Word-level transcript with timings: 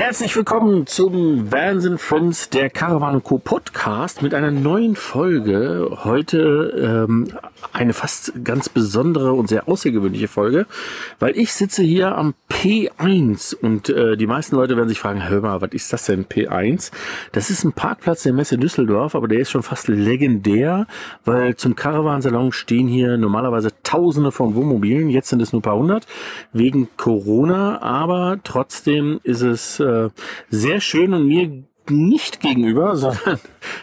Herzlich 0.00 0.34
willkommen 0.34 0.86
zum 0.86 1.52
Wahnsinn 1.52 1.98
Friends 1.98 2.48
der 2.48 2.70
Caravan 2.70 3.22
Co. 3.22 3.36
Podcast 3.36 4.22
mit 4.22 4.32
einer 4.32 4.50
neuen 4.50 4.96
Folge. 4.96 5.98
Heute 6.04 7.04
ähm, 7.04 7.28
eine 7.74 7.92
fast 7.92 8.32
ganz 8.42 8.70
besondere 8.70 9.34
und 9.34 9.50
sehr 9.50 9.68
außergewöhnliche 9.68 10.26
Folge, 10.26 10.64
weil 11.18 11.36
ich 11.36 11.52
sitze 11.52 11.82
hier 11.82 12.16
am 12.16 12.32
P1 12.48 13.54
und 13.54 13.90
äh, 13.90 14.16
die 14.16 14.26
meisten 14.26 14.56
Leute 14.56 14.78
werden 14.78 14.88
sich 14.88 14.98
fragen, 14.98 15.28
hör 15.28 15.42
mal, 15.42 15.60
was 15.60 15.72
ist 15.72 15.92
das 15.92 16.06
denn 16.06 16.24
P1? 16.24 16.92
Das 17.32 17.50
ist 17.50 17.64
ein 17.64 17.74
Parkplatz 17.74 18.22
der 18.22 18.32
Messe 18.32 18.56
Düsseldorf, 18.56 19.14
aber 19.14 19.28
der 19.28 19.40
ist 19.40 19.50
schon 19.50 19.62
fast 19.62 19.88
legendär, 19.88 20.86
weil 21.26 21.56
zum 21.56 21.76
Caravansalon 21.76 22.52
stehen 22.52 22.88
hier 22.88 23.18
normalerweise 23.18 23.68
Tausende 23.82 24.32
von 24.32 24.54
Wohnmobilen, 24.54 25.10
jetzt 25.10 25.28
sind 25.28 25.42
es 25.42 25.52
nur 25.52 25.60
ein 25.60 25.62
paar 25.62 25.76
hundert 25.76 26.06
wegen 26.54 26.88
Corona, 26.96 27.82
aber 27.82 28.38
trotzdem 28.44 29.20
ist 29.24 29.42
es 29.42 29.78
äh, 29.90 30.10
sehr 30.48 30.80
schön 30.80 31.14
und 31.14 31.26
mir 31.26 31.64
nicht 31.90 32.40
gegenüber, 32.40 32.96
sondern 32.96 33.38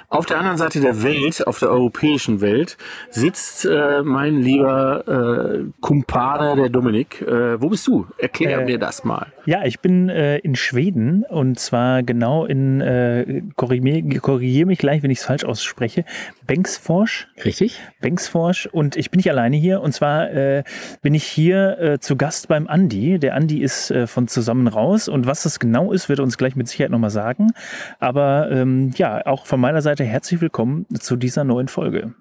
auf 0.10 0.26
der 0.26 0.38
anderen 0.40 0.58
Seite 0.58 0.80
der 0.80 1.04
Welt, 1.04 1.46
auf 1.46 1.60
der 1.60 1.70
europäischen 1.70 2.42
Welt, 2.42 2.78
sitzt 3.10 3.66
äh, 3.66 4.02
mein 4.04 4.42
lieber 4.42 5.08
äh, 5.08 5.66
Kumpane, 5.82 6.56
der 6.56 6.70
Dominik. 6.70 7.22
Äh, 7.22 7.62
wo 7.62 7.70
bist 7.70 7.88
du? 7.88 8.08
Erklär 8.18 8.62
Äh, 8.62 8.66
mir 8.66 8.80
das 8.80 9.04
mal. 9.04 9.28
Ja, 9.46 9.64
ich 9.66 9.80
bin 9.80 10.10
äh, 10.10 10.38
in 10.40 10.56
Schweden 10.56 11.24
und 11.24 11.60
zwar 11.60 12.04
genau 12.04 12.46
in, 12.46 12.82
äh, 12.82 13.44
korrigiere 13.56 14.20
korrigier 14.20 14.66
mich 14.66 14.80
gleich, 14.80 15.04
wenn 15.04 15.12
ich 15.12 15.20
es 15.20 15.26
falsch 15.26 15.46
ausspreche, 15.46 16.06
Bengtsfors. 16.46 17.28
Richtig? 17.44 17.80
Bengtsfors 18.02 18.68
und 18.72 18.96
ich 18.96 19.12
bin 19.12 19.20
nicht 19.20 19.30
alleine 19.30 19.58
hier 19.58 19.82
und 19.82 19.94
zwar 19.94 20.32
äh, 20.32 20.64
bin 21.02 21.14
ich 21.14 21.24
hier 21.24 21.80
äh, 21.80 22.00
zu 22.00 22.16
Gast 22.16 22.48
beim 22.48 22.68
Andi. 22.68 23.20
Der 23.20 23.36
Andi 23.36 23.62
ist 23.62 23.92
äh, 23.92 24.08
von 24.08 24.28
Zusammen 24.28 24.68
raus 24.68 25.08
und 25.08 25.28
was 25.28 25.44
das 25.44 25.60
genau 25.60 25.92
ist, 25.92 26.10
wird 26.10 26.20
er 26.20 26.24
uns 26.24 26.38
gleich 26.38 26.56
mit 26.56 26.68
Sicherheit 26.68 26.92
nochmal 26.92 27.10
sagen. 27.10 27.52
Aber 28.00 28.50
ähm, 28.52 28.92
ja, 28.96 29.26
auch 29.26 29.46
von 29.46 29.60
meiner 29.60 29.82
Seite 29.82 30.04
herzlich 30.04 30.40
willkommen 30.42 30.86
zu 31.00 31.16
dieser 31.16 31.44
neuen 31.44 31.68
Folge. 31.68 32.14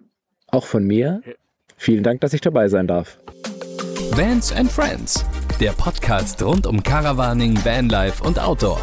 Auch 0.48 0.64
von 0.64 0.84
mir. 0.84 1.20
Vielen 1.76 2.02
Dank, 2.02 2.22
dass 2.22 2.32
ich 2.32 2.40
dabei 2.40 2.68
sein 2.68 2.86
darf. 2.86 3.18
Vans 4.12 4.52
and 4.52 4.70
Friends, 4.70 5.26
der 5.60 5.72
Podcast 5.72 6.42
rund 6.42 6.66
um 6.66 6.82
Caravaning, 6.82 7.62
Vanlife 7.64 8.24
und 8.24 8.38
Outdoor. 8.38 8.80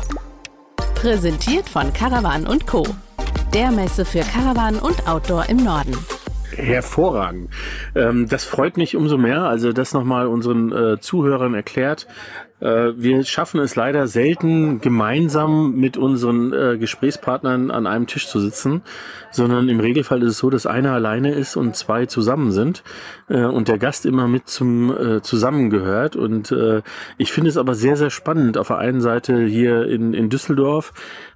Präsentiert 0.93 1.67
von 1.67 1.91
Caravan 1.93 2.45
und 2.45 2.67
Co. 2.67 2.85
Der 3.53 3.71
Messe 3.71 4.05
für 4.05 4.21
Caravan 4.21 4.75
und 4.75 5.07
Outdoor 5.07 5.49
im 5.49 5.63
Norden. 5.63 5.97
Hervorragend. 6.55 7.49
Ähm, 7.95 8.27
das 8.29 8.43
freut 8.43 8.77
mich 8.77 8.95
umso 8.95 9.17
mehr. 9.17 9.43
Also 9.43 9.73
das 9.73 9.93
nochmal 9.93 10.27
unseren 10.27 10.71
äh, 10.71 10.99
Zuhörern 10.99 11.55
erklärt. 11.55 12.07
Äh, 12.59 12.93
wir 12.95 13.23
schaffen 13.23 13.59
es 13.59 13.75
leider 13.75 14.07
selten, 14.07 14.79
gemeinsam 14.79 15.75
mit 15.75 15.97
unseren 15.97 16.53
äh, 16.53 16.77
Gesprächspartnern 16.77 17.71
an 17.71 17.87
einem 17.87 18.07
Tisch 18.07 18.27
zu 18.27 18.39
sitzen, 18.39 18.81
sondern 19.31 19.69
im 19.69 19.79
Regelfall 19.79 20.21
ist 20.23 20.29
es 20.29 20.37
so, 20.37 20.49
dass 20.49 20.65
einer 20.65 20.93
alleine 20.93 21.33
ist 21.33 21.55
und 21.55 21.75
zwei 21.75 22.05
zusammen 22.05 22.51
sind 22.51 22.83
äh, 23.29 23.43
und 23.43 23.67
der 23.67 23.77
Gast 23.77 24.05
immer 24.05 24.27
mit 24.27 24.47
zum 24.47 24.95
äh, 24.95 25.21
zusammengehört. 25.21 26.15
Und 26.15 26.51
äh, 26.51 26.81
ich 27.17 27.31
finde 27.31 27.49
es 27.49 27.57
aber 27.57 27.75
sehr, 27.75 27.97
sehr 27.97 28.09
spannend. 28.09 28.57
Auf 28.57 28.67
der 28.67 28.77
einen 28.77 29.01
Seite 29.01 29.43
hier 29.43 29.85
in, 29.87 30.13
in 30.13 30.29
Düsseldorf 30.29 30.93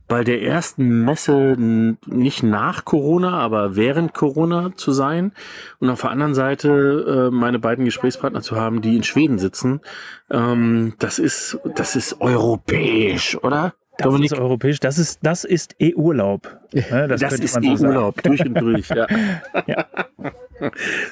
bei 0.08 0.24
der 0.24 0.42
ersten 0.42 1.04
Messe 1.04 1.56
nicht 1.58 2.44
nach 2.44 2.86
Corona, 2.86 3.40
aber 3.40 3.76
während 3.76 4.14
Corona 4.14 4.72
zu 4.76 4.92
sein 4.94 5.34
und 5.80 5.90
auf 5.90 6.02
der 6.02 6.12
anderen 6.12 6.34
Seite 6.34 7.30
äh, 7.30 7.36
meine 7.36 7.60
beiden 7.60 7.84
Gesprächspartner 7.84 8.42
zu 8.42 8.56
haben, 8.56 8.82
die 8.82 8.96
in 8.96 9.04
Schweden 9.04 9.38
sitzen. 9.38 9.82
Ähm, 10.30 10.94
das 11.08 11.20
ist 11.20 11.58
das 11.76 11.96
ist 11.96 12.20
europäisch, 12.20 13.38
oder? 13.42 13.74
Das 13.98 14.14
ist 14.20 14.34
europäisch, 14.38 14.80
das 14.80 14.98
ist, 15.00 15.20
das 15.24 15.44
ist 15.46 15.76
E-Urlaub. 15.80 16.56
Ja, 16.74 17.08
das, 17.08 17.22
könnte 17.22 17.44
ist. 17.46 17.58
E-Urlaub 17.64 18.22
durch 18.22 18.46
und 18.46 18.54
durch. 18.60 18.90
Ja. 18.90 19.08
Ja. 19.68 19.86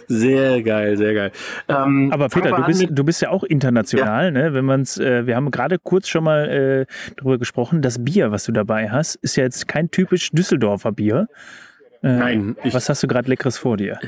Sehr 0.08 0.62
geil, 0.64 0.98
sehr 0.98 1.14
geil. 1.14 1.32
Ähm, 1.68 2.10
Aber 2.12 2.30
Peter, 2.30 2.52
du 2.52 2.64
bist, 2.64 2.86
du 2.90 3.04
bist 3.04 3.22
ja 3.22 3.30
auch 3.30 3.44
international, 3.44 4.32
ne? 4.32 4.54
Wenn 4.54 4.66
man's, 4.66 4.98
äh, 4.98 5.26
wir 5.28 5.36
haben 5.36 5.50
gerade 5.52 5.78
kurz 5.80 6.08
schon 6.10 6.24
mal 6.24 6.50
äh, 6.50 6.86
darüber 7.16 7.38
gesprochen, 7.38 7.82
das 7.84 8.04
Bier, 8.04 8.32
was 8.32 8.44
du 8.46 8.52
dabei 8.52 8.90
hast, 8.90 9.16
ist 9.18 9.36
ja 9.38 9.44
jetzt 9.44 9.68
kein 9.68 9.90
typisch 9.92 10.32
Düsseldorfer 10.32 10.92
Bier. 10.92 11.28
Äh, 12.04 12.08
Nein, 12.18 12.58
ich- 12.64 12.74
was 12.74 12.90
hast 12.90 13.04
du 13.04 13.08
gerade 13.08 13.30
Leckeres 13.30 13.58
vor 13.58 13.78
dir? 13.78 14.00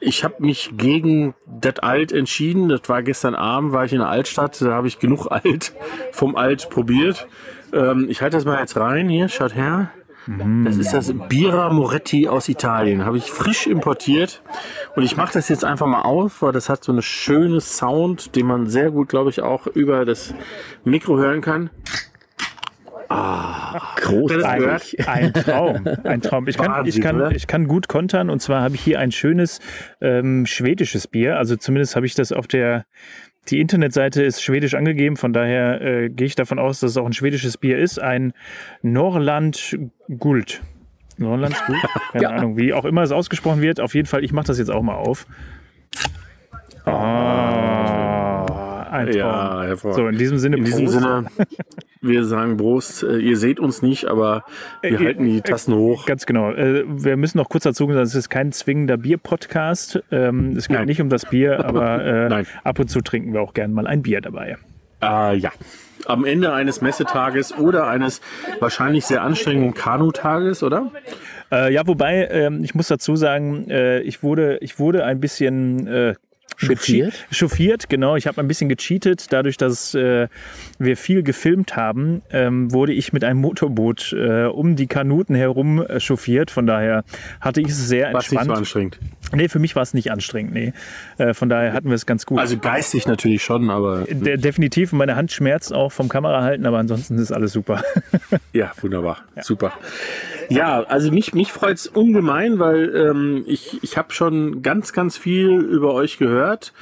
Ich 0.00 0.24
habe 0.24 0.34
mich 0.38 0.72
gegen 0.76 1.34
das 1.46 1.78
Alt 1.78 2.12
entschieden. 2.12 2.68
Das 2.68 2.82
war 2.88 3.02
gestern 3.02 3.34
Abend, 3.34 3.72
war 3.72 3.84
ich 3.84 3.92
in 3.92 4.00
der 4.00 4.08
Altstadt. 4.08 4.60
Da 4.60 4.72
habe 4.72 4.88
ich 4.88 4.98
genug 4.98 5.30
Alt 5.30 5.72
vom 6.12 6.36
Alt 6.36 6.68
probiert. 6.68 7.26
Ähm, 7.72 8.06
ich 8.08 8.20
halte 8.20 8.36
das 8.36 8.44
mal 8.44 8.60
jetzt 8.60 8.76
rein. 8.76 9.08
Hier, 9.08 9.28
schaut 9.28 9.54
her. 9.54 9.90
Das 10.64 10.78
ist 10.78 10.94
das 10.94 11.12
Bira 11.28 11.70
Moretti 11.70 12.28
aus 12.28 12.48
Italien. 12.48 13.04
Habe 13.04 13.18
ich 13.18 13.30
frisch 13.30 13.66
importiert. 13.66 14.42
Und 14.96 15.02
ich 15.02 15.18
mache 15.18 15.34
das 15.34 15.50
jetzt 15.50 15.64
einfach 15.64 15.86
mal 15.86 16.02
auf, 16.02 16.40
weil 16.40 16.52
das 16.52 16.70
hat 16.70 16.82
so 16.82 16.92
eine 16.92 17.02
schöne 17.02 17.60
Sound, 17.60 18.34
den 18.34 18.46
man 18.46 18.66
sehr 18.66 18.90
gut, 18.90 19.10
glaube 19.10 19.28
ich, 19.28 19.42
auch 19.42 19.66
über 19.66 20.06
das 20.06 20.34
Mikro 20.84 21.18
hören 21.18 21.42
kann. 21.42 21.68
Großartig. 23.08 25.08
Ein 25.08 25.32
Traum, 25.32 25.88
ein 26.04 26.20
Traum. 26.20 26.48
Ich 26.48 26.56
kann, 26.56 26.66
ich, 26.66 26.76
Wahnsinn, 26.76 27.02
kann, 27.02 27.16
oder? 27.16 27.30
ich 27.32 27.46
kann 27.46 27.66
gut 27.66 27.88
kontern 27.88 28.30
und 28.30 28.40
zwar 28.40 28.62
habe 28.62 28.74
ich 28.74 28.80
hier 28.80 28.98
ein 28.98 29.12
schönes 29.12 29.60
ähm, 30.00 30.46
schwedisches 30.46 31.06
Bier. 31.06 31.38
Also 31.38 31.56
zumindest 31.56 31.96
habe 31.96 32.06
ich 32.06 32.14
das 32.14 32.32
auf 32.32 32.46
der, 32.46 32.86
die 33.48 33.60
Internetseite 33.60 34.22
ist 34.22 34.42
schwedisch 34.42 34.74
angegeben, 34.74 35.16
von 35.16 35.32
daher 35.32 35.80
äh, 35.80 36.08
gehe 36.08 36.26
ich 36.26 36.34
davon 36.34 36.58
aus, 36.58 36.80
dass 36.80 36.92
es 36.92 36.96
auch 36.96 37.06
ein 37.06 37.12
schwedisches 37.12 37.58
Bier 37.58 37.78
ist. 37.78 38.00
Ein 38.00 38.32
Norland 38.82 39.78
Guld. 40.18 40.62
Norland 41.16 41.54
Guld? 41.66 41.78
Keine 42.12 42.30
Ahnung, 42.30 42.56
wie 42.56 42.72
auch 42.72 42.84
immer 42.84 43.02
es 43.02 43.12
ausgesprochen 43.12 43.60
wird. 43.60 43.80
Auf 43.80 43.94
jeden 43.94 44.06
Fall, 44.06 44.24
ich 44.24 44.32
mache 44.32 44.46
das 44.46 44.58
jetzt 44.58 44.70
auch 44.70 44.82
mal 44.82 44.96
auf. 44.96 45.26
Ah, 46.86 48.33
ein 48.94 49.06
Traum. 49.06 49.16
Ja, 49.16 49.62
hervorragend. 49.64 50.04
So, 50.04 50.08
in 50.08 50.18
diesem 50.18 50.38
Sinne, 50.38 50.56
In 50.56 50.64
diesem. 50.64 50.88
Sinne, 50.88 51.24
wir 52.00 52.24
sagen 52.24 52.56
Prost. 52.56 53.02
Äh, 53.02 53.18
Ihr 53.18 53.36
seht 53.36 53.60
uns 53.60 53.82
nicht, 53.82 54.06
aber 54.06 54.44
wir 54.82 55.00
Äh, 55.00 55.04
halten 55.04 55.24
die 55.24 55.40
Tassen 55.40 55.74
hoch. 55.74 56.06
Ganz 56.06 56.26
genau. 56.26 56.52
Äh, 56.52 56.84
wir 56.86 57.16
müssen 57.16 57.38
noch 57.38 57.48
kurz 57.48 57.64
dazu 57.64 57.86
sagen, 57.86 57.98
es 57.98 58.14
ist 58.14 58.28
kein 58.30 58.52
zwingender 58.52 58.96
Bier-Podcast. 58.96 60.02
Ähm, 60.10 60.56
es 60.56 60.68
geht 60.68 60.76
Nein. 60.76 60.86
nicht 60.86 61.00
um 61.00 61.08
das 61.08 61.26
Bier, 61.26 61.64
aber 61.64 62.04
äh, 62.30 62.44
ab 62.62 62.78
und 62.78 62.88
zu 62.88 63.00
trinken 63.00 63.32
wir 63.32 63.40
auch 63.40 63.54
gerne 63.54 63.72
mal 63.74 63.86
ein 63.86 64.02
Bier 64.02 64.20
dabei. 64.20 64.56
Äh, 65.02 65.36
ja. 65.36 65.50
Am 66.06 66.26
Ende 66.26 66.52
eines 66.52 66.82
Messetages 66.82 67.56
oder 67.56 67.86
eines 67.86 68.20
wahrscheinlich 68.60 69.06
sehr 69.06 69.22
anstrengenden 69.22 69.72
Kanutages, 69.72 70.62
oder? 70.62 70.90
Äh, 71.50 71.72
ja, 71.72 71.86
wobei, 71.86 72.28
ähm, 72.30 72.62
ich 72.62 72.74
muss 72.74 72.88
dazu 72.88 73.16
sagen, 73.16 73.70
äh, 73.70 74.00
ich, 74.00 74.22
wurde, 74.22 74.58
ich 74.60 74.78
wurde 74.78 75.04
ein 75.04 75.20
bisschen 75.20 75.86
äh, 75.86 76.14
Chauffiert? 76.56 77.26
Chauffiert, 77.30 77.88
genau. 77.88 78.16
Ich 78.16 78.26
habe 78.26 78.40
ein 78.40 78.48
bisschen 78.48 78.68
gecheatet. 78.68 79.32
Dadurch, 79.32 79.56
dass 79.56 79.94
äh, 79.94 80.28
wir 80.78 80.96
viel 80.96 81.22
gefilmt 81.22 81.76
haben, 81.76 82.22
ähm, 82.30 82.72
wurde 82.72 82.92
ich 82.92 83.12
mit 83.12 83.24
einem 83.24 83.40
Motorboot 83.40 84.12
äh, 84.12 84.44
um 84.44 84.76
die 84.76 84.86
Kanuten 84.86 85.34
herum 85.34 85.84
äh, 85.84 86.00
chauffiert. 86.00 86.50
Von 86.50 86.66
daher 86.66 87.04
hatte 87.40 87.60
ich 87.60 87.68
es 87.68 87.88
sehr 87.88 88.12
Was 88.12 88.24
nicht 88.24 88.30
so 88.30 88.36
entspannt. 88.36 88.58
anstrengend. 88.58 88.98
Nee, 89.34 89.48
für 89.48 89.58
mich 89.58 89.76
war 89.76 89.82
es 89.82 89.94
nicht 89.94 90.10
anstrengend. 90.10 90.52
Nee. 90.52 90.72
Äh, 91.18 91.34
von 91.34 91.48
daher 91.48 91.72
hatten 91.72 91.88
wir 91.88 91.94
es 91.94 92.06
ganz 92.06 92.26
gut. 92.26 92.38
Also 92.38 92.58
geistig 92.58 93.06
natürlich 93.06 93.42
schon, 93.42 93.70
aber 93.70 94.04
De 94.08 94.36
definitiv, 94.36 94.92
meine 94.92 95.16
Hand 95.16 95.32
schmerzt 95.32 95.72
auch 95.72 95.92
vom 95.92 96.08
Kamera 96.08 96.42
halten, 96.42 96.66
aber 96.66 96.78
ansonsten 96.78 97.18
ist 97.18 97.32
alles 97.32 97.52
super. 97.52 97.82
ja, 98.52 98.72
wunderbar. 98.80 99.18
Super. 99.40 99.72
Ja, 100.48 100.82
also 100.82 101.10
mich, 101.10 101.34
mich 101.34 101.52
freut's 101.52 101.86
ungemein, 101.86 102.58
weil 102.58 102.94
ähm, 102.94 103.44
ich, 103.46 103.82
ich 103.82 103.96
habe 103.96 104.12
schon 104.12 104.62
ganz, 104.62 104.92
ganz 104.92 105.16
viel 105.16 105.50
über 105.50 105.94
euch 105.94 106.18
gehört 106.18 106.72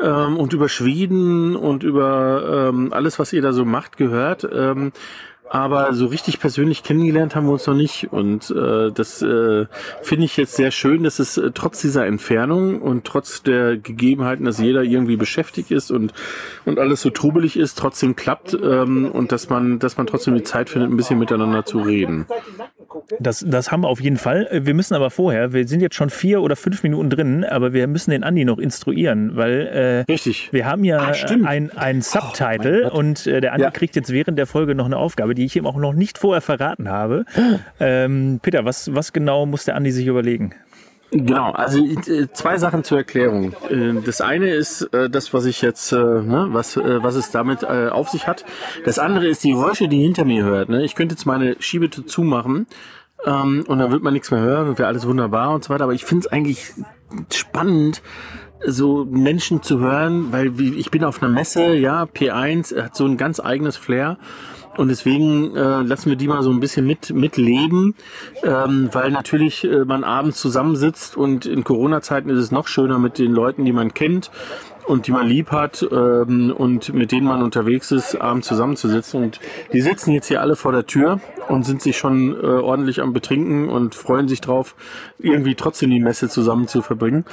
ähm, 0.00 0.36
und 0.36 0.52
über 0.52 0.68
Schweden 0.68 1.56
und 1.56 1.82
über 1.82 2.70
ähm, 2.70 2.92
alles, 2.92 3.18
was 3.18 3.32
ihr 3.32 3.42
da 3.42 3.52
so 3.52 3.64
macht, 3.64 3.96
gehört. 3.96 4.46
Ähm, 4.50 4.92
aber 5.50 5.92
so 5.94 6.06
richtig 6.06 6.40
persönlich 6.40 6.82
kennengelernt 6.82 7.34
haben 7.34 7.46
wir 7.46 7.52
uns 7.52 7.66
noch 7.66 7.74
nicht. 7.74 8.12
Und 8.12 8.50
äh, 8.50 8.90
das 8.92 9.22
äh, 9.22 9.66
finde 10.02 10.24
ich 10.24 10.36
jetzt 10.36 10.54
sehr 10.54 10.70
schön, 10.70 11.04
dass 11.04 11.18
es 11.18 11.36
äh, 11.36 11.50
trotz 11.52 11.80
dieser 11.80 12.06
Entfernung 12.06 12.80
und 12.80 13.04
trotz 13.04 13.42
der 13.42 13.76
Gegebenheiten, 13.76 14.44
dass 14.44 14.58
jeder 14.58 14.82
irgendwie 14.82 15.16
beschäftigt 15.16 15.70
ist 15.70 15.90
und, 15.90 16.12
und 16.64 16.78
alles 16.78 17.02
so 17.02 17.10
trubelig 17.10 17.56
ist, 17.56 17.78
trotzdem 17.78 18.16
klappt 18.16 18.54
ähm, 18.54 19.10
und 19.10 19.32
dass 19.32 19.48
man, 19.48 19.78
dass 19.78 19.96
man 19.96 20.06
trotzdem 20.06 20.34
die 20.34 20.42
Zeit 20.42 20.70
findet, 20.70 20.90
ein 20.90 20.96
bisschen 20.96 21.18
miteinander 21.18 21.64
zu 21.64 21.80
reden. 21.80 22.26
Das, 23.20 23.44
das 23.46 23.70
haben 23.70 23.82
wir 23.82 23.88
auf 23.88 24.00
jeden 24.00 24.16
Fall. 24.16 24.48
Wir 24.52 24.74
müssen 24.74 24.94
aber 24.94 25.10
vorher, 25.10 25.52
wir 25.52 25.66
sind 25.68 25.80
jetzt 25.80 25.94
schon 25.94 26.10
vier 26.10 26.40
oder 26.42 26.56
fünf 26.56 26.82
Minuten 26.82 27.10
drin, 27.10 27.44
aber 27.44 27.72
wir 27.72 27.86
müssen 27.86 28.10
den 28.10 28.24
Andi 28.24 28.44
noch 28.44 28.58
instruieren, 28.58 29.36
weil 29.36 30.04
äh, 30.06 30.12
Richtig. 30.12 30.48
wir 30.52 30.64
haben 30.66 30.84
ja 30.84 30.98
Ah, 30.98 31.14
stimmt. 31.14 31.46
ein, 31.46 31.70
ein 31.76 32.00
Subtitle 32.02 32.90
und 32.90 33.26
äh, 33.26 33.40
der 33.40 33.52
Andi 33.52 33.64
Ja. 33.64 33.70
kriegt 33.70 33.96
jetzt 33.96 34.12
während 34.12 34.38
der 34.38 34.46
Folge 34.46 34.74
noch 34.74 34.86
eine 34.86 34.96
Aufgabe, 34.96 35.34
die 35.34 35.44
ich 35.44 35.56
ihm 35.56 35.66
auch 35.66 35.76
noch 35.76 35.92
nicht 35.92 36.18
vorher 36.18 36.40
verraten 36.40 36.88
habe. 36.88 37.24
Ähm, 37.80 38.40
Peter, 38.42 38.64
was, 38.64 38.94
was 38.94 39.12
genau 39.12 39.46
muss 39.46 39.64
der 39.64 39.76
Andi 39.76 39.90
sich 39.92 40.06
überlegen? 40.06 40.54
Genau, 41.10 41.52
also 41.52 41.78
äh, 41.78 42.28
zwei 42.32 42.58
Sachen 42.58 42.84
zur 42.84 42.98
Erklärung. 42.98 43.54
Äh, 43.70 43.94
Das 44.04 44.20
eine 44.20 44.50
ist 44.50 44.82
äh, 44.92 45.08
das, 45.08 45.32
was 45.32 45.46
ich 45.46 45.62
jetzt, 45.62 45.92
äh, 45.92 45.96
ne, 45.96 46.48
was, 46.50 46.76
was 46.76 47.14
es 47.14 47.30
damit 47.30 47.64
auf 47.64 48.08
sich 48.10 48.26
hat. 48.26 48.44
Das 48.84 48.98
andere 48.98 49.26
ist 49.26 49.44
die 49.44 49.52
Geräusche, 49.52 49.88
die 49.88 50.02
hinter 50.02 50.24
mir 50.24 50.44
hört. 50.44 50.68
Ne? 50.68 50.84
Ich 50.84 50.94
könnte 50.94 51.14
jetzt 51.14 51.24
meine 51.24 51.56
Schiebetür 51.60 52.06
zumachen 52.06 52.66
ähm, 53.24 53.64
und 53.66 53.78
dann 53.78 53.90
wird 53.90 54.02
man 54.02 54.12
nichts 54.12 54.30
mehr 54.30 54.40
hören 54.40 54.68
und 54.68 54.78
wäre 54.78 54.88
alles 54.88 55.06
wunderbar 55.06 55.54
und 55.54 55.64
so 55.64 55.70
weiter. 55.70 55.84
Aber 55.84 55.94
ich 55.94 56.04
finde 56.04 56.26
es 56.26 56.32
eigentlich 56.32 56.72
spannend, 57.32 58.02
so 58.66 59.04
Menschen 59.04 59.62
zu 59.62 59.78
hören, 59.78 60.32
weil 60.32 60.60
ich 60.60 60.90
bin 60.90 61.04
auf 61.04 61.22
einer 61.22 61.32
Messe, 61.32 61.74
ja, 61.74 62.02
P1 62.04 62.82
hat 62.82 62.96
so 62.96 63.06
ein 63.06 63.16
ganz 63.16 63.40
eigenes 63.40 63.76
Flair. 63.76 64.18
Und 64.78 64.88
deswegen 64.88 65.56
äh, 65.56 65.82
lassen 65.82 66.08
wir 66.08 66.16
die 66.16 66.28
mal 66.28 66.44
so 66.44 66.50
ein 66.50 66.60
bisschen 66.60 66.86
mit 66.86 67.10
mitleben, 67.10 67.96
ähm, 68.44 68.88
weil 68.92 69.10
natürlich 69.10 69.64
äh, 69.64 69.84
man 69.84 70.04
abends 70.04 70.40
zusammensitzt 70.40 71.16
und 71.16 71.46
in 71.46 71.64
Corona-Zeiten 71.64 72.30
ist 72.30 72.38
es 72.38 72.52
noch 72.52 72.68
schöner 72.68 73.00
mit 73.00 73.18
den 73.18 73.32
Leuten, 73.32 73.64
die 73.64 73.72
man 73.72 73.92
kennt 73.92 74.30
und 74.88 75.06
die 75.06 75.12
man 75.12 75.26
lieb 75.26 75.52
hat 75.52 75.86
ähm, 75.92 76.52
und 76.56 76.94
mit 76.94 77.12
denen 77.12 77.26
man 77.26 77.42
unterwegs 77.42 77.92
ist, 77.92 78.16
abends 78.16 78.48
zusammenzusitzen. 78.48 79.22
Und 79.22 79.40
die 79.72 79.82
sitzen 79.82 80.12
jetzt 80.12 80.28
hier 80.28 80.40
alle 80.40 80.56
vor 80.56 80.72
der 80.72 80.86
Tür 80.86 81.20
und 81.48 81.64
sind 81.64 81.82
sich 81.82 81.98
schon 81.98 82.34
äh, 82.34 82.46
ordentlich 82.46 83.02
am 83.02 83.12
Betrinken 83.12 83.68
und 83.68 83.94
freuen 83.94 84.28
sich 84.28 84.40
drauf, 84.40 84.74
irgendwie 85.18 85.54
trotzdem 85.54 85.90
die 85.90 86.00
Messe 86.00 86.28
zusammen 86.28 86.68
zu 86.68 86.80
verbringen. 86.80 87.24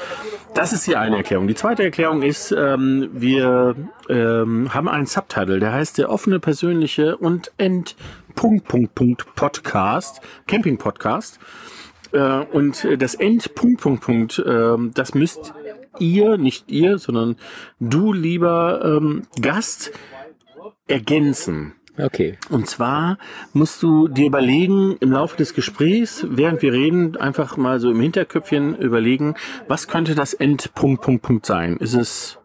Das 0.53 0.73
ist 0.73 0.85
die 0.85 0.97
eine 0.97 1.17
Erklärung. 1.17 1.47
Die 1.47 1.55
zweite 1.55 1.83
Erklärung 1.83 2.21
ist, 2.21 2.51
ähm, 2.51 3.09
wir 3.13 3.75
ähm, 4.09 4.73
haben 4.73 4.89
einen 4.89 5.05
Subtitle, 5.05 5.59
der 5.59 5.71
heißt 5.71 5.97
der 5.97 6.09
offene, 6.09 6.39
persönliche 6.39 7.15
und 7.17 7.51
End 7.57 7.95
Punkt, 8.35 8.67
Punkt, 8.67 8.95
Punkt 8.95 9.35
Podcast, 9.35 10.21
Camping 10.45 10.77
Podcast. 10.77 11.39
Äh, 12.11 12.19
und 12.19 12.83
äh, 12.83 12.97
das 12.97 13.15
End 13.15 13.55
Punkt, 13.55 13.81
Punkt, 13.81 14.03
Punkt, 14.03 14.43
ähm, 14.45 14.91
das 14.93 15.13
müsst 15.13 15.53
ihr, 15.99 16.37
nicht 16.37 16.71
ihr, 16.71 16.97
sondern 16.97 17.35
du, 17.79 18.13
lieber 18.13 18.81
ähm, 18.83 19.23
Gast, 19.41 19.91
ergänzen. 20.87 21.73
Okay. 21.97 22.37
Und 22.49 22.67
zwar 22.67 23.17
musst 23.53 23.81
du 23.81 24.07
dir 24.07 24.25
überlegen, 24.25 24.97
im 24.99 25.11
Laufe 25.11 25.37
des 25.37 25.53
Gesprächs, 25.53 26.25
während 26.29 26.61
wir 26.61 26.73
reden, 26.73 27.15
einfach 27.15 27.55
mal 27.57 27.79
so 27.79 27.89
im 27.89 28.01
Hinterköpfchen 28.01 28.75
überlegen, 28.75 29.35
was 29.67 29.87
könnte 29.87 30.13
das 30.13 30.33
Endpunkt, 30.33 31.01
Punkt, 31.01 31.21
Punkt 31.23 31.45
sein? 31.45 31.77
Ist 31.77 31.93
es 31.93 32.37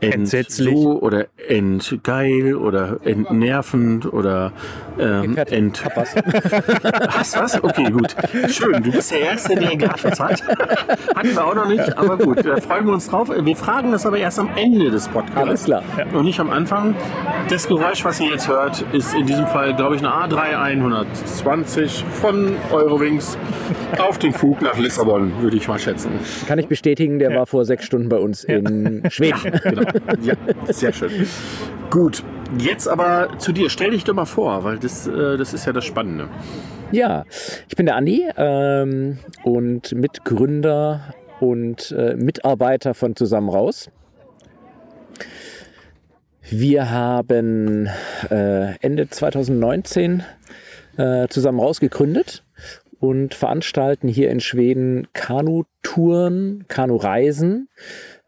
Entsetzlich. 0.00 0.74
so 0.74 1.00
oder 1.00 1.26
endgeil 1.48 2.56
oder 2.56 2.98
entnervend 3.04 4.12
oder 4.12 4.52
ähm, 4.98 5.36
end... 5.36 5.84
Hab 5.84 5.96
was. 5.96 6.14
Hast 7.08 7.38
was? 7.38 7.62
Okay, 7.64 7.90
gut. 7.90 8.14
Schön, 8.48 8.82
du 8.82 8.92
bist 8.92 9.12
der 9.12 9.20
Erste, 9.20 9.54
der 9.54 9.76
gerade 9.76 10.02
was 10.04 10.20
hat. 10.20 10.42
Hatten 11.16 11.34
wir 11.34 11.44
auch 11.44 11.54
noch 11.54 11.68
nicht, 11.68 11.96
aber 11.96 12.18
gut, 12.18 12.44
da 12.44 12.56
freuen 12.56 12.86
wir 12.86 12.92
uns 12.92 13.08
drauf. 13.08 13.30
Wir 13.30 13.56
fragen 13.56 13.92
das 13.92 14.04
aber 14.06 14.18
erst 14.18 14.38
am 14.38 14.50
Ende 14.56 14.90
des 14.90 15.08
Podcasts. 15.08 15.38
Alles 15.38 15.64
klar. 15.64 15.82
Und 16.12 16.24
nicht 16.24 16.40
am 16.40 16.50
Anfang. 16.50 16.94
Das 17.48 17.66
Geräusch, 17.66 18.04
was 18.04 18.20
ihr 18.20 18.30
jetzt 18.30 18.48
hört, 18.48 18.84
ist 18.92 19.14
in 19.14 19.26
diesem 19.26 19.46
Fall, 19.46 19.74
glaube 19.74 19.96
ich, 19.96 20.04
eine 20.04 20.10
A3120 20.10 22.04
von 22.20 22.56
Eurowings 22.72 23.38
auf 23.98 24.18
den 24.18 24.32
Flug 24.32 24.60
nach 24.62 24.78
Lissabon, 24.78 25.32
würde 25.40 25.56
ich 25.56 25.68
mal 25.68 25.78
schätzen. 25.78 26.10
Kann 26.46 26.58
ich 26.58 26.66
bestätigen, 26.68 27.18
der 27.18 27.34
war 27.34 27.46
vor 27.46 27.64
sechs 27.64 27.84
Stunden 27.84 28.08
bei 28.08 28.18
uns 28.18 28.44
in 28.44 29.02
Schweden. 29.08 29.60
Genau. 29.62 29.83
Ja, 30.22 30.34
sehr 30.68 30.92
schön. 30.92 31.10
Gut, 31.90 32.22
jetzt 32.58 32.88
aber 32.88 33.38
zu 33.38 33.52
dir. 33.52 33.70
Stell 33.70 33.90
dich 33.90 34.04
doch 34.04 34.14
mal 34.14 34.24
vor, 34.24 34.64
weil 34.64 34.78
das, 34.78 35.06
äh, 35.06 35.36
das 35.36 35.54
ist 35.54 35.66
ja 35.66 35.72
das 35.72 35.84
Spannende. 35.84 36.28
Ja, 36.92 37.24
ich 37.68 37.76
bin 37.76 37.86
der 37.86 37.96
Andi 37.96 38.24
ähm, 38.36 39.18
und 39.42 39.92
Mitgründer 39.92 41.14
und 41.40 41.90
äh, 41.92 42.14
Mitarbeiter 42.14 42.94
von 42.94 43.16
Zusammen 43.16 43.48
raus. 43.48 43.90
Wir 46.50 46.90
haben 46.90 47.88
äh, 48.30 48.76
Ende 48.80 49.08
2019 49.08 50.22
äh, 50.96 51.26
Zusammen 51.28 51.58
raus 51.58 51.80
gegründet 51.80 52.44
und 53.00 53.34
veranstalten 53.34 54.08
hier 54.08 54.30
in 54.30 54.40
Schweden 54.40 55.08
Kanutouren, 55.14 56.64
Kanureisen 56.68 57.68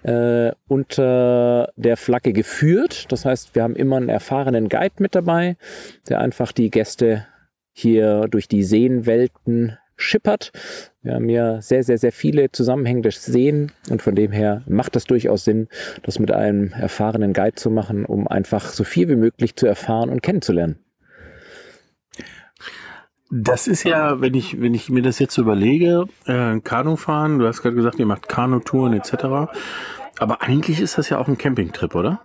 äh, 0.02 0.52
unter 0.68 1.72
der 1.76 1.96
Flagge 1.96 2.32
geführt. 2.32 3.06
Das 3.10 3.24
heißt, 3.24 3.54
wir 3.54 3.62
haben 3.62 3.76
immer 3.76 3.96
einen 3.96 4.08
erfahrenen 4.08 4.68
Guide 4.68 4.94
mit 4.98 5.14
dabei, 5.14 5.56
der 6.08 6.20
einfach 6.20 6.52
die 6.52 6.70
Gäste 6.70 7.26
hier 7.72 8.26
durch 8.28 8.48
die 8.48 8.62
Seenwelten 8.62 9.78
schippert. 9.96 10.52
Wir 11.02 11.14
haben 11.14 11.28
ja 11.28 11.60
sehr, 11.62 11.82
sehr, 11.82 11.98
sehr 11.98 12.12
viele 12.12 12.52
zusammenhängende 12.52 13.10
Seen 13.10 13.72
und 13.90 14.02
von 14.02 14.14
dem 14.14 14.32
her 14.32 14.62
macht 14.66 14.94
das 14.94 15.04
durchaus 15.04 15.44
Sinn, 15.44 15.68
das 16.02 16.18
mit 16.18 16.30
einem 16.30 16.72
erfahrenen 16.72 17.32
Guide 17.32 17.54
zu 17.54 17.70
machen, 17.70 18.04
um 18.04 18.28
einfach 18.28 18.70
so 18.72 18.84
viel 18.84 19.08
wie 19.08 19.16
möglich 19.16 19.56
zu 19.56 19.66
erfahren 19.66 20.10
und 20.10 20.22
kennenzulernen. 20.22 20.85
Das 23.30 23.66
ist 23.66 23.82
ja, 23.82 24.20
wenn 24.20 24.34
ich, 24.34 24.60
wenn 24.60 24.74
ich 24.74 24.88
mir 24.88 25.02
das 25.02 25.18
jetzt 25.18 25.36
überlege, 25.36 26.04
äh, 26.26 26.60
Kanufahren, 26.60 27.38
du 27.38 27.46
hast 27.46 27.60
gerade 27.60 27.74
gesagt, 27.74 27.98
ihr 27.98 28.06
macht 28.06 28.28
Kanutouren 28.28 28.92
etc. 28.92 29.12
Aber 30.18 30.42
eigentlich 30.42 30.80
ist 30.80 30.96
das 30.96 31.08
ja 31.08 31.18
auch 31.18 31.26
ein 31.26 31.36
Campingtrip, 31.36 31.94
oder? 31.94 32.20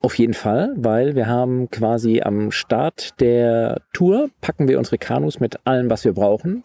Auf 0.00 0.16
jeden 0.18 0.34
Fall, 0.34 0.72
weil 0.76 1.14
wir 1.14 1.26
haben 1.26 1.70
quasi 1.70 2.20
am 2.20 2.50
Start 2.50 3.20
der 3.20 3.80
Tour 3.92 4.30
packen 4.40 4.66
wir 4.66 4.78
unsere 4.78 4.98
Kanus 4.98 5.38
mit 5.38 5.64
allem, 5.66 5.88
was 5.88 6.04
wir 6.04 6.12
brauchen. 6.12 6.64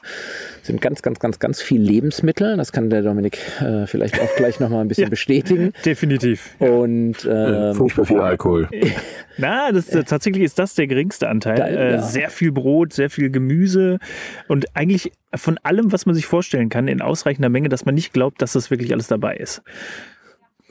Sind 0.64 0.82
ganz, 0.82 1.02
ganz, 1.04 1.20
ganz, 1.20 1.38
ganz 1.40 1.62
viel 1.62 1.80
Lebensmittel. 1.82 2.58
Das 2.58 2.72
kann 2.72 2.90
der 2.90 3.04
Dominik 3.04 3.38
äh, 3.62 3.86
vielleicht 3.86 4.20
auch 4.20 4.36
gleich 4.36 4.60
nochmal 4.60 4.82
ein 4.82 4.88
bisschen 4.88 5.04
Ja. 5.08 5.10
bestätigen. 5.10 5.74
Definitiv. 5.86 6.56
Und 6.60 7.18
ähm, 7.30 7.76
Furchtbar 7.76 8.06
viel 8.06 8.20
Alkohol. 8.20 8.68
Na, 9.38 9.72
das, 9.72 9.90
äh, 9.90 10.04
tatsächlich 10.04 10.44
ist 10.44 10.58
das 10.58 10.74
der 10.74 10.88
geringste 10.88 11.30
Anteil. 11.30 11.58
Geil, 11.58 11.78
äh, 11.78 11.92
ja. 11.92 12.02
Sehr 12.02 12.30
viel 12.32 12.52
Brot, 12.52 12.94
sehr 12.94 13.12
viel 13.12 13.30
Gemüse 13.30 14.00
und 14.48 14.76
eigentlich 14.76 15.12
von 15.36 15.60
allem, 15.62 15.92
was 15.92 16.08
man 16.08 16.16
sich 16.16 16.26
vorstellen 16.26 16.70
kann, 16.70 16.88
in 16.88 17.02
ausreichender 17.02 17.50
Menge, 17.50 17.70
dass 17.70 17.86
man 17.86 17.94
nicht 17.94 18.14
glaubt, 18.14 18.42
dass 18.42 18.54
das 18.54 18.72
wirklich 18.72 18.92
alles 18.94 19.08
dabei 19.08 19.36
ist. 19.36 19.62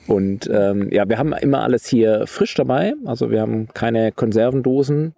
Und 0.09 0.49
ähm, 0.53 0.89
ja, 0.93 1.09
wir 1.09 1.19
haben 1.19 1.33
immer 1.33 1.63
alles 1.63 1.87
hier 1.87 2.27
frisch 2.27 2.55
dabei. 2.55 2.95
Also 3.05 3.31
wir 3.31 3.41
haben 3.41 3.69
keine 3.75 4.13
Konservendosen, 4.13 5.15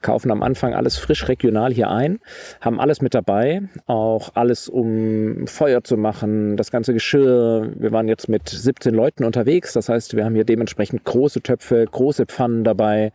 kaufen 0.00 0.30
am 0.30 0.42
Anfang 0.42 0.74
alles 0.74 0.96
frisch 0.96 1.28
regional 1.28 1.72
hier 1.72 1.90
ein, 1.90 2.20
haben 2.60 2.80
alles 2.80 3.02
mit 3.02 3.14
dabei, 3.14 3.62
auch 3.86 4.30
alles 4.34 4.68
um 4.68 5.46
Feuer 5.46 5.82
zu 5.82 5.96
machen, 5.96 6.56
das 6.56 6.70
ganze 6.70 6.92
Geschirr. 6.92 7.72
Wir 7.76 7.92
waren 7.92 8.08
jetzt 8.08 8.28
mit 8.28 8.48
17 8.48 8.94
Leuten 8.94 9.24
unterwegs, 9.24 9.72
das 9.72 9.88
heißt, 9.88 10.16
wir 10.16 10.24
haben 10.24 10.34
hier 10.34 10.44
dementsprechend 10.44 11.04
große 11.04 11.42
Töpfe, 11.42 11.84
große 11.90 12.26
Pfannen 12.26 12.64
dabei 12.64 13.12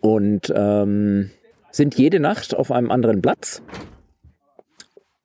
und 0.00 0.52
ähm, 0.54 1.30
sind 1.70 1.96
jede 1.96 2.20
Nacht 2.20 2.54
auf 2.54 2.70
einem 2.70 2.90
anderen 2.90 3.22
Platz 3.22 3.62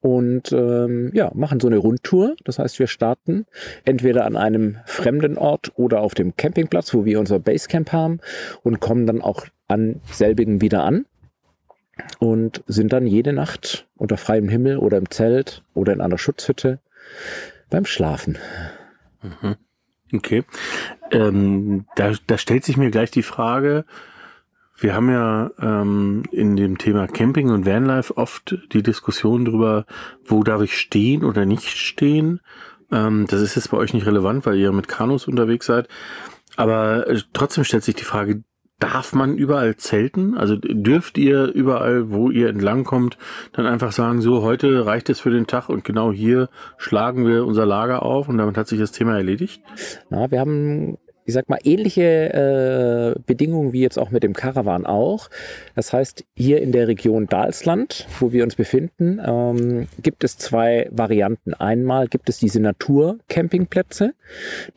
und 0.02 0.52
ähm, 0.52 1.12
ja, 1.14 1.32
machen 1.34 1.60
so 1.60 1.68
eine 1.68 1.78
Rundtour. 1.78 2.36
Das 2.44 2.60
heißt, 2.60 2.80
wir 2.80 2.88
starten 2.88 3.46
entweder 3.84 4.26
an 4.26 4.36
einem 4.36 4.78
fremden 4.86 5.38
Ort 5.38 5.72
oder 5.76 6.02
auf 6.02 6.14
dem 6.14 6.36
Campingplatz, 6.36 6.94
wo 6.94 7.06
wir 7.06 7.20
unser 7.20 7.40
Basecamp 7.40 7.92
haben 7.92 8.20
und 8.64 8.80
kommen 8.80 9.08
dann 9.08 9.22
auch 9.22 9.46
an 9.68 10.02
selbigen 10.06 10.62
wieder 10.62 10.84
an 10.84 11.06
und 12.20 12.64
sind 12.68 12.94
dann 12.94 13.08
jede 13.08 13.34
Nacht 13.34 13.88
unter 13.96 14.18
freiem 14.18 14.50
Himmel 14.50 14.78
oder 14.78 14.98
im 14.98 15.10
Zelt 15.10 15.64
oder 15.74 15.94
in 15.94 16.02
einer 16.02 16.18
Schutzhütte 16.18 16.80
beim 17.70 17.86
Schlafen. 17.86 18.38
Okay. 20.14 20.44
Ähm, 21.12 21.86
da, 21.96 22.14
da 22.28 22.38
stellt 22.38 22.64
sich 22.64 22.78
mir 22.78 22.92
gleich 22.92 23.12
die 23.12 23.24
Frage, 23.24 23.86
wir 24.78 24.96
haben 24.96 25.10
ja 25.10 25.52
ähm, 25.60 26.24
in 26.32 26.56
dem 26.56 26.78
Thema 26.78 27.08
Camping 27.08 27.50
und 27.50 27.66
Vanlife 27.66 28.16
oft 28.16 28.58
die 28.72 28.84
Diskussion 28.84 29.46
darüber, 29.46 29.86
wo 30.26 30.44
darf 30.44 30.62
ich 30.62 30.78
stehen 30.78 31.24
oder 31.24 31.46
nicht 31.46 31.70
stehen. 31.70 32.40
Ähm, 32.92 33.26
das 33.30 33.42
ist 33.42 33.56
jetzt 33.56 33.72
bei 33.72 33.78
euch 33.78 33.94
nicht 33.94 34.06
relevant, 34.06 34.46
weil 34.46 34.58
ihr 34.58 34.72
mit 34.72 34.88
Kanus 34.88 35.28
unterwegs 35.28 35.66
seid. 35.66 35.88
Aber 36.56 37.08
äh, 37.08 37.22
trotzdem 37.34 37.64
stellt 37.64 37.84
sich 37.84 37.96
die 37.96 38.04
Frage, 38.04 38.44
darf 38.80 39.14
man 39.14 39.38
überall 39.38 39.76
zelten? 39.76 40.38
Also 40.38 40.56
dürft 40.56 41.18
ihr 41.18 41.46
überall, 41.46 42.12
wo 42.12 42.30
ihr 42.30 42.50
entlangkommt, 42.50 43.18
dann 43.54 43.66
einfach 43.66 43.92
sagen, 43.92 44.22
so, 44.22 44.44
heute 44.44 44.86
reicht 44.86 45.10
es 45.10 45.20
für 45.20 45.32
den 45.32 45.48
Tag 45.48 45.70
und 45.70 45.84
genau 45.84 46.12
hier 46.12 46.50
schlagen 46.78 47.26
wir 47.26 47.46
unser 47.46 47.66
Lager 47.66 48.04
auf 48.04 48.30
und 48.30 48.38
damit 48.38 48.58
hat 48.58 48.68
sich 48.68 48.80
das 48.80 48.92
Thema 48.92 49.16
erledigt? 49.16 49.64
Na, 50.10 50.30
wir 50.30 50.40
haben 50.40 50.98
ich 51.28 51.34
sag 51.34 51.50
mal, 51.50 51.60
ähnliche 51.66 53.16
äh, 53.18 53.20
Bedingungen 53.26 53.74
wie 53.74 53.82
jetzt 53.82 54.00
auch 54.00 54.12
mit 54.12 54.24
dem 54.24 54.32
Caravan 54.32 54.86
auch. 54.86 55.30
Das 55.76 55.92
heißt, 55.92 56.24
hier 56.38 56.62
in 56.62 56.72
der 56.72 56.88
Region 56.88 57.28
Dalsland, 57.28 58.08
wo 58.22 58.32
wir 58.32 58.46
uns 58.46 58.56
befinden, 58.56 59.20
ähm, 59.24 59.88
gibt 60.02 60.24
es 60.24 60.38
zwei 60.38 60.88
Varianten. 60.90 61.54
Einmal 61.54 62.08
gibt 62.08 62.30
es 62.30 62.40
diese 62.40 62.62
Naturcampingplätze. 62.62 64.14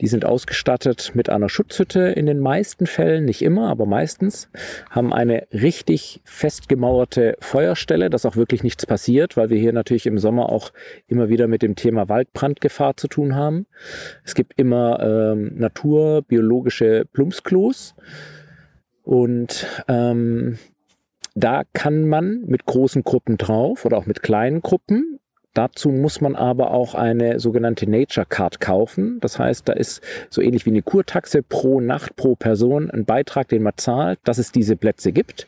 Die 0.01 0.07
sind 0.07 0.25
ausgestattet 0.25 1.11
mit 1.13 1.29
einer 1.29 1.47
Schutzhütte 1.47 2.01
in 2.01 2.25
den 2.25 2.39
meisten 2.39 2.85
Fällen, 2.85 3.23
nicht 3.23 3.43
immer, 3.43 3.69
aber 3.69 3.85
meistens, 3.85 4.49
haben 4.89 5.13
eine 5.13 5.47
richtig 5.53 6.19
festgemauerte 6.25 7.37
Feuerstelle, 7.39 8.09
dass 8.09 8.25
auch 8.25 8.35
wirklich 8.35 8.61
nichts 8.61 8.85
passiert, 8.85 9.37
weil 9.37 9.49
wir 9.49 9.57
hier 9.57 9.71
natürlich 9.71 10.05
im 10.05 10.19
Sommer 10.19 10.49
auch 10.49 10.73
immer 11.07 11.29
wieder 11.29 11.47
mit 11.47 11.61
dem 11.61 11.77
Thema 11.77 12.09
Waldbrandgefahr 12.09 12.97
zu 12.97 13.07
tun 13.07 13.35
haben. 13.35 13.67
Es 14.25 14.35
gibt 14.35 14.59
immer 14.59 14.99
ähm, 14.99 15.53
Natur, 15.55 16.23
biologische 16.41 17.05
Plumpsklos. 17.13 17.93
Und 19.03 19.67
ähm, 19.87 20.57
da 21.35 21.63
kann 21.73 22.07
man 22.07 22.41
mit 22.45 22.65
großen 22.65 23.03
Gruppen 23.03 23.37
drauf 23.37 23.85
oder 23.85 23.97
auch 23.97 24.07
mit 24.07 24.23
kleinen 24.23 24.61
Gruppen. 24.61 25.19
Dazu 25.53 25.89
muss 25.89 26.19
man 26.21 26.35
aber 26.35 26.71
auch 26.71 26.95
eine 26.95 27.39
sogenannte 27.39 27.87
Nature 27.89 28.25
Card 28.25 28.59
kaufen. 28.59 29.19
Das 29.19 29.37
heißt, 29.37 29.67
da 29.67 29.73
ist 29.73 30.01
so 30.29 30.41
ähnlich 30.41 30.65
wie 30.65 30.71
eine 30.71 30.81
Kurtaxe 30.81 31.43
pro 31.43 31.79
Nacht, 31.79 32.15
pro 32.15 32.35
Person 32.35 32.89
ein 32.89 33.05
Beitrag, 33.05 33.49
den 33.49 33.63
man 33.63 33.73
zahlt, 33.75 34.19
dass 34.23 34.37
es 34.37 34.51
diese 34.51 34.77
Plätze 34.77 35.11
gibt 35.11 35.47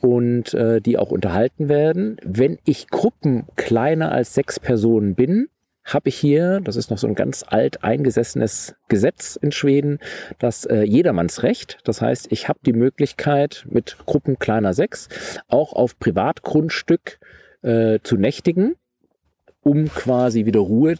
und 0.00 0.52
äh, 0.54 0.80
die 0.80 0.98
auch 0.98 1.10
unterhalten 1.10 1.68
werden. 1.68 2.16
Wenn 2.24 2.58
ich 2.64 2.88
Gruppen 2.88 3.44
kleiner 3.54 4.10
als 4.10 4.34
sechs 4.34 4.58
Personen 4.58 5.14
bin, 5.14 5.48
habe 5.84 6.08
ich 6.08 6.16
hier, 6.16 6.60
das 6.60 6.76
ist 6.76 6.90
noch 6.90 6.98
so 6.98 7.06
ein 7.06 7.14
ganz 7.14 7.44
alt 7.46 7.82
eingesessenes 7.82 8.74
Gesetz 8.88 9.36
in 9.36 9.52
Schweden, 9.52 9.98
das 10.38 10.64
äh, 10.64 10.82
Jedermannsrecht. 10.82 11.78
Das 11.84 12.00
heißt, 12.00 12.30
ich 12.30 12.48
habe 12.48 12.60
die 12.64 12.72
Möglichkeit, 12.72 13.66
mit 13.68 13.96
Gruppen 14.06 14.38
kleiner 14.38 14.74
sechs 14.74 15.08
auch 15.48 15.72
auf 15.72 15.98
Privatgrundstück 15.98 17.18
äh, 17.62 17.98
zu 18.02 18.16
nächtigen, 18.16 18.76
um 19.62 19.86
quasi 19.86 20.46
wieder 20.46 20.60
Ruhe 20.60 20.96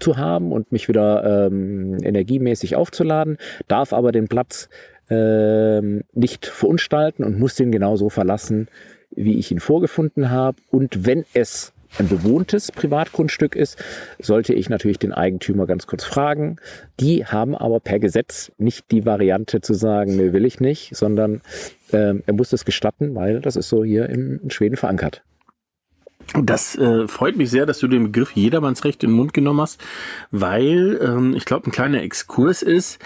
zu 0.00 0.16
haben 0.16 0.52
und 0.52 0.72
mich 0.72 0.88
wieder 0.88 1.46
ähm, 1.46 2.02
energiemäßig 2.02 2.76
aufzuladen, 2.76 3.38
darf 3.68 3.92
aber 3.92 4.12
den 4.12 4.28
Platz 4.28 4.68
ähm, 5.10 6.04
nicht 6.12 6.46
verunstalten 6.46 7.24
und 7.24 7.38
muss 7.38 7.56
den 7.56 7.70
genauso 7.70 8.08
verlassen, 8.08 8.68
wie 9.10 9.38
ich 9.38 9.50
ihn 9.50 9.60
vorgefunden 9.60 10.30
habe. 10.30 10.56
Und 10.70 11.06
wenn 11.06 11.24
es 11.34 11.73
ein 11.98 12.08
bewohntes 12.08 12.72
Privatgrundstück 12.72 13.54
ist, 13.54 13.82
sollte 14.18 14.54
ich 14.54 14.68
natürlich 14.68 14.98
den 14.98 15.12
Eigentümer 15.12 15.66
ganz 15.66 15.86
kurz 15.86 16.04
fragen. 16.04 16.56
Die 17.00 17.26
haben 17.26 17.54
aber 17.54 17.80
per 17.80 17.98
Gesetz 17.98 18.52
nicht 18.58 18.90
die 18.90 19.06
Variante 19.06 19.60
zu 19.60 19.74
sagen, 19.74 20.16
nee, 20.16 20.32
will 20.32 20.44
ich 20.44 20.60
nicht, 20.60 20.96
sondern 20.96 21.40
äh, 21.92 22.14
er 22.24 22.32
muss 22.32 22.50
das 22.50 22.64
gestatten, 22.64 23.14
weil 23.14 23.40
das 23.40 23.56
ist 23.56 23.68
so 23.68 23.84
hier 23.84 24.08
in, 24.08 24.40
Schweden 24.48 24.76
verankert. 24.76 25.22
Das 26.42 26.76
äh, 26.76 27.06
freut 27.06 27.36
mich 27.36 27.50
sehr, 27.50 27.66
dass 27.66 27.78
du 27.78 27.86
den 27.86 28.04
Begriff 28.04 28.32
Jedermannsrecht 28.32 29.04
in 29.04 29.10
den 29.10 29.16
Mund 29.16 29.34
genommen 29.34 29.60
hast, 29.60 29.80
weil 30.30 30.98
ähm, 31.02 31.34
ich 31.36 31.44
glaube, 31.44 31.68
ein 31.68 31.72
kleiner 31.72 32.02
Exkurs 32.02 32.62
ist, 32.62 32.98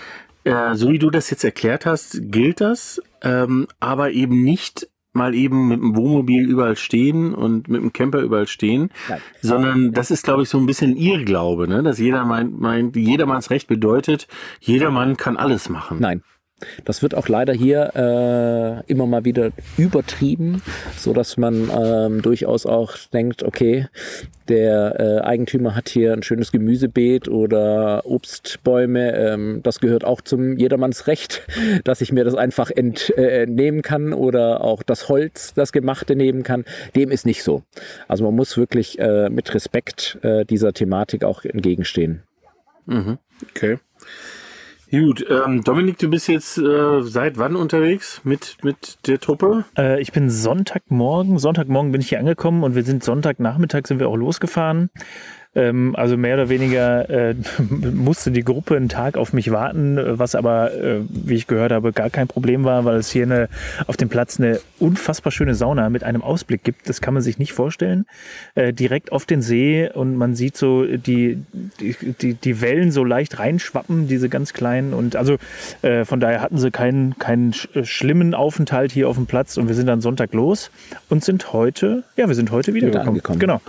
äh, 0.44 0.74
so 0.74 0.90
wie 0.90 0.98
du 0.98 1.10
das 1.10 1.30
jetzt 1.30 1.44
erklärt 1.44 1.84
hast, 1.84 2.20
gilt 2.30 2.60
das, 2.60 3.02
ähm, 3.22 3.66
aber 3.80 4.12
eben 4.12 4.42
nicht 4.44 4.88
mal 5.18 5.34
eben 5.34 5.68
mit 5.68 5.80
dem 5.80 5.96
Wohnmobil 5.96 6.48
überall 6.48 6.76
stehen 6.76 7.34
und 7.34 7.68
mit 7.68 7.82
dem 7.82 7.92
Camper 7.92 8.20
überall 8.20 8.46
stehen, 8.46 8.90
Nein. 9.08 9.20
sondern 9.42 9.92
das 9.92 10.10
ist, 10.10 10.24
glaube 10.24 10.42
ich, 10.42 10.48
so 10.48 10.58
ein 10.58 10.66
bisschen 10.66 10.96
ihr 10.96 11.24
Glaube, 11.24 11.68
ne? 11.68 11.82
dass 11.82 11.98
jeder 11.98 12.24
meint, 12.24 12.58
meint, 12.58 12.96
jedermanns 12.96 13.50
Recht 13.50 13.68
bedeutet, 13.68 14.28
jedermann 14.60 15.16
kann 15.16 15.36
alles 15.36 15.68
machen. 15.68 15.98
Nein, 16.00 16.22
das 16.84 17.02
wird 17.02 17.14
auch 17.14 17.28
leider 17.28 17.52
hier 17.52 17.92
äh, 17.94 18.90
immer 18.90 19.06
mal 19.06 19.24
wieder 19.24 19.50
übertrieben, 19.76 20.62
so 20.96 21.12
dass 21.12 21.36
man 21.36 21.70
ähm, 21.70 22.22
durchaus 22.22 22.66
auch 22.66 22.96
denkt, 23.12 23.42
okay, 23.42 23.86
der 24.48 24.98
äh, 24.98 25.26
Eigentümer 25.26 25.74
hat 25.74 25.88
hier 25.88 26.12
ein 26.12 26.22
schönes 26.22 26.52
Gemüsebeet 26.52 27.28
oder 27.28 28.02
Obstbäume. 28.06 29.14
Ähm, 29.14 29.60
das 29.62 29.78
gehört 29.80 30.04
auch 30.04 30.20
zum 30.20 30.56
jedermanns 30.56 31.06
Recht, 31.06 31.46
dass 31.84 32.00
ich 32.00 32.12
mir 32.12 32.24
das 32.24 32.34
einfach 32.34 32.70
ent, 32.70 33.12
äh, 33.16 33.42
entnehmen 33.42 33.82
kann 33.82 34.12
oder 34.12 34.62
auch 34.62 34.82
das 34.82 35.08
Holz, 35.08 35.52
das 35.54 35.72
Gemachte 35.72 36.16
nehmen 36.16 36.42
kann. 36.42 36.64
Dem 36.96 37.10
ist 37.10 37.26
nicht 37.26 37.42
so. 37.42 37.62
Also 38.08 38.24
man 38.24 38.34
muss 38.34 38.56
wirklich 38.56 38.98
äh, 38.98 39.28
mit 39.28 39.54
Respekt 39.54 40.18
äh, 40.22 40.44
dieser 40.44 40.72
Thematik 40.72 41.24
auch 41.24 41.44
entgegenstehen. 41.44 42.22
Mhm. 42.86 43.18
Okay. 43.50 43.78
Gut, 44.90 45.24
ähm, 45.28 45.62
Dominik, 45.64 45.98
du 45.98 46.08
bist 46.08 46.28
jetzt 46.28 46.56
äh, 46.56 47.02
seit 47.02 47.36
wann 47.36 47.56
unterwegs 47.56 48.22
mit, 48.24 48.56
mit 48.62 48.96
der 49.06 49.20
Truppe? 49.20 49.66
Äh, 49.76 50.00
ich 50.00 50.12
bin 50.12 50.30
Sonntagmorgen, 50.30 51.38
Sonntagmorgen 51.38 51.92
bin 51.92 52.00
ich 52.00 52.08
hier 52.08 52.18
angekommen 52.18 52.62
und 52.62 52.74
wir 52.74 52.84
sind 52.84 53.04
Sonntagnachmittag 53.04 53.86
sind 53.86 54.00
wir 54.00 54.08
auch 54.08 54.16
losgefahren. 54.16 54.88
Ähm, 55.58 55.96
also 55.96 56.16
mehr 56.16 56.34
oder 56.34 56.48
weniger 56.48 57.10
äh, 57.10 57.34
musste 57.68 58.30
die 58.30 58.44
Gruppe 58.44 58.76
einen 58.76 58.88
Tag 58.88 59.16
auf 59.16 59.32
mich 59.32 59.50
warten, 59.50 59.98
was 60.18 60.36
aber, 60.36 60.72
äh, 60.72 61.00
wie 61.08 61.34
ich 61.34 61.48
gehört 61.48 61.72
habe, 61.72 61.92
gar 61.92 62.10
kein 62.10 62.28
Problem 62.28 62.62
war, 62.62 62.84
weil 62.84 62.96
es 62.96 63.10
hier 63.10 63.24
eine, 63.24 63.48
auf 63.88 63.96
dem 63.96 64.08
Platz 64.08 64.38
eine 64.38 64.60
unfassbar 64.78 65.32
schöne 65.32 65.56
Sauna 65.56 65.90
mit 65.90 66.04
einem 66.04 66.22
Ausblick 66.22 66.62
gibt. 66.62 66.88
Das 66.88 67.00
kann 67.00 67.12
man 67.12 67.24
sich 67.24 67.38
nicht 67.38 67.52
vorstellen. 67.52 68.06
Äh, 68.54 68.72
direkt 68.72 69.10
auf 69.10 69.26
den 69.26 69.42
See 69.42 69.90
und 69.92 70.14
man 70.14 70.36
sieht 70.36 70.56
so 70.56 70.84
die, 70.84 71.42
die, 71.80 72.34
die, 72.34 72.60
Wellen 72.60 72.92
so 72.92 73.02
leicht 73.02 73.40
reinschwappen, 73.40 74.06
diese 74.06 74.28
ganz 74.28 74.52
kleinen. 74.52 74.94
Und 74.94 75.16
also 75.16 75.38
äh, 75.82 76.04
von 76.04 76.20
daher 76.20 76.40
hatten 76.40 76.58
sie 76.58 76.70
keinen, 76.70 77.18
keinen 77.18 77.52
äh, 77.74 77.84
schlimmen 77.84 78.34
Aufenthalt 78.34 78.92
hier 78.92 79.08
auf 79.08 79.16
dem 79.16 79.26
Platz 79.26 79.56
und 79.56 79.66
wir 79.66 79.74
sind 79.74 79.86
dann 79.86 80.00
Sonntag 80.00 80.32
los 80.34 80.70
und 81.08 81.24
sind 81.24 81.52
heute, 81.52 82.04
ja, 82.16 82.28
wir 82.28 82.36
sind 82.36 82.52
heute 82.52 82.74
wiedergekommen. 82.74 83.20
Genau. 83.40 83.60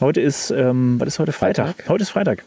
Heute 0.00 0.20
ist, 0.20 0.50
ähm, 0.50 0.98
was 0.98 1.08
ist 1.08 1.18
heute 1.18 1.32
Freitag? 1.32 1.66
Freitag? 1.66 1.88
Heute 1.88 2.02
ist 2.02 2.10
Freitag. 2.10 2.44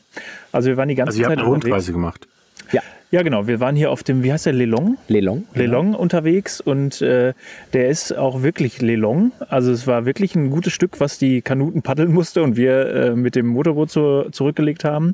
Also 0.51 0.69
wir 0.69 0.77
waren 0.77 0.89
die 0.89 0.95
ganze 0.95 1.11
also 1.11 1.21
ihr 1.21 1.27
Zeit 1.27 1.37
habt 1.37 1.45
eine 1.45 1.49
Rundreise 1.49 1.91
gemacht. 1.91 2.27
Ja. 2.71 2.81
Ja, 3.11 3.21
genau. 3.21 3.45
Wir 3.45 3.59
waren 3.59 3.75
hier 3.75 3.91
auf 3.91 4.01
dem, 4.01 4.23
wie 4.23 4.33
heißt 4.33 4.47
der, 4.47 4.53
Lelong? 4.53 4.97
Lelong. 5.07 5.43
Lelong 5.53 5.91
genau. 5.91 5.99
unterwegs 5.99 6.59
und 6.59 6.99
äh, 7.03 7.33
der 7.73 7.89
ist 7.89 8.17
auch 8.17 8.41
wirklich 8.41 8.81
Lelong. 8.81 9.31
Also 9.49 9.71
es 9.71 9.85
war 9.85 10.05
wirklich 10.05 10.35
ein 10.35 10.49
gutes 10.49 10.73
Stück, 10.73 10.99
was 10.99 11.19
die 11.19 11.43
Kanuten 11.43 11.83
paddeln 11.83 12.11
musste 12.11 12.41
und 12.41 12.57
wir 12.57 12.87
äh, 12.87 13.15
mit 13.15 13.35
dem 13.35 13.45
Motorboot 13.45 13.91
so, 13.91 14.29
zurückgelegt 14.31 14.83
haben. 14.83 15.13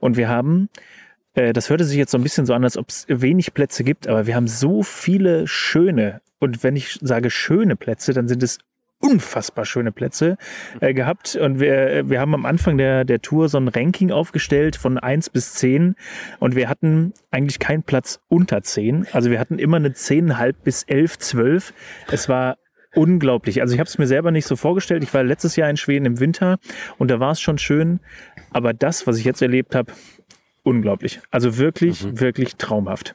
Und 0.00 0.16
wir 0.16 0.28
haben 0.28 0.68
äh, 1.34 1.52
das 1.52 1.70
hörte 1.70 1.84
sich 1.84 1.98
jetzt 1.98 2.10
so 2.10 2.18
ein 2.18 2.24
bisschen 2.24 2.46
so 2.46 2.54
an, 2.54 2.64
als 2.64 2.76
ob 2.76 2.88
es 2.88 3.06
wenig 3.08 3.54
Plätze 3.54 3.84
gibt, 3.84 4.08
aber 4.08 4.26
wir 4.26 4.34
haben 4.34 4.48
so 4.48 4.82
viele 4.82 5.46
schöne, 5.46 6.20
und 6.40 6.64
wenn 6.64 6.74
ich 6.74 6.98
sage 7.00 7.30
schöne 7.30 7.76
Plätze, 7.76 8.12
dann 8.12 8.26
sind 8.26 8.42
es 8.42 8.58
unfassbar 9.00 9.64
schöne 9.64 9.92
Plätze 9.92 10.36
äh, 10.80 10.94
gehabt. 10.94 11.36
Und 11.36 11.60
wir, 11.60 12.08
wir 12.08 12.20
haben 12.20 12.34
am 12.34 12.46
Anfang 12.46 12.78
der, 12.78 13.04
der 13.04 13.20
Tour 13.20 13.48
so 13.48 13.58
ein 13.58 13.68
Ranking 13.68 14.10
aufgestellt 14.10 14.76
von 14.76 14.98
eins 14.98 15.30
bis 15.30 15.54
zehn 15.54 15.94
Und 16.38 16.56
wir 16.56 16.68
hatten 16.68 17.12
eigentlich 17.30 17.58
keinen 17.58 17.82
Platz 17.82 18.20
unter 18.28 18.62
zehn 18.62 19.06
Also 19.12 19.30
wir 19.30 19.38
hatten 19.38 19.58
immer 19.58 19.76
eine 19.76 19.90
10,5 19.90 20.54
bis 20.64 20.82
11, 20.84 21.18
12. 21.18 21.74
Es 22.10 22.28
war 22.28 22.56
unglaublich. 22.94 23.60
Also 23.60 23.74
ich 23.74 23.80
habe 23.80 23.88
es 23.88 23.98
mir 23.98 24.06
selber 24.06 24.30
nicht 24.30 24.46
so 24.46 24.56
vorgestellt. 24.56 25.02
Ich 25.02 25.12
war 25.12 25.22
letztes 25.22 25.56
Jahr 25.56 25.68
in 25.68 25.76
Schweden 25.76 26.06
im 26.06 26.20
Winter 26.20 26.58
und 26.98 27.10
da 27.10 27.20
war 27.20 27.32
es 27.32 27.40
schon 27.40 27.58
schön. 27.58 28.00
Aber 28.50 28.72
das, 28.72 29.06
was 29.06 29.18
ich 29.18 29.24
jetzt 29.24 29.42
erlebt 29.42 29.74
habe, 29.74 29.92
unglaublich. 30.62 31.20
Also 31.30 31.58
wirklich, 31.58 32.04
mhm. 32.04 32.20
wirklich 32.20 32.56
traumhaft. 32.56 33.14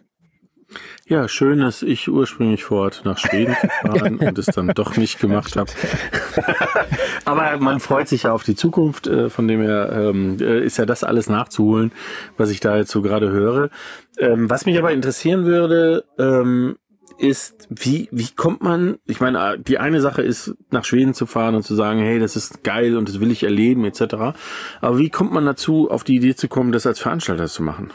Ja, 1.05 1.27
schön, 1.27 1.59
dass 1.59 1.81
ich 1.81 2.09
ursprünglich 2.09 2.63
vorhatte, 2.63 3.01
nach 3.03 3.17
Schweden 3.17 3.55
zu 3.61 3.67
fahren 3.67 4.17
und 4.17 4.37
es 4.37 4.45
dann 4.45 4.69
doch 4.69 4.95
nicht 4.95 5.19
gemacht 5.19 5.55
habe. 5.55 5.71
Aber 7.25 7.57
man 7.57 7.79
freut 7.79 8.07
sich 8.07 8.23
ja 8.23 8.31
auf 8.31 8.43
die 8.43 8.55
Zukunft, 8.55 9.07
äh, 9.07 9.29
von 9.29 9.47
dem 9.47 9.61
her 9.61 9.91
ähm, 9.93 10.37
äh, 10.39 10.63
ist 10.63 10.77
ja 10.77 10.85
das 10.85 11.03
alles 11.03 11.29
nachzuholen, 11.29 11.91
was 12.37 12.49
ich 12.49 12.59
da 12.59 12.77
jetzt 12.77 12.91
so 12.91 13.01
gerade 13.01 13.29
höre. 13.29 13.69
Ähm, 14.17 14.49
was 14.49 14.65
mich 14.65 14.77
aber 14.77 14.91
interessieren 14.91 15.45
würde, 15.45 16.05
ähm, 16.17 16.77
ist, 17.17 17.67
wie, 17.69 18.09
wie 18.11 18.29
kommt 18.35 18.63
man, 18.63 18.97
ich 19.05 19.19
meine, 19.19 19.59
die 19.59 19.77
eine 19.77 20.01
Sache 20.01 20.21
ist, 20.21 20.55
nach 20.71 20.85
Schweden 20.85 21.13
zu 21.13 21.25
fahren 21.25 21.55
und 21.55 21.63
zu 21.63 21.75
sagen, 21.75 21.99
hey, 21.99 22.19
das 22.19 22.35
ist 22.35 22.63
geil 22.63 22.97
und 22.97 23.07
das 23.07 23.19
will 23.19 23.31
ich 23.31 23.43
erleben, 23.43 23.85
etc. 23.85 24.35
Aber 24.81 24.97
wie 24.97 25.09
kommt 25.09 25.31
man 25.31 25.45
dazu, 25.45 25.89
auf 25.89 26.03
die 26.03 26.15
Idee 26.15 26.35
zu 26.35 26.47
kommen, 26.47 26.71
das 26.71 26.87
als 26.87 26.99
Veranstalter 26.99 27.47
zu 27.47 27.63
machen? 27.63 27.91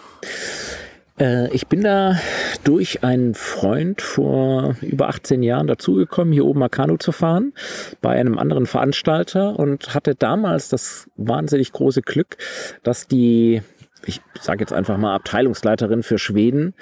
Äh, 1.19 1.53
ich 1.55 1.67
bin 1.67 1.83
da 1.83 2.17
durch 2.65 3.05
einen 3.05 3.35
Freund 3.35 4.03
vor 4.03 4.77
über 4.81 5.09
18 5.09 5.43
Jahren 5.43 5.67
dazugekommen, 5.67 6.33
hier 6.33 6.45
oben 6.45 6.61
mal 6.61 6.69
Kanu 6.69 6.97
zu 6.97 7.13
fahren, 7.13 7.53
bei 8.01 8.11
einem 8.11 8.39
anderen 8.39 8.67
Veranstalter 8.67 9.59
und 9.59 9.95
hatte 9.95 10.15
damals 10.15 10.69
das 10.69 11.09
wahnsinnig 11.17 11.73
große 11.73 12.03
Glück, 12.03 12.37
dass 12.83 13.07
die 13.07 13.63
ich 14.05 14.21
sage 14.41 14.61
jetzt 14.61 14.73
einfach 14.73 14.99
mal 14.99 15.15
Abteilungsleiterin 15.15 16.05
für 16.05 16.19
Schweden 16.19 16.75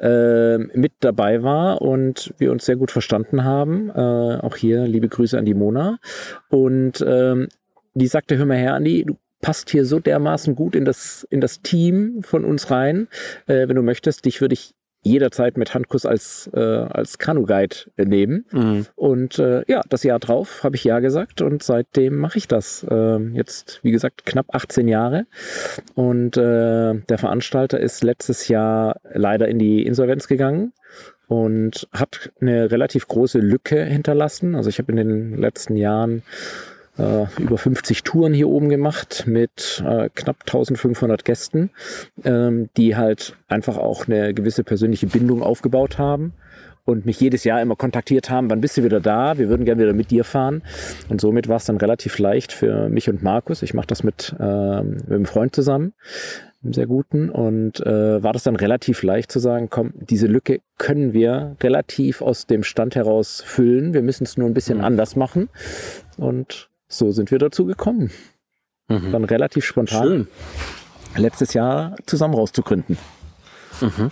äh, 0.00 0.58
mit 0.58 0.92
dabei 1.00 1.42
war 1.42 1.80
und 1.80 2.34
wir 2.38 2.50
uns 2.50 2.64
sehr 2.64 2.74
gut 2.74 2.90
verstanden 2.90 3.44
haben. 3.44 3.90
Äh, 3.90 4.40
auch 4.40 4.56
hier 4.56 4.86
liebe 4.86 5.08
Grüße 5.08 5.38
an 5.38 5.44
die 5.44 5.54
Mona. 5.54 5.98
Und 6.48 7.04
ähm, 7.06 7.48
die 7.94 8.08
sagte, 8.08 8.36
hör 8.36 8.46
mal 8.46 8.56
her, 8.56 8.74
Andi, 8.74 9.04
du 9.04 9.16
passt 9.42 9.68
hier 9.68 9.84
so 9.84 9.98
dermaßen 9.98 10.54
gut 10.54 10.74
in 10.74 10.86
das, 10.86 11.26
in 11.28 11.42
das 11.42 11.60
Team 11.60 12.22
von 12.22 12.46
uns 12.46 12.70
rein. 12.70 13.08
Äh, 13.46 13.68
wenn 13.68 13.76
du 13.76 13.82
möchtest, 13.82 14.24
dich 14.24 14.40
würde 14.40 14.54
ich 14.54 14.74
jederzeit 15.04 15.56
mit 15.56 15.74
Handkuss 15.74 16.06
als, 16.06 16.48
äh, 16.54 16.60
als 16.60 17.18
Kanu-Guide 17.18 17.76
nehmen. 17.96 18.46
Mhm. 18.52 18.86
Und 18.94 19.38
äh, 19.38 19.64
ja, 19.66 19.82
das 19.88 20.04
Jahr 20.04 20.20
drauf 20.20 20.62
habe 20.62 20.76
ich 20.76 20.84
ja 20.84 21.00
gesagt 21.00 21.42
und 21.42 21.62
seitdem 21.62 22.16
mache 22.16 22.38
ich 22.38 22.46
das. 22.46 22.86
Äh, 22.88 23.18
jetzt, 23.34 23.80
wie 23.82 23.90
gesagt, 23.90 24.24
knapp 24.24 24.54
18 24.54 24.86
Jahre. 24.86 25.26
Und 25.94 26.36
äh, 26.36 26.94
der 26.94 27.18
Veranstalter 27.18 27.80
ist 27.80 28.04
letztes 28.04 28.46
Jahr 28.48 29.00
leider 29.12 29.48
in 29.48 29.58
die 29.58 29.84
Insolvenz 29.84 30.28
gegangen 30.28 30.72
und 31.26 31.88
hat 31.92 32.30
eine 32.40 32.70
relativ 32.70 33.08
große 33.08 33.38
Lücke 33.38 33.82
hinterlassen. 33.84 34.54
Also 34.54 34.68
ich 34.68 34.78
habe 34.78 34.92
in 34.92 34.96
den 34.96 35.36
letzten 35.36 35.76
Jahren 35.76 36.22
äh, 36.98 37.26
über 37.38 37.58
50 37.58 38.02
Touren 38.02 38.34
hier 38.34 38.48
oben 38.48 38.68
gemacht 38.68 39.24
mit 39.26 39.82
äh, 39.86 40.08
knapp 40.14 40.36
1500 40.40 41.24
Gästen, 41.24 41.70
ähm, 42.24 42.68
die 42.76 42.96
halt 42.96 43.36
einfach 43.48 43.78
auch 43.78 44.06
eine 44.06 44.34
gewisse 44.34 44.64
persönliche 44.64 45.06
Bindung 45.06 45.42
aufgebaut 45.42 45.98
haben 45.98 46.34
und 46.84 47.06
mich 47.06 47.20
jedes 47.20 47.44
Jahr 47.44 47.62
immer 47.62 47.76
kontaktiert 47.76 48.28
haben, 48.28 48.50
wann 48.50 48.60
bist 48.60 48.76
du 48.76 48.82
wieder 48.82 49.00
da? 49.00 49.38
Wir 49.38 49.48
würden 49.48 49.64
gerne 49.64 49.82
wieder 49.82 49.92
mit 49.92 50.10
dir 50.10 50.24
fahren. 50.24 50.62
Und 51.08 51.20
somit 51.20 51.48
war 51.48 51.56
es 51.56 51.64
dann 51.64 51.76
relativ 51.76 52.18
leicht 52.18 52.52
für 52.52 52.88
mich 52.88 53.08
und 53.08 53.22
Markus. 53.22 53.62
Ich 53.62 53.72
mache 53.72 53.86
das 53.86 54.02
mit, 54.02 54.34
äh, 54.38 54.82
mit 54.82 55.10
einem 55.10 55.26
Freund 55.26 55.54
zusammen, 55.54 55.92
einem 56.62 56.72
sehr 56.72 56.86
guten. 56.86 57.30
Und 57.30 57.80
äh, 57.86 58.22
war 58.22 58.32
das 58.32 58.42
dann 58.42 58.56
relativ 58.56 59.02
leicht 59.04 59.30
zu 59.30 59.38
sagen, 59.38 59.68
komm, 59.70 59.92
diese 59.94 60.26
Lücke 60.26 60.60
können 60.76 61.12
wir 61.12 61.56
relativ 61.62 62.20
aus 62.20 62.46
dem 62.46 62.64
Stand 62.64 62.96
heraus 62.96 63.42
füllen. 63.46 63.94
Wir 63.94 64.02
müssen 64.02 64.24
es 64.24 64.36
nur 64.36 64.48
ein 64.48 64.54
bisschen 64.54 64.78
mhm. 64.78 64.84
anders 64.84 65.14
machen. 65.14 65.50
Und 66.16 66.68
so 66.92 67.10
sind 67.12 67.30
wir 67.30 67.38
dazu 67.38 67.64
gekommen. 67.64 68.10
Mhm. 68.88 69.12
Dann 69.12 69.24
relativ 69.24 69.64
spontan 69.64 70.06
Schön. 70.06 70.28
letztes 71.16 71.54
Jahr 71.54 71.96
zusammen 72.06 72.34
rauszugründen. 72.34 72.98
Mhm. 73.80 74.10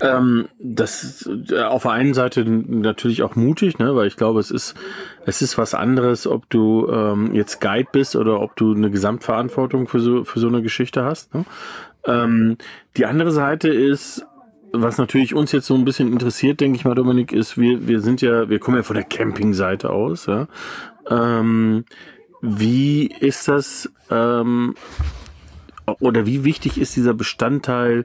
Ähm, 0.00 0.48
das 0.58 1.04
ist 1.04 1.52
äh, 1.52 1.62
auf 1.62 1.82
der 1.82 1.92
einen 1.92 2.14
Seite 2.14 2.44
natürlich 2.44 3.22
auch 3.22 3.36
mutig, 3.36 3.78
ne, 3.78 3.94
weil 3.94 4.06
ich 4.06 4.16
glaube, 4.16 4.40
es 4.40 4.50
ist, 4.50 4.74
es 5.24 5.40
ist 5.40 5.56
was 5.56 5.74
anderes, 5.74 6.26
ob 6.26 6.50
du 6.50 6.88
ähm, 6.90 7.34
jetzt 7.34 7.60
Guide 7.60 7.88
bist 7.92 8.16
oder 8.16 8.40
ob 8.40 8.56
du 8.56 8.74
eine 8.74 8.90
Gesamtverantwortung 8.90 9.86
für 9.86 10.00
so, 10.00 10.24
für 10.24 10.40
so 10.40 10.48
eine 10.48 10.62
Geschichte 10.62 11.04
hast. 11.04 11.34
Ne? 11.34 11.44
Ähm, 12.06 12.56
die 12.96 13.06
andere 13.06 13.30
Seite 13.30 13.68
ist, 13.68 14.26
was 14.72 14.98
natürlich 14.98 15.34
uns 15.34 15.52
jetzt 15.52 15.66
so 15.66 15.74
ein 15.74 15.84
bisschen 15.84 16.12
interessiert, 16.12 16.60
denke 16.60 16.76
ich 16.76 16.84
mal, 16.84 16.94
Dominik, 16.94 17.32
ist, 17.32 17.56
wir, 17.56 17.86
wir 17.86 18.00
sind 18.00 18.20
ja, 18.20 18.48
wir 18.48 18.58
kommen 18.58 18.76
ja 18.76 18.82
von 18.82 18.96
der 18.96 19.04
Campingseite 19.04 19.90
aus, 19.90 20.26
ja. 20.26 20.48
Ähm, 21.10 21.84
wie 22.40 23.06
ist 23.06 23.48
das 23.48 23.90
ähm, 24.10 24.74
oder 26.00 26.26
wie 26.26 26.44
wichtig 26.44 26.78
ist 26.78 26.96
dieser 26.96 27.14
Bestandteil 27.14 28.04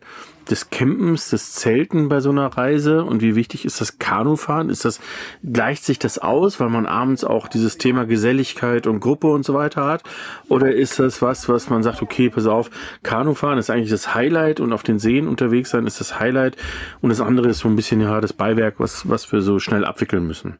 des 0.49 0.69
Campens, 0.69 1.29
des 1.29 1.53
Zelten 1.53 2.09
bei 2.09 2.21
so 2.21 2.31
einer 2.31 2.47
Reise 2.47 3.03
und 3.03 3.21
wie 3.21 3.35
wichtig 3.35 3.65
ist 3.65 3.81
das 3.81 3.99
Kanufahren? 3.99 4.69
Ist 4.69 4.83
das, 4.83 4.99
gleicht 5.43 5.85
sich 5.85 5.99
das 5.99 6.17
aus, 6.17 6.59
weil 6.59 6.69
man 6.69 6.85
abends 6.85 7.23
auch 7.23 7.47
dieses 7.47 7.77
Thema 7.77 8.05
Geselligkeit 8.05 8.87
und 8.87 8.99
Gruppe 8.99 9.27
und 9.27 9.45
so 9.45 9.53
weiter 9.53 9.85
hat? 9.85 10.03
Oder 10.47 10.73
ist 10.73 10.99
das 10.99 11.21
was, 11.21 11.47
was 11.49 11.69
man 11.69 11.83
sagt, 11.83 12.01
okay, 12.01 12.29
pass 12.29 12.47
auf, 12.47 12.71
Kanufahren 13.03 13.59
ist 13.59 13.69
eigentlich 13.69 13.91
das 13.91 14.15
Highlight 14.15 14.59
und 14.59 14.73
auf 14.73 14.83
den 14.83 14.99
Seen 14.99 15.27
unterwegs 15.27 15.69
sein 15.69 15.85
ist 15.85 15.99
das 15.99 16.19
Highlight 16.19 16.57
und 17.01 17.09
das 17.09 17.21
andere 17.21 17.49
ist 17.49 17.59
so 17.59 17.67
ein 17.67 17.75
bisschen 17.75 18.01
ja 18.01 18.19
das 18.19 18.33
Beiwerk, 18.33 18.75
was, 18.79 19.07
was 19.07 19.31
wir 19.31 19.41
so 19.41 19.59
schnell 19.59 19.85
abwickeln 19.85 20.25
müssen? 20.25 20.57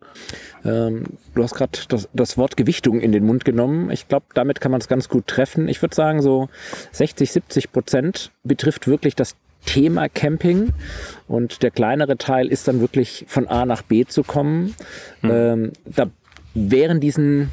Ähm, 0.66 1.04
du 1.36 1.44
hast 1.44 1.56
gerade 1.56 1.80
das, 1.88 2.10
das 2.14 2.38
Wort 2.38 2.58
Gewichtung 2.58 3.00
in 3.00 3.12
den 3.12 3.26
Mund 3.26 3.46
genommen. 3.46 3.90
Ich 3.92 4.08
glaube, 4.08 4.26
damit 4.34 4.62
kann 4.62 4.72
man 4.72 4.82
es 4.82 4.88
ganz 4.88 5.10
gut 5.10 5.28
treffen. 5.28 5.68
Ich 5.68 5.82
würde 5.82 5.96
sagen, 5.96 6.22
so 6.22 6.50
60, 6.92 7.09
70 7.18 7.72
Prozent 7.72 8.32
betrifft 8.44 8.88
wirklich 8.88 9.16
das 9.16 9.36
Thema 9.66 10.08
Camping 10.10 10.70
und 11.28 11.63
der 11.63 11.72
kleinere 11.72 12.18
Teil 12.18 12.48
ist 12.48 12.68
dann 12.68 12.80
wirklich 12.80 13.25
von 13.28 13.48
A 13.48 13.66
nach 13.66 13.82
B 13.82 14.06
zu 14.06 14.24
kommen. 14.24 14.75
Mhm. 15.22 15.30
Ähm, 15.32 15.72
da 15.86 16.10
während 16.54 17.04
diesen 17.04 17.51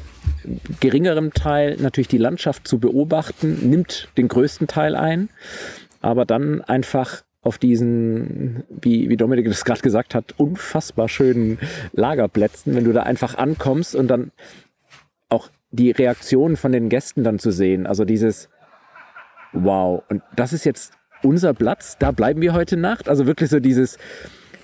geringeren 0.79 1.31
Teil 1.31 1.77
natürlich 1.79 2.07
die 2.07 2.17
Landschaft 2.17 2.67
zu 2.67 2.79
beobachten, 2.79 3.69
nimmt 3.69 4.09
den 4.17 4.27
größten 4.27 4.67
Teil 4.67 4.95
ein, 4.95 5.29
aber 6.01 6.25
dann 6.25 6.61
einfach 6.61 7.23
auf 7.41 7.57
diesen, 7.57 8.63
wie, 8.69 9.09
wie 9.09 9.17
Dominik 9.17 9.45
das 9.45 9.63
gerade 9.63 9.81
gesagt 9.81 10.15
hat, 10.15 10.33
unfassbar 10.37 11.07
schönen 11.07 11.59
Lagerplätzen, 11.93 12.75
wenn 12.75 12.83
du 12.83 12.91
da 12.91 13.03
einfach 13.03 13.35
ankommst 13.37 13.95
und 13.95 14.07
dann 14.09 14.31
auch 15.29 15.49
die 15.71 15.91
Reaktionen 15.91 16.57
von 16.57 16.71
den 16.71 16.89
Gästen 16.89 17.23
dann 17.23 17.39
zu 17.39 17.51
sehen. 17.51 17.87
Also 17.87 18.05
dieses 18.05 18.49
Wow, 19.63 20.03
und 20.09 20.21
das 20.35 20.53
ist 20.53 20.65
jetzt 20.65 20.93
unser 21.23 21.53
Platz, 21.53 21.97
da 21.99 22.11
bleiben 22.11 22.41
wir 22.41 22.53
heute 22.53 22.77
Nacht. 22.77 23.09
Also 23.09 23.25
wirklich 23.25 23.49
so 23.49 23.59
dieses, 23.59 23.97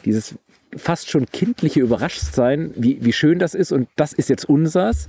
dieses 0.06 0.36
fast 0.76 1.10
schon 1.10 1.26
kindliche 1.28 1.82
Überraschtsein, 1.82 2.72
wie, 2.76 3.04
wie 3.04 3.14
schön 3.14 3.40
das 3.40 3.54
ist 3.54 3.72
und 3.72 3.88
das 3.96 4.14
ist 4.14 4.30
jetzt 4.30 4.46
unsers. 4.46 5.08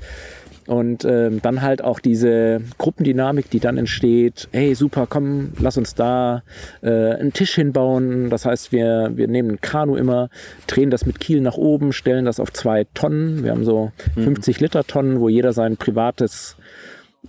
Und 0.67 1.05
ähm, 1.05 1.43
dann 1.43 1.61
halt 1.61 1.85
auch 1.85 2.00
diese 2.00 2.63
Gruppendynamik, 2.78 3.50
die 3.50 3.61
dann 3.61 3.76
entsteht. 3.76 4.49
Hey, 4.50 4.75
super, 4.75 5.06
komm, 5.06 5.52
lass 5.58 5.76
uns 5.76 5.95
da 5.95 6.43
äh, 6.80 6.89
einen 6.89 7.35
Tisch 7.35 7.54
hinbauen. 7.54 8.30
Das 8.30 8.47
heißt, 8.47 8.73
wir, 8.73 9.13
wir 9.15 9.28
nehmen 9.28 9.50
ein 9.50 9.61
Kanu 9.61 9.95
immer, 9.95 10.30
drehen 10.67 10.89
das 10.89 11.04
mit 11.04 11.21
Kiel 11.21 11.43
nach 11.43 11.58
oben, 11.58 11.93
stellen 11.93 12.25
das 12.25 12.41
auf 12.41 12.50
zwei 12.50 12.87
Tonnen. 12.95 13.45
Wir 13.45 13.50
haben 13.50 13.67
so 13.67 13.93
50 14.15 14.56
mhm. 14.56 14.65
Liter 14.65 14.85
Tonnen, 14.85 15.21
wo 15.21 15.28
jeder 15.28 15.52
sein 15.52 15.76
privates 15.76 16.56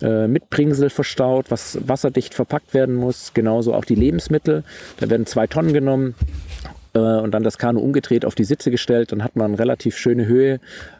äh, 0.01 0.27
Mitbringsel 0.27 0.89
verstaut, 0.89 1.51
was 1.51 1.77
wasserdicht 1.88 2.34
verpackt 2.34 2.73
werden 2.73 2.95
muss. 2.95 3.34
Genauso 3.34 3.73
auch 3.73 3.86
die 3.86 3.95
Lebensmittel. 3.95 4.63
Da 4.99 5.10
werden 5.10 5.25
zwei 5.25 5.47
Tonnen 5.47 5.73
genommen 5.73 6.15
äh, 6.95 6.99
und 6.99 7.31
dann 7.31 7.43
das 7.43 7.58
Kanu 7.58 7.79
umgedreht 7.81 8.25
auf 8.25 8.36
die 8.36 8.45
Sitze 8.45 8.71
gestellt. 8.71 9.12
Dann 9.12 9.23
hat 9.23 9.36
man 9.36 9.47
eine 9.51 9.60
relativ 9.60 9.97
schöne 9.97 10.25
Höhe, 10.25 10.60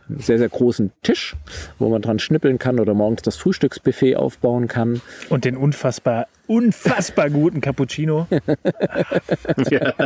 einen 0.10 0.20
sehr, 0.20 0.38
sehr 0.38 0.50
großen 0.50 0.92
Tisch, 1.02 1.36
wo 1.80 1.90
man 1.90 2.02
dran 2.02 2.20
schnippeln 2.20 2.60
kann 2.60 2.80
oder 2.80 2.94
morgens 2.94 3.24
das 3.24 3.38
Frühstücksbuffet 3.38 4.16
aufbauen 4.16 4.68
kann. 4.68 5.02
Und 5.30 5.46
den 5.46 5.56
unfassbar, 5.58 6.28
unfassbar 6.48 7.30
guten 7.30 7.62
Cappuccino. 7.62 8.28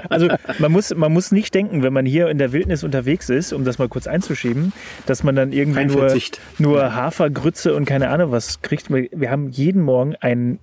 Also 0.10 0.28
man 0.60 0.72
muss, 0.72 0.94
man 0.96 1.12
muss 1.12 1.32
nicht 1.32 1.54
denken, 1.54 1.84
wenn 1.84 1.94
man 1.94 2.06
hier 2.06 2.30
in 2.30 2.38
der 2.38 2.52
Wildnis 2.52 2.84
unterwegs 2.84 3.30
ist, 3.30 3.54
um 3.54 3.66
das 3.66 3.80
mal 3.80 3.88
kurz 3.88 4.08
einzuschieben, 4.08 4.74
dass 5.06 5.24
man 5.24 5.36
dann 5.36 5.52
irgendwie 5.52 5.86
nur, 5.86 6.16
nur 6.58 6.96
Hafergrütze 6.96 7.76
und 7.76 7.86
keine 7.86 8.10
Ahnung 8.10 8.32
was 8.32 8.62
kriegt. 8.62 8.90
Wir 8.90 9.32
haben 9.32 9.50
jeden 9.50 9.82
Morgen 9.82 10.16
einen 10.16 10.60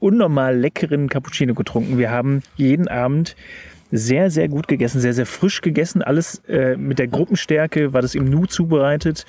unnormal 0.00 0.56
leckeren 0.56 1.08
Cappuccino 1.08 1.54
getrunken. 1.54 1.98
Wir 1.98 2.10
haben 2.10 2.42
jeden 2.56 2.88
Abend 2.88 3.36
sehr, 3.90 4.30
sehr 4.30 4.48
gut 4.48 4.68
gegessen, 4.68 5.00
sehr, 5.00 5.12
sehr 5.12 5.26
frisch 5.26 5.60
gegessen. 5.60 6.02
Alles 6.02 6.42
äh, 6.48 6.76
mit 6.76 6.98
der 6.98 7.08
Gruppenstärke 7.08 7.92
war 7.92 8.02
das 8.02 8.14
im 8.14 8.26
Nu 8.26 8.46
zubereitet. 8.46 9.26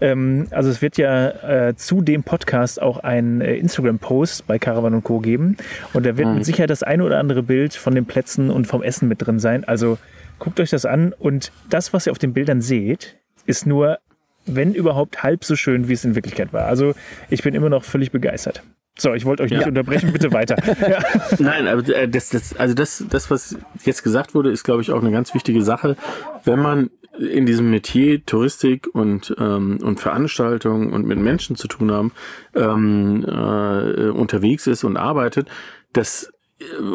Ähm, 0.00 0.46
also 0.50 0.70
es 0.70 0.82
wird 0.82 0.96
ja 0.96 1.68
äh, 1.68 1.76
zu 1.76 2.02
dem 2.02 2.22
Podcast 2.22 2.80
auch 2.80 2.98
ein 2.98 3.40
äh, 3.40 3.56
Instagram-Post 3.56 4.46
bei 4.46 4.58
Caravan 4.58 5.02
Co. 5.02 5.20
geben. 5.20 5.56
Und 5.92 6.06
da 6.06 6.16
wird 6.16 6.28
mhm. 6.28 6.34
mit 6.36 6.44
Sicherheit 6.44 6.70
das 6.70 6.82
eine 6.82 7.04
oder 7.04 7.18
andere 7.18 7.42
Bild 7.42 7.74
von 7.74 7.94
den 7.94 8.04
Plätzen 8.04 8.50
und 8.50 8.66
vom 8.66 8.82
Essen 8.82 9.08
mit 9.08 9.24
drin 9.24 9.38
sein. 9.38 9.64
Also 9.64 9.98
guckt 10.38 10.60
euch 10.60 10.70
das 10.70 10.84
an. 10.84 11.12
Und 11.18 11.52
das, 11.70 11.92
was 11.92 12.06
ihr 12.06 12.12
auf 12.12 12.18
den 12.18 12.32
Bildern 12.32 12.60
seht, 12.60 13.16
ist 13.46 13.66
nur, 13.66 13.98
wenn 14.46 14.74
überhaupt, 14.74 15.22
halb 15.22 15.44
so 15.44 15.56
schön, 15.56 15.88
wie 15.88 15.92
es 15.94 16.04
in 16.04 16.14
Wirklichkeit 16.14 16.52
war. 16.52 16.66
Also 16.66 16.94
ich 17.30 17.42
bin 17.42 17.54
immer 17.54 17.70
noch 17.70 17.84
völlig 17.84 18.10
begeistert. 18.10 18.62
So, 18.96 19.12
ich 19.12 19.24
wollte 19.24 19.42
euch 19.42 19.50
nicht 19.50 19.62
ja. 19.62 19.66
unterbrechen, 19.68 20.12
bitte 20.12 20.32
weiter. 20.32 20.56
Ja. 20.88 21.02
Nein, 21.38 21.66
aber 21.66 21.88
äh, 21.88 22.08
das, 22.08 22.28
das, 22.28 22.56
also 22.56 22.74
das, 22.74 23.04
das, 23.08 23.30
was 23.30 23.56
jetzt 23.84 24.02
gesagt 24.02 24.34
wurde, 24.34 24.50
ist, 24.50 24.64
glaube 24.64 24.82
ich, 24.82 24.90
auch 24.90 25.00
eine 25.00 25.10
ganz 25.10 25.34
wichtige 25.34 25.62
Sache. 25.62 25.96
Wenn 26.44 26.60
man 26.60 26.90
in 27.18 27.46
diesem 27.46 27.70
Metier 27.70 28.24
Touristik 28.24 28.88
und, 28.92 29.34
ähm, 29.38 29.78
und 29.82 30.00
Veranstaltungen 30.00 30.92
und 30.92 31.06
mit 31.06 31.18
Menschen 31.18 31.56
zu 31.56 31.68
tun 31.68 31.90
haben, 31.90 32.12
ähm, 32.54 33.24
äh, 33.26 34.08
unterwegs 34.10 34.66
ist 34.66 34.84
und 34.84 34.96
arbeitet, 34.96 35.48
das 35.92 36.33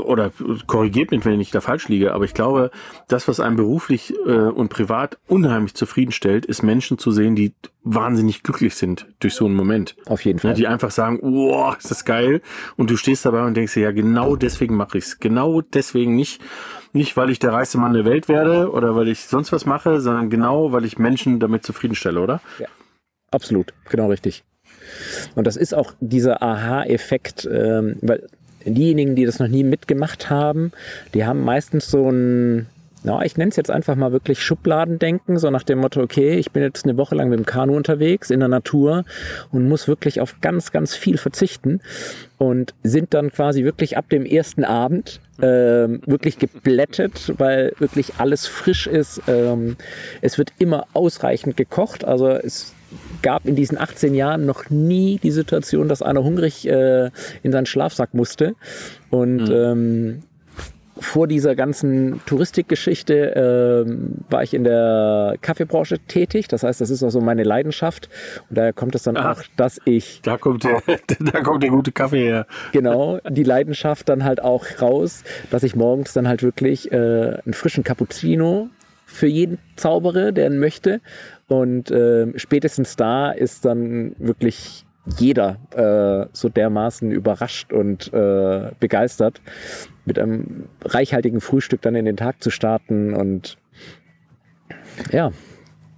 oder 0.05 0.31
korrigiert 0.67 1.11
mich, 1.11 1.25
wenn 1.25 1.39
ich 1.39 1.51
da 1.51 1.59
falsch 1.61 1.89
liege, 1.89 2.13
aber 2.13 2.23
ich 2.23 2.33
glaube, 2.33 2.71
das, 3.07 3.27
was 3.27 3.39
einem 3.39 3.57
beruflich 3.57 4.13
äh, 4.25 4.31
und 4.31 4.69
privat 4.69 5.17
unheimlich 5.27 5.73
zufriedenstellt, 5.73 6.45
ist 6.45 6.63
Menschen 6.63 6.97
zu 6.97 7.11
sehen, 7.11 7.35
die 7.35 7.53
wahnsinnig 7.83 8.41
glücklich 8.43 8.75
sind 8.75 9.07
durch 9.19 9.33
so 9.33 9.45
einen 9.45 9.55
Moment. 9.55 9.95
Auf 10.05 10.23
jeden 10.23 10.39
Fall. 10.39 10.51
Ja, 10.51 10.55
die 10.55 10.67
einfach 10.67 10.91
sagen, 10.91 11.19
wow, 11.21 11.77
ist 11.77 11.91
das 11.91 12.05
geil. 12.05 12.41
Und 12.77 12.89
du 12.89 12.95
stehst 12.95 13.25
dabei 13.25 13.43
und 13.43 13.55
denkst 13.55 13.73
dir, 13.73 13.81
ja, 13.81 13.91
genau 13.91 14.35
deswegen 14.35 14.75
mache 14.75 14.97
ich's. 14.97 15.19
Genau 15.19 15.61
deswegen 15.61 16.15
nicht, 16.15 16.41
nicht, 16.93 17.17
weil 17.17 17.29
ich 17.29 17.39
der 17.39 17.51
reichste 17.51 17.77
Mann 17.77 17.93
der 17.93 18.05
Welt 18.05 18.29
werde 18.29 18.71
oder 18.71 18.95
weil 18.95 19.09
ich 19.09 19.25
sonst 19.25 19.51
was 19.51 19.65
mache, 19.65 19.99
sondern 19.99 20.29
genau, 20.29 20.71
weil 20.71 20.85
ich 20.85 20.97
Menschen 20.97 21.39
damit 21.39 21.63
zufriedenstelle, 21.65 22.21
oder? 22.21 22.41
Ja, 22.59 22.67
absolut. 23.31 23.73
Genau 23.89 24.07
richtig. 24.07 24.43
Und 25.35 25.45
das 25.45 25.57
ist 25.57 25.73
auch 25.73 25.93
dieser 25.99 26.41
Aha-Effekt, 26.41 27.47
ähm, 27.51 27.97
weil 28.01 28.27
diejenigen, 28.65 29.15
die 29.15 29.25
das 29.25 29.39
noch 29.39 29.47
nie 29.47 29.63
mitgemacht 29.63 30.29
haben, 30.29 30.71
die 31.13 31.25
haben 31.25 31.43
meistens 31.43 31.89
so 31.89 32.09
ein 32.09 32.67
ja, 33.03 33.21
ich 33.21 33.37
nenne 33.37 33.49
es 33.49 33.55
jetzt 33.55 33.71
einfach 33.71 33.95
mal 33.95 34.11
wirklich 34.11 34.43
Schubladendenken, 34.43 35.37
so 35.39 35.49
nach 35.49 35.63
dem 35.63 35.79
Motto, 35.79 36.01
okay, 36.01 36.35
ich 36.35 36.51
bin 36.51 36.63
jetzt 36.63 36.83
eine 36.83 36.97
Woche 36.97 37.15
lang 37.15 37.29
mit 37.29 37.39
dem 37.39 37.45
Kanu 37.45 37.75
unterwegs 37.75 38.29
in 38.29 38.39
der 38.39 38.49
Natur 38.49 39.05
und 39.51 39.69
muss 39.69 39.87
wirklich 39.87 40.19
auf 40.19 40.41
ganz, 40.41 40.71
ganz 40.71 40.95
viel 40.95 41.17
verzichten 41.17 41.79
und 42.37 42.73
sind 42.83 43.13
dann 43.13 43.31
quasi 43.31 43.63
wirklich 43.63 43.95
ab 43.97 44.09
dem 44.09 44.25
ersten 44.25 44.65
Abend 44.65 45.21
ähm, 45.41 46.01
wirklich 46.05 46.39
geblättet, 46.39 47.33
weil 47.37 47.73
wirklich 47.79 48.15
alles 48.17 48.47
frisch 48.47 48.85
ist. 48.85 49.21
Ähm, 49.27 49.77
es 50.21 50.37
wird 50.37 50.51
immer 50.59 50.85
ausreichend 50.93 51.55
gekocht, 51.55 52.03
also 52.03 52.27
es 52.27 52.73
gab 53.21 53.45
in 53.45 53.55
diesen 53.55 53.77
18 53.77 54.15
Jahren 54.15 54.45
noch 54.45 54.69
nie 54.69 55.19
die 55.21 55.31
Situation, 55.31 55.87
dass 55.87 56.01
einer 56.01 56.23
hungrig 56.23 56.67
äh, 56.67 57.09
in 57.43 57.51
seinen 57.51 57.65
Schlafsack 57.65 58.13
musste. 58.13 58.55
Und 59.09 59.49
mhm. 59.49 59.51
ähm, 59.51 60.23
vor 60.99 61.27
dieser 61.27 61.55
ganzen 61.55 62.21
Touristikgeschichte 62.25 63.85
ähm, 63.85 64.15
war 64.29 64.43
ich 64.43 64.53
in 64.53 64.63
der 64.63 65.35
Kaffeebranche 65.41 65.99
tätig. 65.99 66.47
Das 66.47 66.63
heißt, 66.63 66.81
das 66.81 66.89
ist 66.89 67.03
auch 67.03 67.09
so 67.09 67.21
meine 67.21 67.43
Leidenschaft. 67.43 68.09
Und 68.49 68.57
daher 68.57 68.73
kommt 68.73 68.95
es 68.95 69.03
dann 69.03 69.17
Ach, 69.17 69.37
auch, 69.37 69.43
dass 69.55 69.79
ich. 69.85 70.21
Da 70.23 70.37
kommt 70.37 70.63
der, 70.63 70.81
da 71.19 71.41
kommt 71.41 71.63
der 71.63 71.69
gute 71.69 71.91
Kaffee 71.91 72.25
her. 72.25 72.47
Genau, 72.71 73.19
die 73.29 73.43
Leidenschaft 73.43 74.09
dann 74.09 74.23
halt 74.23 74.41
auch 74.41 74.65
raus, 74.81 75.23
dass 75.51 75.63
ich 75.63 75.75
morgens 75.75 76.13
dann 76.13 76.27
halt 76.27 76.43
wirklich 76.43 76.91
äh, 76.91 76.95
einen 76.95 77.53
frischen 77.53 77.83
Cappuccino 77.83 78.69
für 79.05 79.27
jeden 79.27 79.57
zaubere, 79.75 80.33
der 80.33 80.47
ihn 80.47 80.59
möchte. 80.59 81.01
Und 81.49 81.91
äh, 81.91 82.27
spätestens 82.37 82.95
da 82.95 83.31
ist 83.31 83.65
dann 83.65 84.15
wirklich 84.19 84.85
jeder 85.17 85.57
äh, 85.75 86.29
so 86.31 86.47
dermaßen 86.47 87.11
überrascht 87.11 87.73
und 87.73 88.13
äh, 88.13 88.71
begeistert, 88.79 89.41
mit 90.05 90.19
einem 90.19 90.65
reichhaltigen 90.85 91.41
Frühstück 91.41 91.81
dann 91.81 91.95
in 91.95 92.05
den 92.05 92.17
Tag 92.17 92.41
zu 92.43 92.51
starten 92.51 93.13
und 93.13 93.57
ja, 95.11 95.31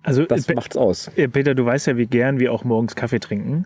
also 0.04 0.26
das 0.26 0.48
macht's 0.54 0.78
aus. 0.78 1.10
Äh, 1.16 1.28
Peter, 1.28 1.54
du 1.54 1.66
weißt 1.66 1.88
ja, 1.88 1.98
wie 1.98 2.08
gern 2.08 2.40
wir 2.40 2.54
auch 2.54 2.64
morgens 2.64 2.96
Kaffee 2.96 3.20
trinken. 3.20 3.66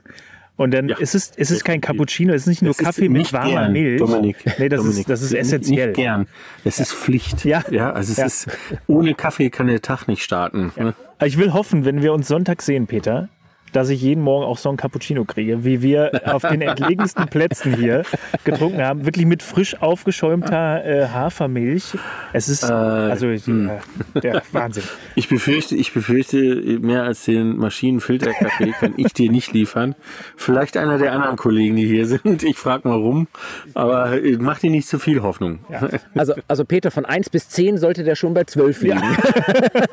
Und 0.57 0.73
dann 0.73 0.87
ja. 0.87 0.97
ist 0.97 1.15
es, 1.15 1.31
ist 1.35 1.51
es 1.51 1.63
kein 1.65 1.81
Cappuccino, 1.81 2.33
es 2.33 2.43
ist 2.43 2.47
nicht 2.47 2.61
nur 2.61 2.71
es 2.71 2.77
Kaffee 2.77 3.09
mit 3.09 3.33
warmer 3.33 3.49
gern, 3.49 3.73
Milch. 3.73 3.99
Dominik, 3.99 4.37
nee, 4.57 4.69
das 4.69 4.79
Dominik, 4.79 4.99
ist, 4.99 5.09
das 5.09 5.21
ist 5.21 5.33
essentiell. 5.33 5.87
Nicht 5.87 5.97
gern. 5.97 6.27
Es 6.63 6.79
ist 6.79 6.93
Pflicht. 6.93 7.43
Ja. 7.43 7.63
ja 7.69 7.91
also 7.91 8.11
es 8.11 8.17
ja. 8.17 8.25
ist, 8.25 8.57
ohne 8.87 9.15
Kaffee 9.15 9.49
kann 9.49 9.67
der 9.67 9.81
Tag 9.81 10.07
nicht 10.07 10.23
starten. 10.23 10.71
Ja. 10.77 10.93
Ich 11.23 11.37
will 11.37 11.53
hoffen, 11.53 11.85
wenn 11.85 12.01
wir 12.01 12.11
uns 12.11 12.27
Sonntag 12.27 12.61
sehen, 12.61 12.87
Peter, 12.87 13.29
dass 13.75 13.89
ich 13.89 14.01
jeden 14.01 14.23
Morgen 14.23 14.45
auch 14.45 14.57
so 14.57 14.69
ein 14.69 14.77
Cappuccino 14.77 15.25
kriege, 15.25 15.65
wie 15.65 15.81
wir 15.81 16.21
auf 16.25 16.43
den 16.43 16.61
entlegensten 16.61 17.27
Plätzen 17.27 17.75
hier 17.75 18.03
getrunken 18.43 18.81
haben. 18.81 19.05
Wirklich 19.05 19.25
mit 19.25 19.43
frisch 19.43 19.81
aufgeschäumter 19.81 20.85
äh, 20.85 21.07
Hafermilch. 21.09 21.97
Es 22.31 22.47
ist 22.47 22.63
äh, 22.63 22.67
also 22.67 23.27
hm. 23.27 23.69
äh, 24.15 24.19
der 24.21 24.41
Wahnsinn. 24.51 24.83
Ich 25.17 25.29
befürchte, 25.29 25.75
ich 25.75 25.93
befürchte, 25.93 26.37
mehr 26.81 27.03
als 27.03 27.23
den 27.23 27.55
Maschinenfilterkaffee 27.55 28.73
kann 28.79 28.93
ich 28.97 29.13
dir 29.13 29.31
nicht 29.31 29.53
liefern. 29.53 29.95
Vielleicht 30.35 30.75
einer 30.75 30.97
der 30.97 31.13
anderen 31.13 31.37
Kollegen, 31.37 31.77
die 31.77 31.85
hier 31.85 32.05
sind. 32.05 32.43
Ich 32.43 32.57
frage 32.57 32.87
mal 32.87 32.97
rum, 32.97 33.27
aber 33.73 34.21
äh, 34.21 34.37
mach 34.37 34.59
dir 34.59 34.69
nicht 34.69 34.87
zu 34.87 34.99
viel 34.99 35.21
Hoffnung. 35.21 35.59
Ja. 35.69 35.87
Also, 36.15 36.33
also 36.47 36.63
Peter, 36.65 36.91
von 36.91 37.05
1 37.05 37.29
bis 37.29 37.49
10 37.49 37.77
sollte 37.77 38.03
der 38.03 38.15
schon 38.15 38.33
bei 38.33 38.45
12 38.45 38.81
liegen. 38.83 39.01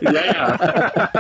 Ja, 0.01 0.13
ja. 0.13 0.33
Ja, 0.33 1.11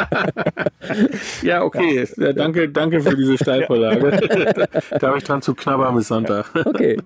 ja 1.42 1.62
okay. 1.62 2.07
Ja. 2.16 2.33
Danke 2.33 2.68
danke, 2.68 3.01
für 3.01 3.16
diese 3.16 3.38
Steilvorlage. 3.38 4.11
da 5.01 5.09
habe 5.09 5.18
ich 5.18 5.25
dran 5.25 5.42
zu 5.42 5.55
knabbern 5.55 5.95
bis 5.95 6.09
Sonntag. 6.09 6.47
Okay. 6.64 6.99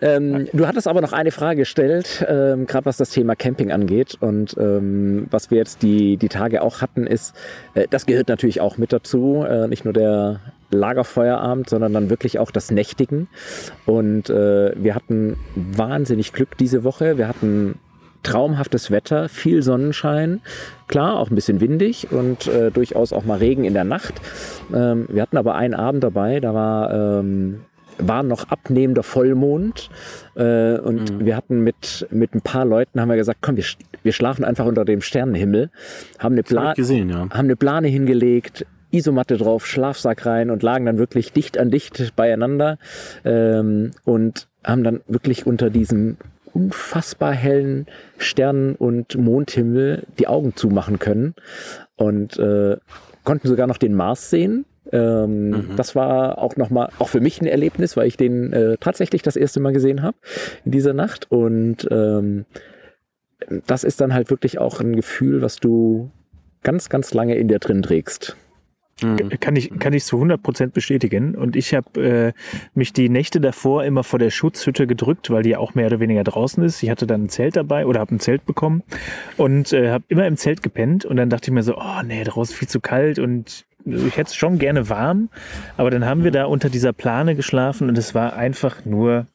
Ähm, 0.00 0.48
du 0.52 0.66
hattest 0.66 0.88
aber 0.88 1.02
noch 1.02 1.12
eine 1.12 1.30
Frage 1.32 1.60
gestellt, 1.60 2.24
ähm, 2.26 2.66
gerade 2.66 2.86
was 2.86 2.96
das 2.96 3.10
Thema 3.10 3.36
Camping 3.36 3.72
angeht. 3.72 4.16
Und 4.20 4.56
ähm, 4.58 5.26
was 5.30 5.50
wir 5.50 5.58
jetzt 5.58 5.82
die, 5.82 6.16
die 6.16 6.28
Tage 6.28 6.62
auch 6.62 6.80
hatten, 6.80 7.06
ist, 7.06 7.34
äh, 7.74 7.86
das 7.90 8.06
gehört 8.06 8.28
natürlich 8.28 8.60
auch 8.60 8.78
mit 8.78 8.92
dazu, 8.92 9.44
äh, 9.46 9.68
nicht 9.68 9.84
nur 9.84 9.92
der 9.92 10.40
Lagerfeuerabend, 10.70 11.68
sondern 11.68 11.92
dann 11.92 12.10
wirklich 12.10 12.38
auch 12.38 12.50
das 12.50 12.70
Nächtigen. 12.70 13.28
Und 13.84 14.30
äh, 14.30 14.72
wir 14.76 14.94
hatten 14.94 15.36
wahnsinnig 15.54 16.32
Glück 16.32 16.56
diese 16.56 16.84
Woche. 16.84 17.18
Wir 17.18 17.28
hatten 17.28 17.78
traumhaftes 18.22 18.90
Wetter, 18.90 19.28
viel 19.28 19.62
Sonnenschein, 19.62 20.40
klar, 20.88 21.18
auch 21.18 21.30
ein 21.30 21.34
bisschen 21.34 21.60
windig 21.60 22.10
und 22.10 22.46
äh, 22.46 22.70
durchaus 22.70 23.12
auch 23.12 23.24
mal 23.24 23.38
Regen 23.38 23.64
in 23.64 23.74
der 23.74 23.84
Nacht. 23.84 24.14
Ähm, 24.74 25.06
wir 25.08 25.22
hatten 25.22 25.36
aber 25.36 25.54
einen 25.54 25.74
Abend 25.74 26.04
dabei, 26.04 26.40
da 26.40 26.54
war, 26.54 27.20
ähm, 27.20 27.62
war 27.98 28.22
noch 28.22 28.48
abnehmender 28.48 29.02
Vollmond 29.02 29.90
äh, 30.34 30.78
und 30.78 31.18
mhm. 31.18 31.26
wir 31.26 31.36
hatten 31.36 31.60
mit, 31.60 32.06
mit 32.10 32.34
ein 32.34 32.40
paar 32.42 32.64
Leuten, 32.64 33.00
haben 33.00 33.08
wir 33.08 33.16
gesagt, 33.16 33.40
komm, 33.42 33.56
wir, 33.56 33.64
wir 34.02 34.12
schlafen 34.12 34.44
einfach 34.44 34.66
unter 34.66 34.84
dem 34.84 35.00
Sternenhimmel, 35.00 35.70
haben 36.18 36.34
eine, 36.34 36.42
Pla 36.42 36.68
hab 36.68 36.76
gesehen, 36.76 37.10
ja. 37.10 37.20
haben 37.20 37.30
eine 37.32 37.56
Plane 37.56 37.88
hingelegt, 37.88 38.66
Isomatte 38.92 39.38
drauf, 39.38 39.66
Schlafsack 39.66 40.26
rein 40.26 40.50
und 40.50 40.62
lagen 40.62 40.86
dann 40.86 40.98
wirklich 40.98 41.32
dicht 41.32 41.58
an 41.58 41.70
dicht 41.70 42.14
beieinander 42.14 42.78
ähm, 43.24 43.92
und 44.04 44.48
haben 44.64 44.84
dann 44.84 45.00
wirklich 45.08 45.46
unter 45.46 45.70
diesem 45.70 46.18
unfassbar 46.54 47.32
hellen 47.32 47.86
Sternen- 48.18 48.74
und 48.74 49.16
Mondhimmel 49.16 50.04
die 50.18 50.28
Augen 50.28 50.54
zumachen 50.54 50.98
können 50.98 51.34
und 51.96 52.38
äh, 52.38 52.76
konnten 53.24 53.48
sogar 53.48 53.66
noch 53.66 53.78
den 53.78 53.94
Mars 53.94 54.30
sehen. 54.30 54.64
Ähm, 54.90 55.50
mhm. 55.50 55.76
Das 55.76 55.94
war 55.94 56.38
auch 56.38 56.56
nochmal, 56.56 56.90
auch 56.98 57.08
für 57.08 57.20
mich 57.20 57.40
ein 57.40 57.46
Erlebnis, 57.46 57.96
weil 57.96 58.06
ich 58.06 58.16
den 58.16 58.52
äh, 58.52 58.76
tatsächlich 58.78 59.22
das 59.22 59.36
erste 59.36 59.60
Mal 59.60 59.72
gesehen 59.72 60.02
habe 60.02 60.16
in 60.64 60.72
dieser 60.72 60.92
Nacht. 60.92 61.30
Und 61.30 61.88
ähm, 61.90 62.44
das 63.66 63.84
ist 63.84 64.00
dann 64.00 64.12
halt 64.12 64.30
wirklich 64.30 64.58
auch 64.58 64.80
ein 64.80 64.96
Gefühl, 64.96 65.42
was 65.42 65.56
du 65.56 66.10
ganz, 66.62 66.88
ganz 66.88 67.14
lange 67.14 67.36
in 67.36 67.48
dir 67.48 67.58
drin 67.58 67.82
trägst. 67.82 68.36
Mhm. 69.02 69.30
Kann 69.40 69.56
ich, 69.56 69.70
kann 69.78 69.92
ich 69.92 70.04
zu 70.04 70.16
100 70.16 70.42
Prozent 70.42 70.74
bestätigen. 70.74 71.34
Und 71.34 71.56
ich 71.56 71.74
habe 71.74 72.00
äh, 72.00 72.32
mich 72.74 72.92
die 72.92 73.08
Nächte 73.08 73.40
davor 73.40 73.84
immer 73.84 74.04
vor 74.04 74.18
der 74.18 74.30
Schutzhütte 74.30 74.86
gedrückt, 74.86 75.30
weil 75.30 75.42
die 75.42 75.50
ja 75.50 75.58
auch 75.58 75.74
mehr 75.74 75.86
oder 75.86 76.00
weniger 76.00 76.24
draußen 76.24 76.62
ist. 76.62 76.82
Ich 76.82 76.90
hatte 76.90 77.06
dann 77.06 77.24
ein 77.24 77.28
Zelt 77.28 77.56
dabei 77.56 77.86
oder 77.86 78.00
habe 78.00 78.14
ein 78.14 78.20
Zelt 78.20 78.46
bekommen 78.46 78.82
und 79.36 79.72
äh, 79.72 79.90
habe 79.90 80.04
immer 80.08 80.26
im 80.26 80.36
Zelt 80.36 80.62
gepennt. 80.62 81.04
Und 81.04 81.16
dann 81.16 81.30
dachte 81.30 81.50
ich 81.50 81.54
mir 81.54 81.62
so, 81.62 81.76
oh 81.76 82.02
nee, 82.04 82.24
draußen 82.24 82.54
viel 82.54 82.68
zu 82.68 82.80
kalt 82.80 83.18
und 83.18 83.64
ich 83.84 84.16
hätte 84.16 84.28
es 84.28 84.34
schon 84.34 84.58
gerne 84.58 84.88
warm. 84.88 85.28
Aber 85.76 85.90
dann 85.90 86.04
haben 86.04 86.24
wir 86.24 86.30
da 86.30 86.44
unter 86.44 86.70
dieser 86.70 86.92
Plane 86.92 87.34
geschlafen 87.34 87.88
und 87.88 87.98
es 87.98 88.14
war 88.14 88.34
einfach 88.34 88.84
nur 88.84 89.26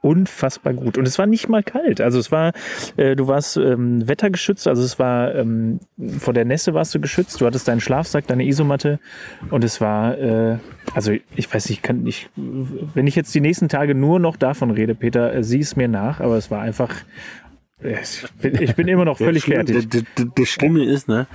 unfassbar 0.00 0.74
gut. 0.74 0.98
Und 0.98 1.06
es 1.06 1.18
war 1.18 1.26
nicht 1.26 1.48
mal 1.48 1.62
kalt. 1.62 2.00
Also 2.00 2.18
es 2.18 2.32
war, 2.32 2.52
äh, 2.96 3.16
du 3.16 3.28
warst 3.28 3.56
ähm, 3.56 4.06
wettergeschützt, 4.08 4.66
also 4.68 4.82
es 4.82 4.98
war 4.98 5.34
ähm, 5.34 5.80
vor 6.18 6.34
der 6.34 6.44
Nässe 6.44 6.74
warst 6.74 6.94
du 6.94 7.00
geschützt, 7.00 7.40
du 7.40 7.46
hattest 7.46 7.68
deinen 7.68 7.80
Schlafsack, 7.80 8.26
deine 8.26 8.44
Isomatte 8.44 8.98
und 9.50 9.64
es 9.64 9.80
war, 9.80 10.18
äh, 10.18 10.58
also 10.94 11.12
ich 11.34 11.52
weiß 11.52 11.68
nicht, 11.70 11.82
kann 11.82 12.06
ich, 12.06 12.28
wenn 12.36 13.06
ich 13.06 13.14
jetzt 13.14 13.34
die 13.34 13.40
nächsten 13.40 13.68
Tage 13.68 13.94
nur 13.94 14.18
noch 14.18 14.36
davon 14.36 14.70
rede, 14.70 14.94
Peter, 14.94 15.32
äh, 15.34 15.42
sieh 15.42 15.60
es 15.60 15.76
mir 15.76 15.88
nach, 15.88 16.20
aber 16.20 16.36
es 16.36 16.50
war 16.50 16.60
einfach 16.60 16.94
ich 17.82 18.24
bin, 18.40 18.62
ich 18.62 18.74
bin 18.74 18.88
immer 18.88 19.04
noch 19.04 19.18
völlig 19.18 19.44
das 19.44 19.54
fertig. 19.54 19.88
Das, 19.90 20.02
das, 20.14 20.26
das, 20.34 20.48
Schlimme 20.48 20.82
ist, 20.82 21.08
ne? 21.08 21.26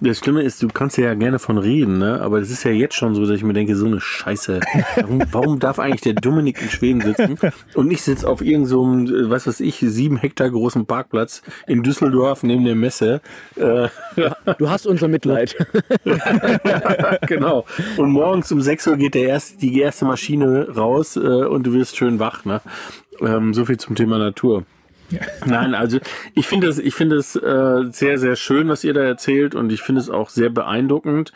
Das 0.00 0.18
Schlimme 0.18 0.42
ist, 0.42 0.62
du 0.62 0.68
kannst 0.68 0.96
ja 0.96 1.12
gerne 1.12 1.38
von 1.38 1.58
reden, 1.58 1.98
ne? 1.98 2.22
Aber 2.22 2.38
es 2.38 2.50
ist 2.50 2.64
ja 2.64 2.70
jetzt 2.70 2.94
schon 2.94 3.14
so, 3.14 3.26
dass 3.26 3.36
ich 3.36 3.42
mir 3.42 3.52
denke, 3.52 3.76
so 3.76 3.84
eine 3.84 4.00
Scheiße. 4.00 4.60
Warum, 4.96 5.22
warum 5.30 5.58
darf 5.58 5.78
eigentlich 5.78 6.00
der 6.00 6.14
Dominik 6.14 6.62
in 6.62 6.70
Schweden 6.70 7.02
sitzen 7.02 7.36
und 7.74 7.90
ich 7.90 8.00
sitze 8.00 8.26
auf 8.26 8.40
irgendeinem, 8.40 9.06
so 9.08 9.30
was 9.30 9.46
weiß 9.46 9.60
ich, 9.60 9.76
sieben 9.80 10.16
Hektar 10.16 10.48
großen 10.48 10.86
Parkplatz 10.86 11.42
in 11.66 11.82
Düsseldorf 11.82 12.44
neben 12.44 12.64
der 12.64 12.76
Messe. 12.76 13.20
Äh, 13.56 13.88
du 14.56 14.70
hast 14.70 14.86
unser 14.86 15.08
Mitleid. 15.08 15.54
genau. 17.26 17.66
Und 17.98 18.10
morgens 18.10 18.50
um 18.52 18.62
6 18.62 18.86
Uhr 18.86 18.96
geht 18.96 19.14
der 19.14 19.28
erste, 19.28 19.58
die 19.58 19.78
erste 19.78 20.06
Maschine 20.06 20.68
raus 20.74 21.16
äh, 21.16 21.20
und 21.20 21.66
du 21.66 21.74
wirst 21.74 21.98
schön 21.98 22.18
wach, 22.18 22.46
ne? 22.46 22.62
Ähm, 23.20 23.52
so 23.52 23.66
viel 23.66 23.76
zum 23.76 23.96
Thema 23.96 24.16
Natur. 24.16 24.64
Nein, 25.44 25.74
also 25.74 25.98
ich 26.34 26.46
finde 26.46 26.68
es, 26.68 26.78
ich 26.78 26.94
finde 26.94 27.16
es 27.16 27.36
äh, 27.36 27.84
sehr, 27.90 28.18
sehr 28.18 28.36
schön, 28.36 28.68
was 28.68 28.84
ihr 28.84 28.94
da 28.94 29.02
erzählt 29.02 29.54
und 29.54 29.72
ich 29.72 29.82
finde 29.82 30.00
es 30.00 30.10
auch 30.10 30.28
sehr 30.28 30.50
beeindruckend. 30.50 31.32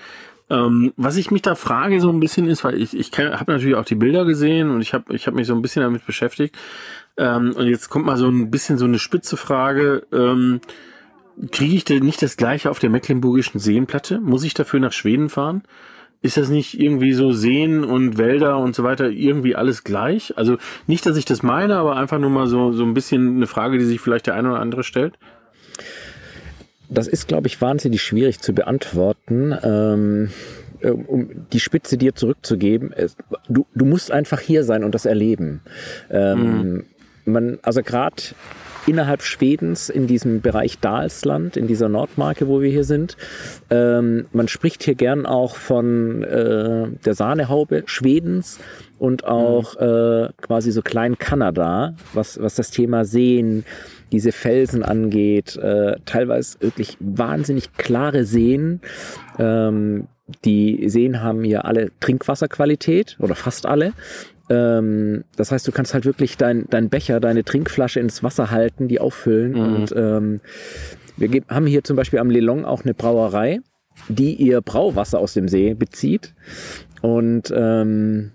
Ähm, 0.50 0.92
was 0.96 1.16
ich 1.16 1.30
mich 1.30 1.42
da 1.42 1.54
frage 1.54 2.00
so 2.00 2.10
ein 2.10 2.20
bisschen 2.20 2.46
ist, 2.46 2.64
weil 2.64 2.80
ich, 2.80 2.96
ich 2.96 3.10
habe 3.18 3.52
natürlich 3.52 3.76
auch 3.76 3.84
die 3.84 3.94
Bilder 3.94 4.24
gesehen 4.24 4.70
und 4.70 4.82
ich 4.82 4.92
habe 4.92 5.14
ich 5.14 5.26
hab 5.26 5.34
mich 5.34 5.46
so 5.46 5.54
ein 5.54 5.62
bisschen 5.62 5.82
damit 5.82 6.06
beschäftigt. 6.06 6.54
Ähm, 7.16 7.52
und 7.56 7.66
jetzt 7.66 7.88
kommt 7.88 8.06
mal 8.06 8.16
so 8.16 8.28
ein 8.28 8.50
bisschen 8.50 8.76
so 8.76 8.84
eine 8.84 8.98
spitze 8.98 9.36
Frage. 9.36 10.06
Ähm, 10.12 10.60
Kriege 11.50 11.74
ich 11.74 11.84
denn 11.84 12.04
nicht 12.04 12.22
das 12.22 12.36
gleiche 12.36 12.70
auf 12.70 12.78
der 12.78 12.90
Mecklenburgischen 12.90 13.58
Seenplatte? 13.58 14.20
Muss 14.20 14.44
ich 14.44 14.54
dafür 14.54 14.78
nach 14.78 14.92
Schweden 14.92 15.28
fahren? 15.28 15.64
Ist 16.24 16.38
das 16.38 16.48
nicht 16.48 16.80
irgendwie 16.80 17.12
so 17.12 17.32
Seen 17.32 17.84
und 17.84 18.16
Wälder 18.16 18.56
und 18.56 18.74
so 18.74 18.82
weiter 18.82 19.10
irgendwie 19.10 19.54
alles 19.54 19.84
gleich? 19.84 20.32
Also 20.38 20.56
nicht, 20.86 21.04
dass 21.04 21.18
ich 21.18 21.26
das 21.26 21.42
meine, 21.42 21.76
aber 21.76 21.96
einfach 21.96 22.18
nur 22.18 22.30
mal 22.30 22.46
so, 22.46 22.72
so 22.72 22.82
ein 22.82 22.94
bisschen 22.94 23.36
eine 23.36 23.46
Frage, 23.46 23.76
die 23.76 23.84
sich 23.84 24.00
vielleicht 24.00 24.26
der 24.26 24.34
eine 24.34 24.52
oder 24.52 24.60
andere 24.60 24.84
stellt. 24.84 25.18
Das 26.88 27.08
ist, 27.08 27.28
glaube 27.28 27.46
ich, 27.46 27.60
wahnsinnig 27.60 28.00
schwierig 28.02 28.40
zu 28.40 28.54
beantworten. 28.54 29.54
Ähm, 29.62 30.30
um 31.06 31.46
die 31.52 31.60
Spitze 31.60 31.98
dir 31.98 32.14
zurückzugeben, 32.14 32.94
du, 33.50 33.66
du 33.74 33.84
musst 33.84 34.10
einfach 34.10 34.40
hier 34.40 34.64
sein 34.64 34.82
und 34.82 34.94
das 34.94 35.04
erleben. 35.04 35.60
Ähm, 36.10 36.72
mhm. 36.72 36.84
man, 37.26 37.58
also 37.60 37.82
gerade 37.82 38.22
innerhalb 38.86 39.22
Schwedens 39.22 39.88
in 39.88 40.06
diesem 40.06 40.40
Bereich 40.40 40.78
Dalsland, 40.78 41.56
in 41.56 41.66
dieser 41.66 41.88
Nordmarke, 41.88 42.48
wo 42.48 42.60
wir 42.60 42.70
hier 42.70 42.84
sind. 42.84 43.16
Ähm, 43.70 44.26
man 44.32 44.48
spricht 44.48 44.82
hier 44.82 44.94
gern 44.94 45.26
auch 45.26 45.56
von 45.56 46.22
äh, 46.22 46.88
der 47.04 47.14
Sahnehaube 47.14 47.84
Schwedens 47.86 48.58
und 48.98 49.24
auch 49.24 49.76
äh, 49.76 50.28
quasi 50.40 50.70
so 50.72 50.82
klein 50.82 51.18
Kanada, 51.18 51.94
was, 52.12 52.40
was 52.40 52.54
das 52.54 52.70
Thema 52.70 53.04
Seen, 53.04 53.64
diese 54.12 54.32
Felsen 54.32 54.82
angeht, 54.82 55.56
äh, 55.56 55.96
teilweise 56.04 56.60
wirklich 56.60 56.96
wahnsinnig 57.00 57.72
klare 57.76 58.24
Seen. 58.24 58.80
Ähm, 59.38 60.06
die 60.44 60.88
Seen 60.88 61.20
haben 61.20 61.44
hier 61.44 61.64
alle 61.64 61.90
Trinkwasserqualität 62.00 63.16
oder 63.20 63.34
fast 63.34 63.66
alle. 63.66 63.92
Ähm, 64.50 65.24
das 65.36 65.52
heißt, 65.52 65.66
du 65.66 65.72
kannst 65.72 65.94
halt 65.94 66.04
wirklich 66.04 66.36
dein, 66.36 66.66
dein 66.70 66.88
Becher, 66.88 67.20
deine 67.20 67.44
Trinkflasche 67.44 68.00
ins 68.00 68.22
Wasser 68.22 68.50
halten, 68.50 68.88
die 68.88 69.00
auffüllen. 69.00 69.52
Mhm. 69.52 69.76
Und 69.76 69.94
ähm, 69.96 70.40
wir 71.16 71.42
haben 71.48 71.66
hier 71.66 71.84
zum 71.84 71.96
Beispiel 71.96 72.18
am 72.18 72.30
Lelong 72.30 72.64
auch 72.64 72.84
eine 72.84 72.94
Brauerei, 72.94 73.60
die 74.08 74.34
ihr 74.34 74.60
Brauwasser 74.60 75.18
aus 75.18 75.34
dem 75.34 75.48
See 75.48 75.74
bezieht. 75.74 76.34
Und 77.00 77.52
ähm, 77.56 78.32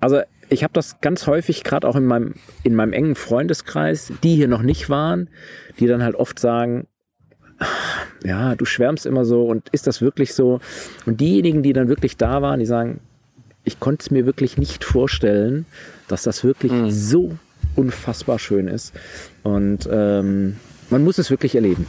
also 0.00 0.20
ich 0.48 0.62
habe 0.62 0.72
das 0.72 1.00
ganz 1.00 1.26
häufig, 1.26 1.64
gerade 1.64 1.86
auch 1.86 1.96
in 1.96 2.06
meinem, 2.06 2.34
in 2.62 2.74
meinem 2.74 2.92
engen 2.92 3.14
Freundeskreis, 3.14 4.12
die 4.22 4.36
hier 4.36 4.48
noch 4.48 4.62
nicht 4.62 4.88
waren, 4.88 5.28
die 5.78 5.86
dann 5.86 6.02
halt 6.02 6.14
oft 6.14 6.38
sagen, 6.38 6.86
ja, 8.24 8.54
du 8.54 8.64
schwärmst 8.64 9.04
immer 9.04 9.24
so 9.24 9.44
und 9.44 9.68
ist 9.70 9.86
das 9.86 10.00
wirklich 10.00 10.34
so? 10.34 10.60
Und 11.06 11.20
diejenigen, 11.20 11.62
die 11.62 11.72
dann 11.72 11.88
wirklich 11.88 12.16
da 12.16 12.40
waren, 12.40 12.60
die 12.60 12.66
sagen, 12.66 13.00
ich 13.68 13.78
konnte 13.80 14.02
es 14.02 14.10
mir 14.10 14.26
wirklich 14.26 14.56
nicht 14.56 14.82
vorstellen, 14.82 15.66
dass 16.08 16.22
das 16.22 16.42
wirklich 16.42 16.72
so 16.88 17.36
unfassbar 17.76 18.38
schön 18.38 18.66
ist. 18.66 18.92
Und 19.42 19.88
ähm, 19.90 20.56
man 20.90 21.04
muss 21.04 21.18
es 21.18 21.30
wirklich 21.30 21.54
erleben. 21.54 21.86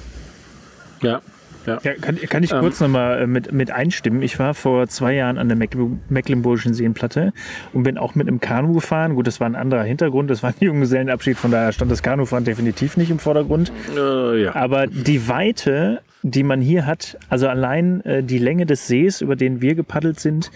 Ja. 1.02 1.22
Ja. 1.70 1.80
Ja, 1.84 1.94
kann, 1.94 2.18
kann 2.18 2.44
ich 2.44 2.52
kurz 2.52 2.80
nochmal 2.80 3.28
mit, 3.28 3.52
mit 3.52 3.72
einstimmen. 3.72 4.22
Ich 4.22 4.40
war 4.40 4.54
vor 4.54 4.88
zwei 4.88 5.14
Jahren 5.14 5.38
an 5.38 5.48
der 5.48 5.58
Mecklen- 5.58 6.00
Mecklenburgischen 6.10 6.74
Seenplatte 6.74 7.34
und 7.74 7.84
bin 7.84 7.98
auch 7.98 8.16
mit 8.16 8.28
einem 8.28 8.40
Kanu 8.40 8.74
gefahren. 8.74 9.16
Gut, 9.16 9.28
das 9.28 9.40
war 9.40 9.48
ein 9.48 9.56
anderer 9.56 9.84
Hintergrund, 9.84 10.30
das 10.30 10.44
war 10.44 10.50
ein 10.50 10.56
Junggesellenabschied, 10.66 11.38
von 11.38 11.52
daher 11.52 11.72
stand 11.72 11.92
das 11.92 12.04
Kanufahren 12.04 12.44
definitiv 12.46 12.98
nicht 12.98 13.12
im 13.12 13.20
Vordergrund. 13.20 13.72
Äh, 13.96 14.44
ja. 14.44 14.56
Aber 14.56 14.88
die 14.88 15.28
Weite, 15.28 16.02
die 16.24 16.44
man 16.44 16.62
hier 16.62 16.86
hat, 16.86 17.18
also 17.30 17.48
allein 17.48 18.04
äh, 18.06 18.24
die 18.24 18.40
Länge 18.40 18.66
des 18.66 18.88
Sees, 18.88 19.22
über 19.22 19.36
den 19.36 19.62
wir 19.62 19.76
gepaddelt 19.76 20.20
sind, 20.20 20.52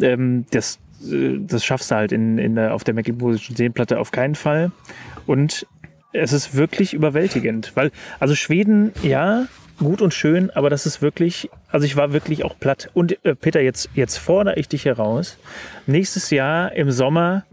ähm, 0.00 0.46
das, 0.50 0.78
äh, 1.10 1.38
das 1.40 1.64
schaffst 1.64 1.90
du 1.90 1.96
halt 1.96 2.12
in, 2.12 2.38
in 2.38 2.54
der, 2.54 2.74
auf 2.74 2.84
der 2.84 2.94
Mecklenburgischen 2.94 3.56
Seenplatte 3.56 3.98
auf 3.98 4.10
keinen 4.10 4.34
Fall. 4.34 4.70
Und 5.26 5.66
es 6.14 6.32
ist 6.32 6.54
wirklich 6.54 6.92
überwältigend, 6.94 7.72
weil, 7.74 7.90
also 8.20 8.34
Schweden, 8.34 8.92
ja, 9.02 9.46
gut 9.78 10.02
und 10.02 10.14
schön, 10.14 10.50
aber 10.50 10.70
das 10.70 10.86
ist 10.86 11.02
wirklich, 11.02 11.50
also 11.68 11.86
ich 11.86 11.96
war 11.96 12.12
wirklich 12.12 12.44
auch 12.44 12.58
platt. 12.58 12.90
Und 12.94 13.24
äh, 13.24 13.34
Peter, 13.34 13.60
jetzt, 13.60 13.90
jetzt 13.94 14.18
fordere 14.18 14.56
ich 14.58 14.68
dich 14.68 14.84
heraus. 14.84 15.38
Nächstes 15.86 16.30
Jahr 16.30 16.72
im 16.72 16.90
Sommer 16.90 17.44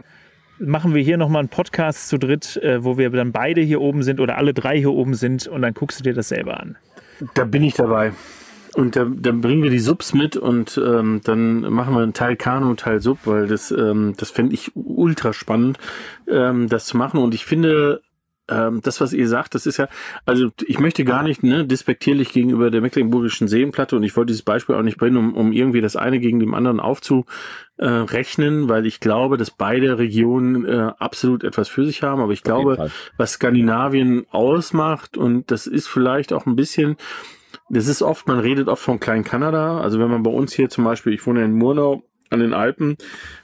machen 0.58 0.94
wir 0.94 1.02
hier 1.02 1.16
nochmal 1.16 1.40
einen 1.40 1.48
Podcast 1.48 2.08
zu 2.08 2.18
dritt, 2.18 2.56
äh, 2.58 2.84
wo 2.84 2.98
wir 2.98 3.10
dann 3.10 3.32
beide 3.32 3.60
hier 3.60 3.80
oben 3.80 4.02
sind 4.02 4.20
oder 4.20 4.36
alle 4.36 4.54
drei 4.54 4.78
hier 4.78 4.92
oben 4.92 5.14
sind 5.14 5.46
und 5.48 5.62
dann 5.62 5.74
guckst 5.74 6.00
du 6.00 6.04
dir 6.04 6.14
das 6.14 6.28
selber 6.28 6.60
an. 6.60 6.76
Da 7.34 7.44
bin 7.44 7.62
ich 7.62 7.74
dabei. 7.74 8.12
Und 8.74 8.94
da, 8.94 9.04
dann 9.04 9.40
bringen 9.40 9.64
wir 9.64 9.70
die 9.70 9.80
Subs 9.80 10.14
mit 10.14 10.36
und 10.36 10.80
ähm, 10.82 11.20
dann 11.24 11.62
machen 11.72 11.94
wir 11.94 12.02
einen 12.02 12.12
Teil 12.12 12.36
Kanu, 12.36 12.74
Teil 12.74 13.00
Sub, 13.00 13.18
weil 13.24 13.48
das, 13.48 13.72
ähm, 13.72 14.14
das 14.16 14.30
fände 14.30 14.54
ich 14.54 14.70
ultra 14.74 15.32
spannend, 15.32 15.78
ähm, 16.28 16.68
das 16.68 16.86
zu 16.86 16.96
machen. 16.96 17.18
Und 17.18 17.34
ich 17.34 17.44
finde, 17.44 18.00
ähm, 18.50 18.80
das, 18.82 19.00
was 19.00 19.12
ihr 19.12 19.28
sagt, 19.28 19.54
das 19.54 19.66
ist 19.66 19.76
ja, 19.76 19.88
also 20.26 20.50
ich 20.66 20.78
möchte 20.78 21.04
gar 21.04 21.22
nicht 21.22 21.42
ne, 21.42 21.66
despektierlich 21.66 22.32
gegenüber 22.32 22.70
der 22.70 22.80
Mecklenburgischen 22.80 23.48
Seenplatte 23.48 23.96
und 23.96 24.02
ich 24.02 24.16
wollte 24.16 24.28
dieses 24.28 24.42
Beispiel 24.42 24.74
auch 24.74 24.82
nicht 24.82 24.98
bringen, 24.98 25.16
um, 25.16 25.34
um 25.34 25.52
irgendwie 25.52 25.80
das 25.80 25.96
eine 25.96 26.18
gegen 26.18 26.40
dem 26.40 26.54
anderen 26.54 26.80
aufzurechnen, 26.80 28.68
weil 28.68 28.86
ich 28.86 29.00
glaube, 29.00 29.36
dass 29.36 29.50
beide 29.50 29.98
Regionen 29.98 30.64
äh, 30.64 30.92
absolut 30.98 31.44
etwas 31.44 31.68
für 31.68 31.86
sich 31.86 32.02
haben. 32.02 32.20
Aber 32.20 32.32
ich 32.32 32.42
glaube, 32.42 32.90
was 33.16 33.32
Skandinavien 33.32 34.26
ausmacht 34.30 35.16
und 35.16 35.50
das 35.50 35.66
ist 35.66 35.88
vielleicht 35.88 36.32
auch 36.32 36.46
ein 36.46 36.56
bisschen 36.56 36.96
das 37.68 37.86
ist 37.86 38.02
oft, 38.02 38.26
man 38.26 38.40
redet 38.40 38.68
oft 38.68 38.82
von 38.82 38.98
Klein-Kanada. 38.98 39.80
Also 39.80 40.00
wenn 40.00 40.10
man 40.10 40.24
bei 40.24 40.30
uns 40.30 40.52
hier 40.52 40.68
zum 40.68 40.84
Beispiel, 40.84 41.12
ich 41.12 41.24
wohne 41.26 41.44
in 41.44 41.52
Murnau 41.52 42.02
an 42.30 42.40
den 42.40 42.54
Alpen 42.54 42.96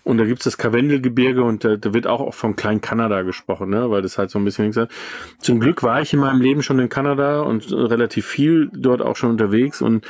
und 0.04 0.18
da 0.18 0.24
gibt's 0.24 0.44
das 0.44 0.58
Karwendelgebirge 0.58 1.42
und 1.42 1.64
da, 1.64 1.76
da 1.76 1.92
wird 1.92 2.06
auch 2.06 2.20
oft 2.20 2.38
von 2.38 2.56
Klein-Kanada 2.56 3.22
gesprochen, 3.22 3.70
ne? 3.70 3.90
weil 3.90 4.02
das 4.02 4.16
halt 4.16 4.30
so 4.30 4.38
ein 4.38 4.44
bisschen 4.44 4.66
nichts. 4.66 4.80
Zum 5.40 5.60
Glück 5.60 5.82
war 5.82 6.00
ich 6.00 6.12
in 6.12 6.20
meinem 6.20 6.40
Leben 6.40 6.62
schon 6.62 6.78
in 6.78 6.88
Kanada 6.88 7.40
und 7.40 7.70
relativ 7.72 8.26
viel 8.26 8.70
dort 8.72 9.02
auch 9.02 9.16
schon 9.16 9.30
unterwegs 9.30 9.82
und 9.82 10.06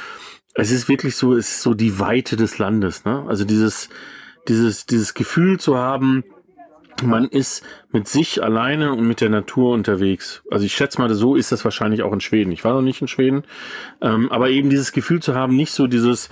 es 0.55 0.71
ist 0.71 0.89
wirklich 0.89 1.17
so, 1.17 1.35
es 1.35 1.51
ist 1.51 1.63
so 1.63 1.75
die 1.75 1.99
Weite 1.99 2.37
des 2.37 2.59
Landes. 2.59 3.05
Ne? 3.05 3.25
Also 3.29 3.45
dieses, 3.45 3.89
dieses, 4.49 4.87
dieses 4.87 5.15
Gefühl 5.15 5.59
zu 5.59 5.77
haben, 5.77 6.25
man 7.03 7.27
ist 7.27 7.63
mit 7.93 8.09
sich 8.09 8.43
alleine 8.43 8.93
und 8.93 9.07
mit 9.07 9.21
der 9.21 9.29
Natur 9.29 9.73
unterwegs. 9.73 10.43
Also 10.51 10.65
ich 10.65 10.75
schätze 10.75 11.01
mal, 11.01 11.13
so 11.13 11.35
ist 11.35 11.53
das 11.53 11.65
wahrscheinlich 11.65 12.03
auch 12.03 12.13
in 12.13 12.21
Schweden. 12.21 12.53
Ich 12.53 12.65
war 12.65 12.73
noch 12.73 12.83
nicht 12.83 13.03
in 13.03 13.09
Schweden, 13.09 13.45
ähm, 14.01 14.33
aber 14.33 14.49
eben 14.49 14.71
dieses 14.71 14.93
Gefühl 14.93 15.21
zu 15.21 15.35
haben, 15.35 15.57
nicht 15.57 15.73
so 15.73 15.87
dieses 15.87 16.31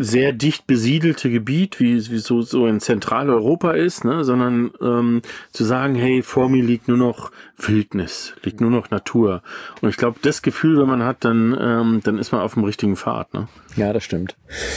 sehr 0.00 0.32
dicht 0.32 0.66
besiedelte 0.66 1.30
Gebiet, 1.30 1.78
wie, 1.78 1.96
wie 2.10 2.18
so, 2.18 2.40
so 2.40 2.66
in 2.66 2.80
Zentraleuropa 2.80 3.72
ist, 3.72 4.04
ne, 4.04 4.24
sondern 4.24 4.70
ähm, 4.80 5.22
zu 5.52 5.64
sagen, 5.64 5.94
hey, 5.94 6.22
vor 6.22 6.48
mir 6.48 6.64
liegt 6.64 6.88
nur 6.88 6.96
noch 6.96 7.30
Wildnis, 7.58 8.34
liegt 8.42 8.60
nur 8.60 8.70
noch 8.70 8.90
Natur. 8.90 9.42
Und 9.82 9.90
ich 9.90 9.98
glaube, 9.98 10.18
das 10.22 10.40
Gefühl, 10.40 10.80
wenn 10.80 10.88
man 10.88 11.04
hat, 11.04 11.24
dann, 11.24 11.56
ähm, 11.60 12.00
dann 12.02 12.18
ist 12.18 12.32
man 12.32 12.40
auf 12.40 12.54
dem 12.54 12.64
richtigen 12.64 12.96
Pfad. 12.96 13.34
Ne? 13.34 13.48
Ja, 13.76 13.92
das 13.92 14.02
stimmt. 14.02 14.36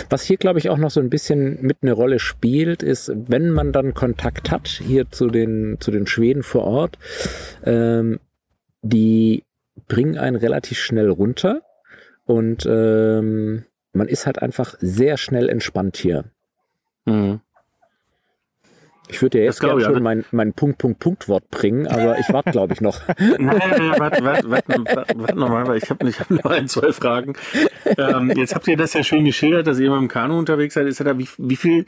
Was 0.09 0.23
hier, 0.23 0.37
glaube 0.37 0.59
ich, 0.59 0.69
auch 0.69 0.77
noch 0.77 0.91
so 0.91 0.99
ein 0.99 1.09
bisschen 1.09 1.61
mit 1.61 1.77
eine 1.81 1.93
Rolle 1.93 2.19
spielt, 2.19 2.83
ist, 2.83 3.11
wenn 3.15 3.51
man 3.51 3.71
dann 3.71 3.93
Kontakt 3.93 4.51
hat 4.51 4.67
hier 4.67 5.09
zu 5.09 5.27
den, 5.27 5.77
zu 5.79 5.91
den 5.91 6.05
Schweden 6.05 6.43
vor 6.43 6.65
Ort, 6.65 6.97
ähm, 7.63 8.19
die 8.81 9.43
bringen 9.87 10.17
einen 10.17 10.35
relativ 10.35 10.79
schnell 10.79 11.09
runter 11.09 11.61
und 12.25 12.65
ähm, 12.69 13.63
man 13.93 14.07
ist 14.07 14.25
halt 14.25 14.41
einfach 14.41 14.75
sehr 14.79 15.17
schnell 15.17 15.49
entspannt 15.49 15.97
hier. 15.97 16.25
Mhm. 17.05 17.39
Ich 19.09 19.21
würde 19.21 19.39
ja 19.39 19.43
jetzt 19.43 19.59
gerne 19.59 19.79
ich, 19.79 19.85
schon 19.85 20.01
mein, 20.01 20.23
mein 20.31 20.53
Punkt, 20.53 20.77
Punkt, 20.77 20.99
Punkt 20.99 21.27
Wort 21.27 21.49
bringen, 21.51 21.87
aber 21.87 22.17
ich 22.19 22.31
warte, 22.31 22.51
glaube 22.51 22.73
ich, 22.73 22.81
noch. 22.81 23.01
Nein, 23.17 23.39
nein, 23.39 23.93
warte, 23.97 24.23
warte, 24.23 24.49
warte, 24.49 24.85
warte, 24.95 25.13
warte 25.17 25.37
nochmal, 25.37 25.67
weil 25.67 25.77
ich 25.77 25.89
habe 25.89 26.07
ich 26.07 26.19
hab 26.19 26.31
noch 26.31 26.45
ein, 26.45 26.67
zwei 26.69 26.93
Fragen. 26.93 27.33
Ähm, 27.97 28.31
jetzt 28.35 28.55
habt 28.55 28.67
ihr 28.67 28.77
das 28.77 28.93
ja 28.93 29.03
schön 29.03 29.25
geschildert, 29.25 29.67
dass 29.67 29.77
ihr 29.79 29.91
mit 29.91 29.99
dem 29.99 30.07
Kanu 30.07 30.39
unterwegs 30.39 30.73
seid. 30.73 30.87
Ist 30.87 30.99
ja 30.99 31.05
da, 31.05 31.17
wie, 31.19 31.27
wie 31.37 31.57
viel, 31.57 31.85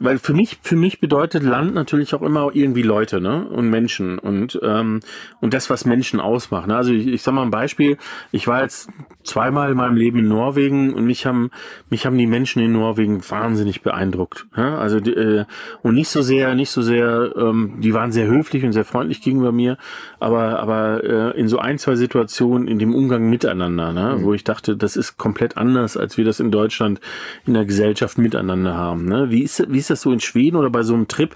weil 0.00 0.18
für 0.18 0.34
mich, 0.34 0.58
für 0.62 0.74
mich 0.74 0.98
bedeutet 0.98 1.44
Land 1.44 1.74
natürlich 1.74 2.14
auch 2.14 2.22
immer 2.22 2.50
irgendwie 2.52 2.82
Leute, 2.82 3.20
ne? 3.20 3.44
Und 3.44 3.70
Menschen 3.70 4.18
und, 4.18 4.58
ähm, 4.62 5.00
und 5.40 5.54
das, 5.54 5.70
was 5.70 5.84
Menschen 5.84 6.18
ausmacht. 6.18 6.66
Ne? 6.66 6.76
Also 6.76 6.92
ich, 6.92 7.06
ich 7.06 7.22
sag 7.22 7.32
mal 7.32 7.42
ein 7.42 7.52
Beispiel, 7.52 7.96
ich 8.32 8.48
war 8.48 8.62
jetzt 8.62 8.88
zweimal 9.22 9.70
in 9.70 9.76
meinem 9.76 9.96
Leben 9.96 10.18
in 10.18 10.28
Norwegen 10.28 10.94
und 10.94 11.04
mich 11.04 11.26
haben, 11.26 11.50
mich 11.90 12.06
haben 12.06 12.18
die 12.18 12.26
Menschen 12.26 12.60
in 12.60 12.72
Norwegen 12.72 13.22
wahnsinnig 13.30 13.82
beeindruckt. 13.82 14.46
Ne? 14.56 14.76
Also 14.76 14.98
äh, 14.98 15.44
und 15.82 15.94
nicht 15.94 16.08
so 16.08 16.22
sehr, 16.22 16.56
nicht 16.56 16.70
so 16.70 16.82
sehr, 16.82 17.32
ähm, 17.36 17.74
die 17.78 17.94
waren 17.94 18.10
sehr 18.10 18.26
höflich 18.26 18.64
und 18.64 18.72
sehr 18.72 18.84
freundlich 18.84 19.22
gegenüber 19.22 19.52
mir, 19.52 19.78
aber, 20.24 20.58
aber 20.58 21.04
äh, 21.04 21.38
in 21.38 21.48
so 21.48 21.58
ein, 21.58 21.78
zwei 21.78 21.96
Situationen 21.96 22.66
in 22.66 22.78
dem 22.78 22.94
Umgang 22.94 23.28
miteinander, 23.28 23.92
ne? 23.92 24.16
wo 24.20 24.32
ich 24.32 24.42
dachte, 24.42 24.74
das 24.74 24.96
ist 24.96 25.18
komplett 25.18 25.58
anders, 25.58 25.98
als 25.98 26.16
wir 26.16 26.24
das 26.24 26.40
in 26.40 26.50
Deutschland 26.50 26.98
in 27.44 27.52
der 27.52 27.66
Gesellschaft 27.66 28.16
miteinander 28.16 28.74
haben. 28.74 29.04
Ne? 29.04 29.30
Wie, 29.30 29.42
ist, 29.42 29.66
wie 29.68 29.78
ist 29.78 29.90
das 29.90 30.00
so 30.00 30.12
in 30.12 30.20
Schweden 30.20 30.56
oder 30.56 30.70
bei 30.70 30.82
so 30.82 30.94
einem 30.94 31.08
Trip? 31.08 31.34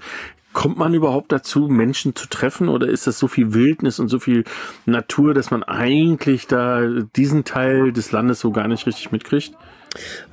Kommt 0.53 0.79
man 0.79 0.95
überhaupt 0.95 1.31
dazu, 1.31 1.67
Menschen 1.67 2.15
zu 2.15 2.27
treffen 2.27 2.67
oder 2.67 2.87
ist 2.87 3.05
das 3.05 3.19
so 3.19 3.27
viel 3.27 3.53
Wildnis 3.53 3.99
und 3.99 4.07
so 4.07 4.17
viel 4.17 4.43
Natur, 4.87 5.35
dass 5.35 5.51
man 5.51 5.61
eigentlich 5.61 6.47
da 6.47 6.81
diesen 7.15 7.43
Teil 7.43 7.93
des 7.93 8.11
Landes 8.11 8.39
so 8.39 8.49
gar 8.51 8.67
nicht 8.67 8.87
richtig 8.87 9.11
mitkriegt? 9.11 9.53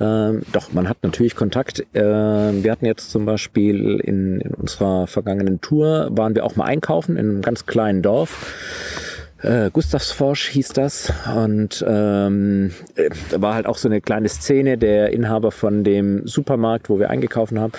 Ähm, 0.01 0.43
doch, 0.53 0.73
man 0.73 0.89
hat 0.89 0.99
natürlich 1.03 1.35
Kontakt. 1.35 1.85
Ähm, 1.95 2.63
wir 2.63 2.73
hatten 2.73 2.87
jetzt 2.87 3.11
zum 3.11 3.25
Beispiel 3.25 4.01
in, 4.01 4.41
in 4.41 4.55
unserer 4.55 5.07
vergangenen 5.07 5.61
Tour, 5.61 6.09
waren 6.13 6.35
wir 6.35 6.45
auch 6.45 6.57
mal 6.57 6.65
einkaufen 6.65 7.17
in 7.17 7.31
einem 7.31 7.43
ganz 7.43 7.67
kleinen 7.67 8.03
Dorf. 8.03 8.55
Äh, 9.43 9.71
Gustavsforsch 9.71 10.49
hieß 10.49 10.69
das 10.71 11.13
und 11.35 11.85
ähm, 11.87 12.73
äh, 12.95 13.11
war 13.37 13.55
halt 13.55 13.67
auch 13.67 13.77
so 13.77 13.89
eine 13.89 14.01
kleine 14.01 14.29
Szene. 14.29 14.79
Der 14.79 15.13
Inhaber 15.13 15.53
von 15.53 15.85
dem 15.85 16.27
Supermarkt, 16.27 16.89
wo 16.89 16.99
wir 16.99 17.11
eingekauft 17.11 17.55
haben, 17.55 17.73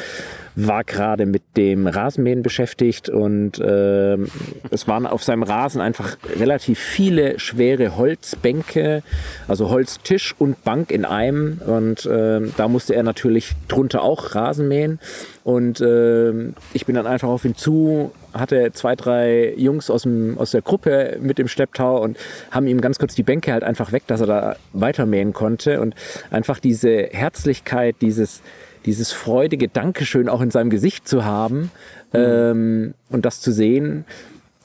war 0.60 0.84
gerade 0.84 1.28
mit 1.28 1.43
dem 1.56 1.86
Rasenmähen 1.86 2.41
beschäftigt 2.41 3.10
und 3.10 3.62
ähm, 3.63 4.28
es 4.72 4.88
waren 4.88 5.06
auf 5.06 5.24
seinem 5.24 5.43
Rasen 5.43 5.80
einfach 5.82 6.17
relativ 6.36 6.80
viele 6.80 7.39
schwere 7.39 7.96
Holzbänke, 7.96 9.04
also 9.48 9.70
Holztisch 9.70 10.34
und 10.39 10.63
Bank 10.63 10.89
in 10.89 11.06
einem 11.06 11.62
und 11.63 12.10
ähm, 12.12 12.54
da 12.58 12.67
musste 12.67 12.96
er 12.96 13.04
natürlich 13.04 13.54
drunter 13.67 14.02
auch 14.02 14.34
Rasen 14.34 14.67
mähen 14.67 15.00
und 15.43 15.80
ähm, 15.80 16.56
ich 16.74 16.88
bin 16.88 16.96
dann 16.96 17.06
einfach 17.06 17.30
auf 17.30 17.46
ihn 17.46 17.56
zu, 17.56 18.12
hatte 18.34 18.72
zwei, 18.74 18.96
drei 18.96 19.54
Jungs 19.56 19.89
aus, 19.89 20.02
dem, 20.02 20.38
aus 20.38 20.52
der 20.52 20.62
Gruppe 20.62 21.17
mit 21.22 21.38
dem 21.38 21.48
Schlepptau 21.48 22.02
und 22.02 22.17
haben 22.52 22.67
ihm 22.67 22.82
ganz 22.82 23.00
kurz 23.00 23.15
die 23.15 23.24
Bänke 23.24 23.54
halt 23.54 23.63
einfach 23.63 23.91
weg, 23.91 24.04
dass 24.08 24.22
er 24.22 24.28
da 24.28 24.56
weitermähen 24.74 25.34
konnte. 25.34 25.80
Und 25.80 25.96
einfach 26.32 26.60
diese 26.60 27.10
Herzlichkeit, 27.12 27.96
dieses, 28.02 28.41
dieses 28.88 29.12
freudige 29.12 29.67
Dankeschön 29.67 30.30
auch 30.30 30.41
in 30.41 30.50
seinem 30.50 30.71
Gesicht 30.71 31.08
zu 31.08 31.23
haben 31.23 31.69
mhm. 32.13 32.19
ähm, 32.19 32.93
und 33.10 33.26
das 33.26 33.41
zu 33.41 33.52
sehen, 33.52 34.06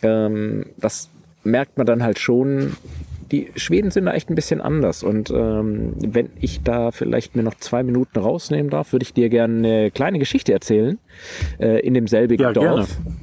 ähm, 0.02 0.66
das 0.78 1.10
merkt 1.44 1.76
man 1.76 1.86
dann 1.86 2.02
halt 2.02 2.18
schon, 2.18 2.76
die 3.32 3.50
Schweden 3.56 3.90
sind 3.90 4.06
da 4.06 4.12
echt 4.12 4.30
ein 4.30 4.34
bisschen 4.34 4.60
anders. 4.60 5.02
Und 5.02 5.30
ähm, 5.30 5.94
wenn 5.98 6.30
ich 6.38 6.62
da 6.62 6.92
vielleicht 6.92 7.34
mir 7.34 7.42
noch 7.42 7.56
zwei 7.56 7.82
Minuten 7.82 8.18
rausnehmen 8.18 8.70
darf, 8.70 8.92
würde 8.92 9.04
ich 9.04 9.12
dir 9.12 9.28
gerne 9.28 9.56
eine 9.56 9.90
kleine 9.90 10.18
Geschichte 10.18 10.52
erzählen 10.52 10.98
äh, 11.58 11.80
in 11.80 11.94
demselbigen 11.94 12.44
ja, 12.44 12.52
Dorf. 12.52 12.98
Gerne. 13.02 13.16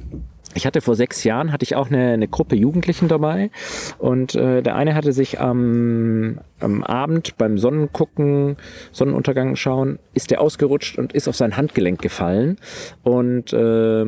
Ich 0.54 0.66
hatte 0.66 0.80
vor 0.80 0.96
sechs 0.96 1.22
Jahren 1.22 1.52
hatte 1.52 1.62
ich 1.62 1.76
auch 1.76 1.88
eine, 1.88 2.12
eine 2.12 2.26
Gruppe 2.26 2.56
Jugendlichen 2.56 3.06
dabei 3.06 3.50
und 3.98 4.34
äh, 4.34 4.62
der 4.62 4.74
eine 4.74 4.94
hatte 4.94 5.12
sich 5.12 5.40
am, 5.40 6.40
am 6.58 6.82
Abend 6.82 7.36
beim 7.38 7.56
Sonnengucken, 7.56 8.56
Sonnenuntergang 8.90 9.54
schauen, 9.54 10.00
ist 10.12 10.30
der 10.32 10.40
ausgerutscht 10.40 10.98
und 10.98 11.12
ist 11.12 11.28
auf 11.28 11.36
sein 11.36 11.56
Handgelenk 11.56 12.02
gefallen 12.02 12.56
und 13.04 13.52
äh, 13.52 14.06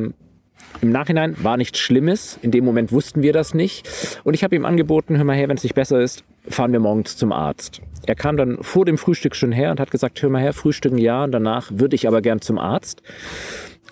im 0.81 0.89
Nachhinein 0.89 1.35
war 1.41 1.55
nichts 1.57 1.79
Schlimmes. 1.79 2.39
In 2.41 2.51
dem 2.51 2.65
Moment 2.65 2.91
wussten 2.91 3.21
wir 3.21 3.31
das 3.31 3.53
nicht. 3.53 3.87
Und 4.23 4.33
ich 4.33 4.43
habe 4.43 4.55
ihm 4.55 4.65
angeboten, 4.65 5.17
hör 5.17 5.23
mal 5.23 5.35
her, 5.35 5.47
wenn 5.47 5.57
es 5.57 5.63
nicht 5.63 5.75
besser 5.75 6.01
ist, 6.01 6.23
fahren 6.47 6.73
wir 6.73 6.79
morgens 6.79 7.15
zum 7.15 7.31
Arzt. 7.31 7.81
Er 8.05 8.15
kam 8.15 8.35
dann 8.35 8.57
vor 8.61 8.83
dem 8.83 8.97
Frühstück 8.97 9.35
schon 9.35 9.51
her 9.51 9.71
und 9.71 9.79
hat 9.79 9.91
gesagt, 9.91 10.21
hör 10.21 10.29
mal 10.29 10.41
her, 10.41 10.51
frühstücken 10.53 10.97
ja, 10.97 11.23
und 11.23 11.31
danach 11.31 11.71
würde 11.73 11.95
ich 11.95 12.07
aber 12.07 12.21
gern 12.21 12.41
zum 12.41 12.57
Arzt. 12.57 13.01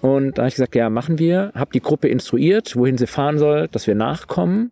Und 0.01 0.37
da 0.37 0.43
habe 0.43 0.49
ich 0.49 0.55
gesagt, 0.55 0.75
ja, 0.75 0.89
machen 0.89 1.19
wir. 1.19 1.51
Habe 1.55 1.71
die 1.73 1.81
Gruppe 1.81 2.07
instruiert, 2.07 2.75
wohin 2.75 2.97
sie 2.97 3.07
fahren 3.07 3.37
soll, 3.37 3.67
dass 3.67 3.87
wir 3.87 3.95
nachkommen. 3.95 4.71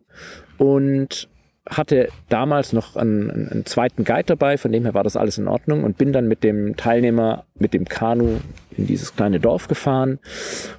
Und 0.58 1.28
hatte 1.68 2.08
damals 2.28 2.72
noch 2.72 2.96
einen, 2.96 3.30
einen, 3.30 3.66
zweiten 3.66 4.04
Guide 4.04 4.24
dabei, 4.24 4.58
von 4.58 4.72
dem 4.72 4.82
her 4.82 4.94
war 4.94 5.04
das 5.04 5.16
alles 5.16 5.38
in 5.38 5.46
Ordnung 5.46 5.84
und 5.84 5.98
bin 5.98 6.12
dann 6.12 6.26
mit 6.26 6.42
dem 6.42 6.76
Teilnehmer 6.76 7.44
mit 7.54 7.74
dem 7.74 7.84
Kanu 7.84 8.38
in 8.76 8.86
dieses 8.86 9.14
kleine 9.14 9.38
Dorf 9.38 9.68
gefahren 9.68 10.18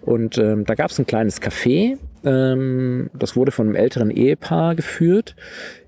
und 0.01 0.37
ähm, 0.37 0.65
da 0.65 0.75
gab 0.75 0.91
es 0.91 0.99
ein 0.99 1.05
kleines 1.05 1.41
Café, 1.41 1.97
ähm, 2.25 3.09
das 3.13 3.35
wurde 3.35 3.51
von 3.51 3.67
einem 3.67 3.75
älteren 3.75 4.11
Ehepaar 4.11 4.75
geführt. 4.75 5.35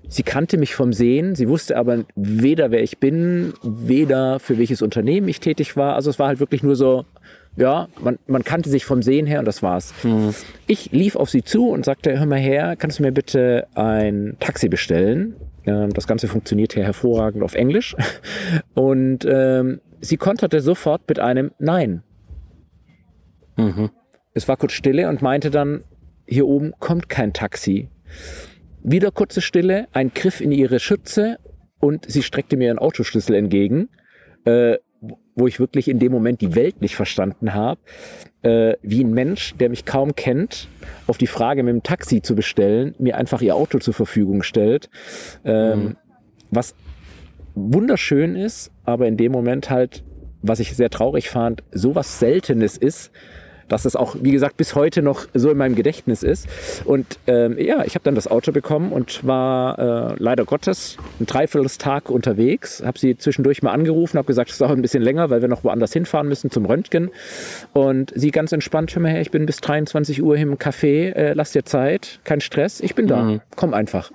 Sie 0.08 0.22
kannte 0.22 0.58
mich 0.58 0.74
vom 0.74 0.92
Sehen, 0.92 1.34
sie 1.34 1.48
wusste 1.48 1.76
aber 1.76 2.04
weder 2.14 2.70
wer 2.70 2.82
ich 2.82 2.98
bin, 2.98 3.54
weder 3.62 4.38
für 4.38 4.58
welches 4.58 4.82
Unternehmen 4.82 5.28
ich 5.28 5.40
tätig 5.40 5.76
war. 5.76 5.94
Also 5.94 6.10
es 6.10 6.18
war 6.18 6.28
halt 6.28 6.40
wirklich 6.40 6.62
nur 6.62 6.76
so, 6.76 7.04
ja, 7.56 7.88
man, 8.00 8.18
man 8.26 8.42
kannte 8.42 8.68
sich 8.68 8.84
vom 8.84 9.02
Sehen 9.02 9.26
her 9.26 9.38
und 9.38 9.44
das 9.44 9.62
war's. 9.62 9.94
Mhm. 10.02 10.34
Ich 10.66 10.90
lief 10.92 11.16
auf 11.16 11.30
sie 11.30 11.42
zu 11.42 11.68
und 11.68 11.84
sagte, 11.84 12.18
hör 12.18 12.26
mal 12.26 12.38
her, 12.38 12.74
kannst 12.76 12.98
du 12.98 13.02
mir 13.02 13.12
bitte 13.12 13.66
ein 13.74 14.36
Taxi 14.40 14.68
bestellen? 14.68 15.36
Ähm, 15.66 15.92
das 15.92 16.06
Ganze 16.06 16.28
funktioniert 16.28 16.72
hier 16.74 16.84
hervorragend 16.84 17.42
auf 17.42 17.54
Englisch. 17.54 17.96
Und 18.74 19.24
ähm, 19.24 19.80
sie 20.00 20.16
konterte 20.16 20.60
sofort 20.60 21.08
mit 21.08 21.18
einem 21.18 21.52
Nein. 21.58 22.02
Mhm. 23.56 23.90
Es 24.34 24.48
war 24.48 24.56
kurz 24.56 24.72
Stille 24.72 25.08
und 25.08 25.22
meinte 25.22 25.50
dann, 25.50 25.84
hier 26.26 26.46
oben 26.46 26.72
kommt 26.80 27.08
kein 27.08 27.32
Taxi. 27.32 27.88
Wieder 28.82 29.12
kurze 29.12 29.40
Stille, 29.40 29.86
ein 29.92 30.12
Griff 30.12 30.40
in 30.40 30.50
ihre 30.50 30.80
Schütze 30.80 31.38
und 31.78 32.04
sie 32.10 32.22
streckte 32.22 32.56
mir 32.56 32.66
ihren 32.66 32.78
Autoschlüssel 32.78 33.36
entgegen. 33.36 33.88
Äh, 34.44 34.78
wo 35.34 35.46
ich 35.46 35.58
wirklich 35.58 35.88
in 35.88 35.98
dem 35.98 36.12
Moment 36.12 36.40
die 36.40 36.54
Welt 36.54 36.80
nicht 36.80 36.96
verstanden 36.96 37.54
habe, 37.54 37.80
äh, 38.42 38.74
wie 38.82 39.02
ein 39.02 39.12
Mensch, 39.12 39.54
der 39.56 39.68
mich 39.68 39.84
kaum 39.84 40.14
kennt, 40.14 40.68
auf 41.06 41.18
die 41.18 41.26
Frage 41.26 41.62
mit 41.62 41.72
dem 41.72 41.82
Taxi 41.82 42.22
zu 42.22 42.34
bestellen, 42.34 42.94
mir 42.98 43.16
einfach 43.16 43.40
ihr 43.42 43.56
Auto 43.56 43.78
zur 43.78 43.94
Verfügung 43.94 44.42
stellt. 44.42 44.90
Ähm, 45.44 45.78
mhm. 45.78 45.96
Was 46.50 46.74
wunderschön 47.54 48.36
ist, 48.36 48.70
aber 48.84 49.06
in 49.06 49.16
dem 49.16 49.32
Moment 49.32 49.70
halt, 49.70 50.04
was 50.42 50.60
ich 50.60 50.76
sehr 50.76 50.90
traurig 50.90 51.30
fand, 51.30 51.62
sowas 51.72 52.18
Seltenes 52.18 52.76
ist, 52.76 53.10
dass 53.68 53.84
es 53.84 53.96
auch, 53.96 54.16
wie 54.20 54.32
gesagt, 54.32 54.56
bis 54.56 54.74
heute 54.74 55.02
noch 55.02 55.26
so 55.34 55.50
in 55.50 55.56
meinem 55.56 55.74
Gedächtnis 55.74 56.22
ist. 56.22 56.46
Und 56.84 57.18
ähm, 57.26 57.58
ja, 57.58 57.84
ich 57.84 57.94
habe 57.94 58.04
dann 58.04 58.14
das 58.14 58.28
Auto 58.28 58.52
bekommen 58.52 58.92
und 58.92 59.26
war 59.26 59.78
äh, 59.78 60.14
leider 60.18 60.44
Gottes 60.44 60.96
ein 61.20 61.26
Dreiviertelstag 61.26 62.10
unterwegs. 62.10 62.82
Habe 62.84 62.98
sie 62.98 63.16
zwischendurch 63.16 63.62
mal 63.62 63.72
angerufen, 63.72 64.18
habe 64.18 64.26
gesagt, 64.26 64.50
es 64.50 64.58
dauert 64.58 64.72
ein 64.72 64.82
bisschen 64.82 65.02
länger, 65.02 65.30
weil 65.30 65.40
wir 65.40 65.48
noch 65.48 65.64
woanders 65.64 65.92
hinfahren 65.92 66.28
müssen 66.28 66.50
zum 66.50 66.66
Röntgen. 66.66 67.10
Und 67.72 68.12
sie 68.14 68.30
ganz 68.30 68.52
entspannt, 68.52 68.94
hör 68.94 69.02
mal 69.02 69.12
her, 69.12 69.20
ich 69.20 69.30
bin 69.30 69.46
bis 69.46 69.58
23 69.58 70.22
Uhr 70.22 70.36
im 70.36 70.56
Café, 70.56 71.12
äh, 71.12 71.32
lass 71.34 71.52
dir 71.52 71.64
Zeit, 71.64 72.20
kein 72.24 72.40
Stress, 72.40 72.80
ich 72.80 72.94
bin 72.94 73.06
da, 73.06 73.22
mhm. 73.22 73.40
komm 73.56 73.74
einfach. 73.74 74.10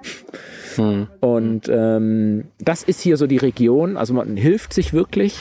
Mhm. 0.80 1.08
Und 1.20 1.70
ähm, 1.70 2.46
das 2.60 2.84
ist 2.84 3.02
hier 3.02 3.18
so 3.18 3.28
die 3.28 3.38
Region. 3.38 3.98
Also 3.98 4.13
man 4.13 4.38
hilft 4.38 4.74
sich 4.74 4.94
wirklich. 4.94 5.38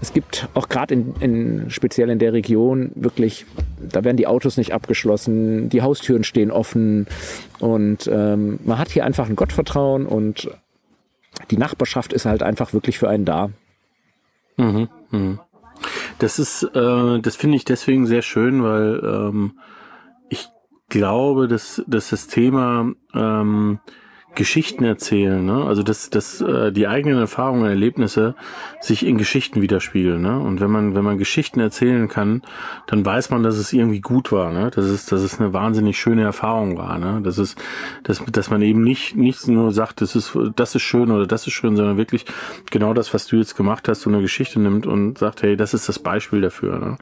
Es 0.00 0.12
gibt 0.12 0.48
auch 0.54 0.68
gerade 0.68 0.94
in, 0.94 1.14
in, 1.20 1.70
speziell 1.70 2.10
in 2.10 2.18
der 2.18 2.32
Region 2.32 2.92
wirklich, 2.94 3.46
da 3.80 4.04
werden 4.04 4.18
die 4.18 4.26
Autos 4.26 4.56
nicht 4.58 4.72
abgeschlossen, 4.72 5.70
die 5.70 5.82
Haustüren 5.82 6.24
stehen 6.24 6.50
offen 6.50 7.06
und 7.58 8.08
ähm, 8.12 8.58
man 8.64 8.78
hat 8.78 8.90
hier 8.90 9.04
einfach 9.04 9.28
ein 9.28 9.36
Gottvertrauen 9.36 10.06
und 10.06 10.50
die 11.50 11.56
Nachbarschaft 11.56 12.12
ist 12.12 12.26
halt 12.26 12.42
einfach 12.42 12.72
wirklich 12.72 12.98
für 12.98 13.08
einen 13.08 13.24
da. 13.24 13.50
Mhm. 14.58 14.88
Mhm. 15.10 15.40
Das 16.18 16.38
ist, 16.38 16.62
äh, 16.74 17.18
das 17.20 17.36
finde 17.36 17.56
ich 17.56 17.64
deswegen 17.64 18.06
sehr 18.06 18.22
schön, 18.22 18.62
weil 18.62 19.00
ähm, 19.02 19.58
ich 20.28 20.48
glaube, 20.90 21.48
dass, 21.48 21.82
dass 21.86 22.10
das 22.10 22.26
Thema 22.26 22.92
ähm, 23.14 23.80
Geschichten 24.34 24.84
erzählen, 24.84 25.44
ne? 25.44 25.64
Also 25.64 25.82
dass, 25.82 26.08
dass 26.08 26.40
äh, 26.40 26.72
die 26.72 26.88
eigenen 26.88 27.18
Erfahrungen, 27.18 27.66
Erlebnisse 27.66 28.34
sich 28.80 29.04
in 29.04 29.18
Geschichten 29.18 29.60
widerspiegeln, 29.60 30.22
ne? 30.22 30.38
Und 30.38 30.60
wenn 30.60 30.70
man, 30.70 30.94
wenn 30.94 31.04
man 31.04 31.18
Geschichten 31.18 31.60
erzählen 31.60 32.08
kann, 32.08 32.42
dann 32.86 33.04
weiß 33.04 33.30
man, 33.30 33.42
dass 33.42 33.56
es 33.56 33.72
irgendwie 33.72 34.00
gut 34.00 34.32
war, 34.32 34.50
ne? 34.50 34.70
Dass 34.70 34.86
es, 34.86 35.06
dass 35.06 35.20
es 35.20 35.38
eine 35.38 35.52
wahnsinnig 35.52 35.98
schöne 35.98 36.22
Erfahrung 36.22 36.78
war, 36.78 36.98
ne? 36.98 37.20
Das 37.22 37.36
ist, 37.36 37.58
dass, 38.04 38.24
dass 38.24 38.48
man 38.48 38.62
eben 38.62 38.82
nicht, 38.82 39.16
nicht 39.16 39.46
nur 39.48 39.70
sagt, 39.72 40.00
das 40.00 40.16
ist, 40.16 40.36
das 40.56 40.74
ist 40.74 40.82
schön 40.82 41.10
oder 41.10 41.26
das 41.26 41.46
ist 41.46 41.52
schön, 41.52 41.76
sondern 41.76 41.98
wirklich 41.98 42.24
genau 42.70 42.94
das, 42.94 43.12
was 43.12 43.26
du 43.26 43.36
jetzt 43.36 43.54
gemacht 43.54 43.86
hast, 43.88 44.00
so 44.00 44.10
eine 44.10 44.22
Geschichte 44.22 44.60
nimmt 44.60 44.86
und 44.86 45.18
sagt, 45.18 45.42
hey, 45.42 45.56
das 45.56 45.74
ist 45.74 45.90
das 45.90 45.98
Beispiel 45.98 46.40
dafür, 46.40 46.78
ne? 46.78 46.98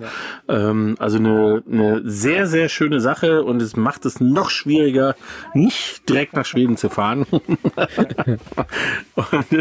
Ja. 0.48 0.70
Ähm, 0.70 0.96
also 0.98 1.18
eine, 1.18 1.62
eine 1.70 2.00
sehr, 2.04 2.48
sehr 2.48 2.68
schöne 2.68 3.00
Sache 3.00 3.44
und 3.44 3.62
es 3.62 3.76
macht 3.76 4.04
es 4.04 4.20
noch 4.20 4.50
schwieriger, 4.50 5.14
nicht 5.54 6.08
direkt 6.08 6.34
nach 6.34 6.44
Schweden 6.44 6.76
zu 6.76 6.88
fahren 6.88 7.19
und, 9.14 9.52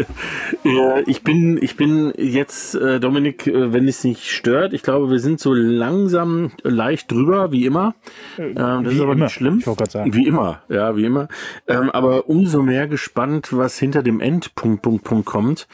äh, 0.64 1.02
ich 1.06 1.22
bin, 1.22 1.58
ich 1.62 1.76
bin 1.76 2.12
jetzt, 2.16 2.74
äh, 2.74 3.00
Dominik, 3.00 3.46
äh, 3.46 3.72
wenn 3.72 3.88
es 3.88 4.04
nicht 4.04 4.30
stört, 4.30 4.72
ich 4.72 4.82
glaube, 4.82 5.10
wir 5.10 5.18
sind 5.18 5.40
so 5.40 5.52
langsam 5.52 6.52
leicht 6.62 7.10
drüber, 7.10 7.52
wie 7.52 7.66
immer. 7.66 7.94
Ähm, 8.38 8.54
das 8.54 8.84
wie 8.84 8.96
ist 8.96 9.00
aber 9.00 9.12
immer. 9.12 9.24
nicht 9.24 9.34
schlimm. 9.34 9.62
Wie 10.04 10.26
immer, 10.26 10.62
ja, 10.68 10.96
wie 10.96 11.04
immer. 11.04 11.28
Ähm, 11.66 11.90
aber 11.90 12.28
umso 12.28 12.62
mehr 12.62 12.88
gespannt, 12.88 13.48
was 13.52 13.78
hinter 13.78 14.02
dem 14.02 14.20
Endpunkt 14.20 14.82
Punkt, 14.82 15.04
Punkt 15.04 15.26
kommt. 15.26 15.68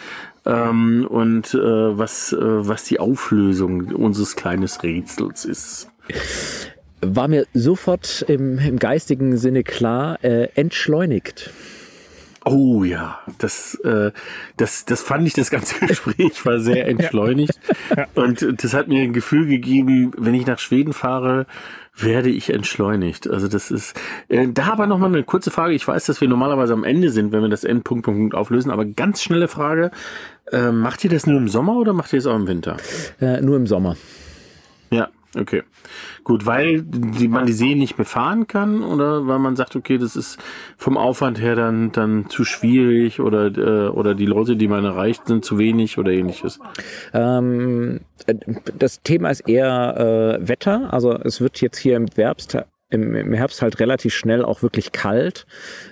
Ähm, 0.45 1.07
und 1.09 1.55
äh, 1.55 1.59
was, 1.59 2.33
äh, 2.33 2.39
was 2.41 2.85
die 2.85 3.01
Auflösung 3.01 3.87
unseres 3.93 4.37
kleines 4.37 4.83
Rätsels 4.83 5.45
ist 5.45 5.91
war 7.15 7.29
mir 7.29 7.47
sofort 7.55 8.25
im, 8.29 8.59
im 8.59 8.79
geistigen 8.79 9.37
Sinne 9.37 9.63
klar, 9.63 10.23
äh, 10.25 10.49
entschleunigt. 10.55 11.51
Oh 12.49 12.85
ja, 12.85 13.19
das, 13.39 13.75
äh, 13.83 14.13
das, 14.57 14.85
das 14.85 15.03
fand 15.03 15.27
ich, 15.27 15.35
das 15.35 15.51
ganze 15.51 15.81
Gespräch 15.87 16.47
war 16.47 16.61
sehr 16.61 16.87
entschleunigt. 16.87 17.59
ja. 17.97 18.07
Und 18.15 18.63
das 18.63 18.73
hat 18.73 18.87
mir 18.87 19.03
ein 19.03 19.13
Gefühl 19.13 19.49
gegeben, 19.49 20.13
wenn 20.17 20.33
ich 20.33 20.47
nach 20.47 20.61
Schweden 20.61 20.93
fahre, 20.93 21.47
werde 21.97 22.29
ich 22.29 22.51
entschleunigt. 22.51 23.29
Also 23.29 23.49
das 23.49 23.73
ist, 23.73 23.99
äh, 24.29 24.47
da 24.47 24.69
aber 24.69 24.87
nochmal 24.87 25.13
eine 25.13 25.25
kurze 25.25 25.51
Frage. 25.51 25.75
Ich 25.75 25.89
weiß, 25.89 26.07
dass 26.07 26.21
wir 26.21 26.29
normalerweise 26.29 26.73
am 26.73 26.85
Ende 26.85 27.11
sind, 27.11 27.33
wenn 27.33 27.43
wir 27.43 27.49
das 27.49 27.65
Endpunkt 27.65 28.05
Punkt 28.05 28.35
auflösen, 28.37 28.71
aber 28.71 28.85
ganz 28.85 29.23
schnelle 29.23 29.49
Frage. 29.49 29.91
Äh, 30.53 30.71
macht 30.71 31.03
ihr 31.03 31.11
das 31.11 31.27
nur 31.27 31.39
im 31.39 31.49
Sommer 31.49 31.75
oder 31.77 31.95
macht 31.95 32.13
ihr 32.13 32.21
es 32.21 32.27
auch 32.27 32.37
im 32.37 32.47
Winter? 32.47 32.77
Äh, 33.21 33.41
nur 33.41 33.57
im 33.57 33.67
Sommer. 33.67 33.97
Ja, 34.93 35.09
okay. 35.37 35.63
Gut, 36.25 36.47
weil 36.47 36.83
die, 36.83 37.29
man 37.29 37.47
die 37.47 37.53
See 37.53 37.75
nicht 37.75 37.97
befahren 37.97 38.47
kann 38.47 38.83
oder 38.83 39.27
weil 39.27 39.39
man 39.39 39.57
sagt, 39.57 39.77
okay, 39.77 39.99
das 39.99 40.17
ist 40.17 40.39
vom 40.77 40.97
Aufwand 40.97 41.41
her 41.41 41.57
dann, 41.57 41.93
dann 41.93 42.29
zu 42.29 42.45
schwierig 42.45 43.21
oder, 43.21 43.47
äh, 43.47 43.89
oder 43.89 44.15
die 44.15 44.27
Leute, 44.27 44.57
die 44.57 44.69
man 44.69 44.85
erreicht, 44.85 45.27
sind 45.27 45.45
zu 45.45 45.59
wenig 45.59 45.99
oder 45.99 46.13
ähnliches? 46.13 46.59
Ähm, 47.13 48.01
das 48.79 49.03
Thema 49.03 49.31
ist 49.31 49.49
eher 49.49 50.39
äh, 50.41 50.49
Wetter. 50.49 50.93
Also 50.93 51.13
es 51.13 51.41
wird 51.41 51.61
jetzt 51.61 51.79
hier 51.79 51.97
im 51.97 52.07
Herbst 52.15 52.57
im, 52.89 53.15
im 53.17 53.33
Herbst 53.33 53.63
halt 53.63 53.81
relativ 53.81 54.15
schnell 54.15 54.45
auch 54.45 54.63
wirklich 54.63 54.93
kalt. 54.93 55.47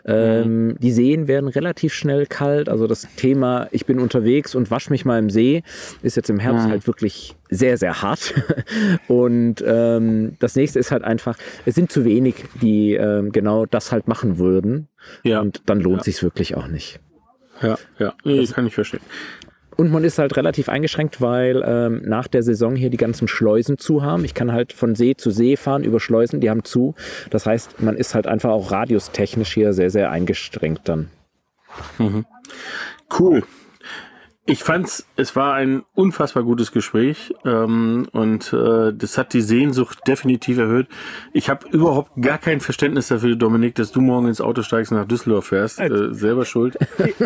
Ähm, 0.04 0.76
Die 0.80 0.92
Seen 0.92 1.26
werden 1.26 1.48
relativ 1.48 1.92
schnell 1.92 2.26
kalt. 2.26 2.68
Also 2.68 2.86
das 2.86 3.08
Thema, 3.16 3.68
ich 3.72 3.84
bin 3.84 3.98
unterwegs 3.98 4.54
und 4.54 4.70
wasche 4.70 4.90
mich 4.90 5.04
mal 5.04 5.18
im 5.18 5.28
See, 5.28 5.64
ist 6.02 6.16
jetzt 6.16 6.30
im 6.30 6.38
Herbst 6.38 6.68
halt 6.68 6.86
wirklich 6.86 7.34
sehr, 7.50 7.78
sehr 7.78 8.02
hart. 8.02 8.34
Und 9.08 9.62
ähm, 9.66 10.36
das 10.38 10.56
nächste 10.56 10.78
ist 10.78 10.90
halt 10.90 11.04
einfach, 11.04 11.36
es 11.66 11.74
sind 11.74 11.90
zu 11.92 12.04
wenig, 12.04 12.36
die 12.60 12.94
ähm, 12.94 13.32
genau 13.32 13.66
das 13.66 13.92
halt 13.92 14.08
machen 14.08 14.38
würden. 14.38 14.88
Ja. 15.22 15.40
Und 15.40 15.62
dann 15.66 15.80
lohnt 15.80 16.04
sich's 16.04 16.22
wirklich 16.22 16.56
auch 16.56 16.68
nicht. 16.68 17.00
Ja, 17.62 17.78
ja, 17.98 18.14
nee, 18.24 18.44
kann 18.46 18.66
ich 18.66 18.74
verstehen. 18.74 19.00
Und 19.76 19.90
man 19.90 20.04
ist 20.04 20.18
halt 20.18 20.36
relativ 20.36 20.68
eingeschränkt, 20.68 21.20
weil 21.20 21.62
ähm, 21.66 22.02
nach 22.04 22.28
der 22.28 22.42
Saison 22.42 22.76
hier 22.76 22.90
die 22.90 22.96
ganzen 22.96 23.28
Schleusen 23.28 23.78
zu 23.78 24.02
haben. 24.02 24.24
Ich 24.24 24.34
kann 24.34 24.52
halt 24.52 24.72
von 24.72 24.94
See 24.94 25.16
zu 25.16 25.30
See 25.30 25.56
fahren 25.56 25.84
über 25.84 26.00
Schleusen, 26.00 26.40
die 26.40 26.50
haben 26.50 26.64
zu. 26.64 26.94
Das 27.30 27.46
heißt, 27.46 27.82
man 27.82 27.96
ist 27.96 28.14
halt 28.14 28.26
einfach 28.26 28.50
auch 28.50 28.70
radiustechnisch 28.70 29.52
hier 29.52 29.72
sehr, 29.72 29.90
sehr 29.90 30.10
eingeschränkt 30.10 30.88
dann. 30.88 31.08
Cool. 33.18 33.42
Ich 34.46 34.62
fand's, 34.62 35.06
es 35.16 35.34
war 35.36 35.54
ein 35.54 35.84
unfassbar 35.94 36.42
gutes 36.42 36.70
Gespräch 36.70 37.32
ähm, 37.46 38.06
und 38.12 38.52
äh, 38.52 38.92
das 38.92 39.16
hat 39.16 39.32
die 39.32 39.40
Sehnsucht 39.40 40.00
definitiv 40.06 40.58
erhöht. 40.58 40.86
Ich 41.32 41.48
habe 41.48 41.66
überhaupt 41.70 42.10
gar 42.20 42.36
kein 42.36 42.60
Verständnis 42.60 43.08
dafür, 43.08 43.36
Dominik, 43.36 43.74
dass 43.76 43.90
du 43.90 44.02
morgen 44.02 44.28
ins 44.28 44.42
Auto 44.42 44.60
steigst 44.60 44.92
und 44.92 44.98
nach 44.98 45.06
Düsseldorf 45.08 45.46
fährst. 45.46 45.80
Äh, 45.80 46.12
selber 46.12 46.44
schuld. 46.44 46.76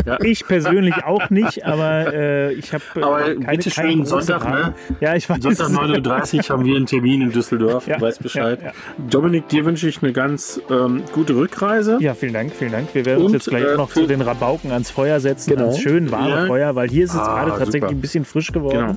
Ja. 0.07 0.19
Ich 0.29 0.47
persönlich 0.47 0.95
auch 1.05 1.29
nicht, 1.31 1.65
aber 1.65 2.13
äh, 2.13 2.53
ich 2.53 2.73
habe 2.73 2.85
äh, 2.95 3.03
Aber 3.03 3.21
keine, 3.23 3.35
bitte 3.35 3.71
keine 3.71 3.89
schön, 3.91 3.99
große 4.05 4.11
Sonntag, 4.11 4.45
ne? 4.51 4.75
Ja, 5.01 5.15
ich 5.17 5.29
weiß. 5.29 5.39
Sonntag 5.43 5.69
9.30 5.71 6.37
Uhr 6.37 6.49
haben 6.51 6.65
wir 6.65 6.77
einen 6.77 6.87
Termin 6.87 7.23
in 7.23 7.33
Düsseldorf. 7.33 7.87
Ja, 7.89 7.97
du 7.97 8.03
weißt 8.03 8.23
Bescheid. 8.23 8.61
ja. 8.63 8.73
Dominik, 9.11 9.49
dir 9.49 9.65
wünsche 9.65 9.89
ich 9.89 10.03
eine 10.03 10.13
ganz 10.13 10.61
ähm, 10.71 11.03
gute 11.13 11.35
Rückreise. 11.35 11.97
Ja, 12.01 12.15
vielen 12.15 12.35
Dank, 12.35 12.53
vielen 12.53 12.73
Dank. 12.73 12.95
Wir 12.95 13.05
werden 13.07 13.23
uns 13.25 13.27
Und, 13.29 13.33
jetzt 13.35 13.49
gleich 13.49 13.65
äh, 13.65 13.77
noch 13.77 13.91
zu 13.91 14.07
den 14.07 14.21
Rabauken 14.21 14.71
ans 14.71 14.91
Feuer 14.91 15.19
setzen, 15.19 15.51
Genau. 15.51 15.65
ans 15.65 15.81
schön 15.81 16.13
warme. 16.13 16.47
Feuer, 16.47 16.77
weil 16.77 16.89
hier 16.89 17.08
ist 17.15 17.15
es 17.15 17.21
Ah, 17.29 17.35
gerade 17.45 17.51
tatsächlich 17.51 17.83
super. 17.83 17.93
ein 17.93 18.01
bisschen 18.01 18.25
frisch 18.25 18.53
geworden. 18.53 18.97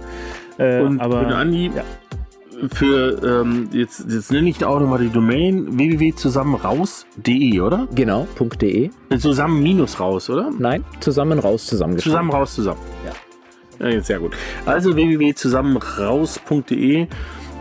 Äh, 0.57 0.82
Und 0.82 0.99
aber 0.99 1.20
für 1.20 1.26
den 1.26 1.34
Andi, 1.34 1.72
ja. 1.76 1.84
für, 2.74 3.41
ähm, 3.41 3.70
jetzt, 3.72 4.05
jetzt 4.09 4.32
nenne 4.32 4.49
ich 4.49 4.64
auch 4.64 4.80
nochmal 4.80 4.99
die 4.99 5.09
Domain 5.09 5.78
www.zusammenraus.de, 5.78 7.59
oder? 7.62 7.88
Genau, 7.95 8.28
.de. 8.59 8.89
Zusammen 9.18 9.62
minus 9.64 9.99
raus, 9.99 10.30
oder? 10.30 10.51
Nein, 10.57 10.84
zusammen 10.99 11.39
raus 11.39 11.66
zusammengeschrieben. 11.66 12.14
Zusammen 12.14 12.32
raus 12.32 12.53
zusammen. 12.55 12.80
Ja. 13.05 13.88
ja 13.88 13.93
jetzt 13.95 14.07
sehr 14.07 14.20
gut. 14.20 14.34
Also 14.66 14.95
www.zusammenraus.de. 14.95 17.07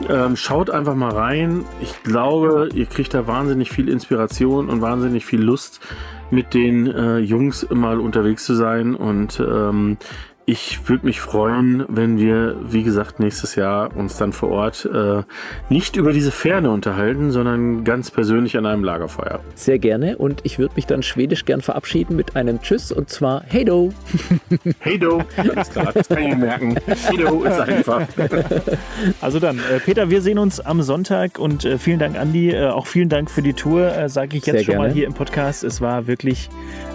Ähm, 0.08 0.34
schaut 0.36 0.70
einfach 0.70 0.94
mal 0.94 1.10
rein. 1.12 1.64
Ich 1.82 2.02
glaube, 2.02 2.70
ihr 2.74 2.86
kriegt 2.86 3.12
da 3.12 3.26
wahnsinnig 3.26 3.70
viel 3.70 3.86
Inspiration 3.88 4.70
und 4.70 4.80
wahnsinnig 4.80 5.26
viel 5.26 5.42
Lust, 5.42 5.80
mit 6.30 6.54
den 6.54 6.86
äh, 6.86 7.18
Jungs 7.18 7.66
mal 7.70 8.00
unterwegs 8.00 8.44
zu 8.46 8.54
sein. 8.54 8.94
Und 8.94 9.40
ähm, 9.40 9.98
ich 10.50 10.88
würde 10.88 11.06
mich 11.06 11.20
freuen, 11.20 11.84
wenn 11.86 12.18
wir, 12.18 12.56
wie 12.68 12.82
gesagt, 12.82 13.20
nächstes 13.20 13.54
Jahr 13.54 13.96
uns 13.96 14.16
dann 14.16 14.32
vor 14.32 14.50
Ort 14.50 14.84
äh, 14.92 15.22
nicht 15.68 15.94
über 15.94 16.12
diese 16.12 16.32
Ferne 16.32 16.70
unterhalten, 16.70 17.30
sondern 17.30 17.84
ganz 17.84 18.10
persönlich 18.10 18.58
an 18.58 18.66
einem 18.66 18.82
Lagerfeuer. 18.82 19.38
Sehr 19.54 19.78
gerne. 19.78 20.18
Und 20.18 20.40
ich 20.42 20.58
würde 20.58 20.74
mich 20.74 20.86
dann 20.86 21.04
schwedisch 21.04 21.44
gern 21.44 21.60
verabschieden 21.60 22.16
mit 22.16 22.34
einem 22.34 22.60
Tschüss 22.60 22.90
und 22.90 23.10
zwar 23.10 23.44
Hey 23.46 23.64
do. 23.64 23.92
Hey 24.80 24.98
do, 24.98 25.22
alles 25.36 25.70
klar, 25.70 25.92
das 25.94 26.08
kann 26.08 26.22
ich 26.24 26.36
merken. 26.36 26.74
Hey 26.84 27.16
do 27.16 27.44
ist 27.44 27.60
einfach. 27.60 28.02
Also 29.20 29.38
dann, 29.38 29.58
äh, 29.58 29.78
Peter, 29.78 30.10
wir 30.10 30.20
sehen 30.20 30.38
uns 30.38 30.58
am 30.58 30.82
Sonntag 30.82 31.38
und 31.38 31.64
äh, 31.64 31.78
vielen 31.78 32.00
Dank, 32.00 32.18
Andi. 32.18 32.50
Äh, 32.50 32.68
auch 32.68 32.86
vielen 32.86 33.08
Dank 33.08 33.30
für 33.30 33.42
die 33.42 33.52
Tour, 33.52 33.96
äh, 33.96 34.08
sage 34.08 34.36
ich 34.36 34.46
jetzt 34.46 34.56
Sehr 34.56 34.64
schon 34.64 34.76
mal 34.76 34.84
gerne. 34.84 34.94
hier 34.94 35.06
im 35.06 35.14
Podcast. 35.14 35.62
Es 35.62 35.80
war 35.80 36.06
wirklich, 36.06 36.50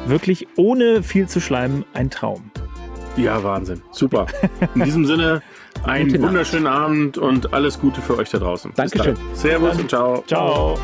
wirklich 0.07 0.47
ohne 0.57 1.03
viel 1.03 1.27
zu 1.27 1.39
schleimen 1.39 1.85
ein 1.93 2.09
Traum. 2.09 2.51
Ja, 3.17 3.43
Wahnsinn. 3.43 3.81
Super. 3.91 4.27
In 4.75 4.83
diesem 4.83 5.05
Sinne, 5.05 5.41
einen 5.83 6.21
wunderschönen 6.21 6.67
Abend 6.67 7.17
und 7.17 7.53
alles 7.53 7.79
Gute 7.79 8.01
für 8.01 8.17
euch 8.17 8.29
da 8.29 8.39
draußen. 8.39 8.71
Bis 8.71 8.91
Dankeschön. 8.91 9.15
dann. 9.15 9.35
Servus 9.35 9.79
und 9.79 9.89
ciao. 9.89 10.23
Ciao. 10.27 10.77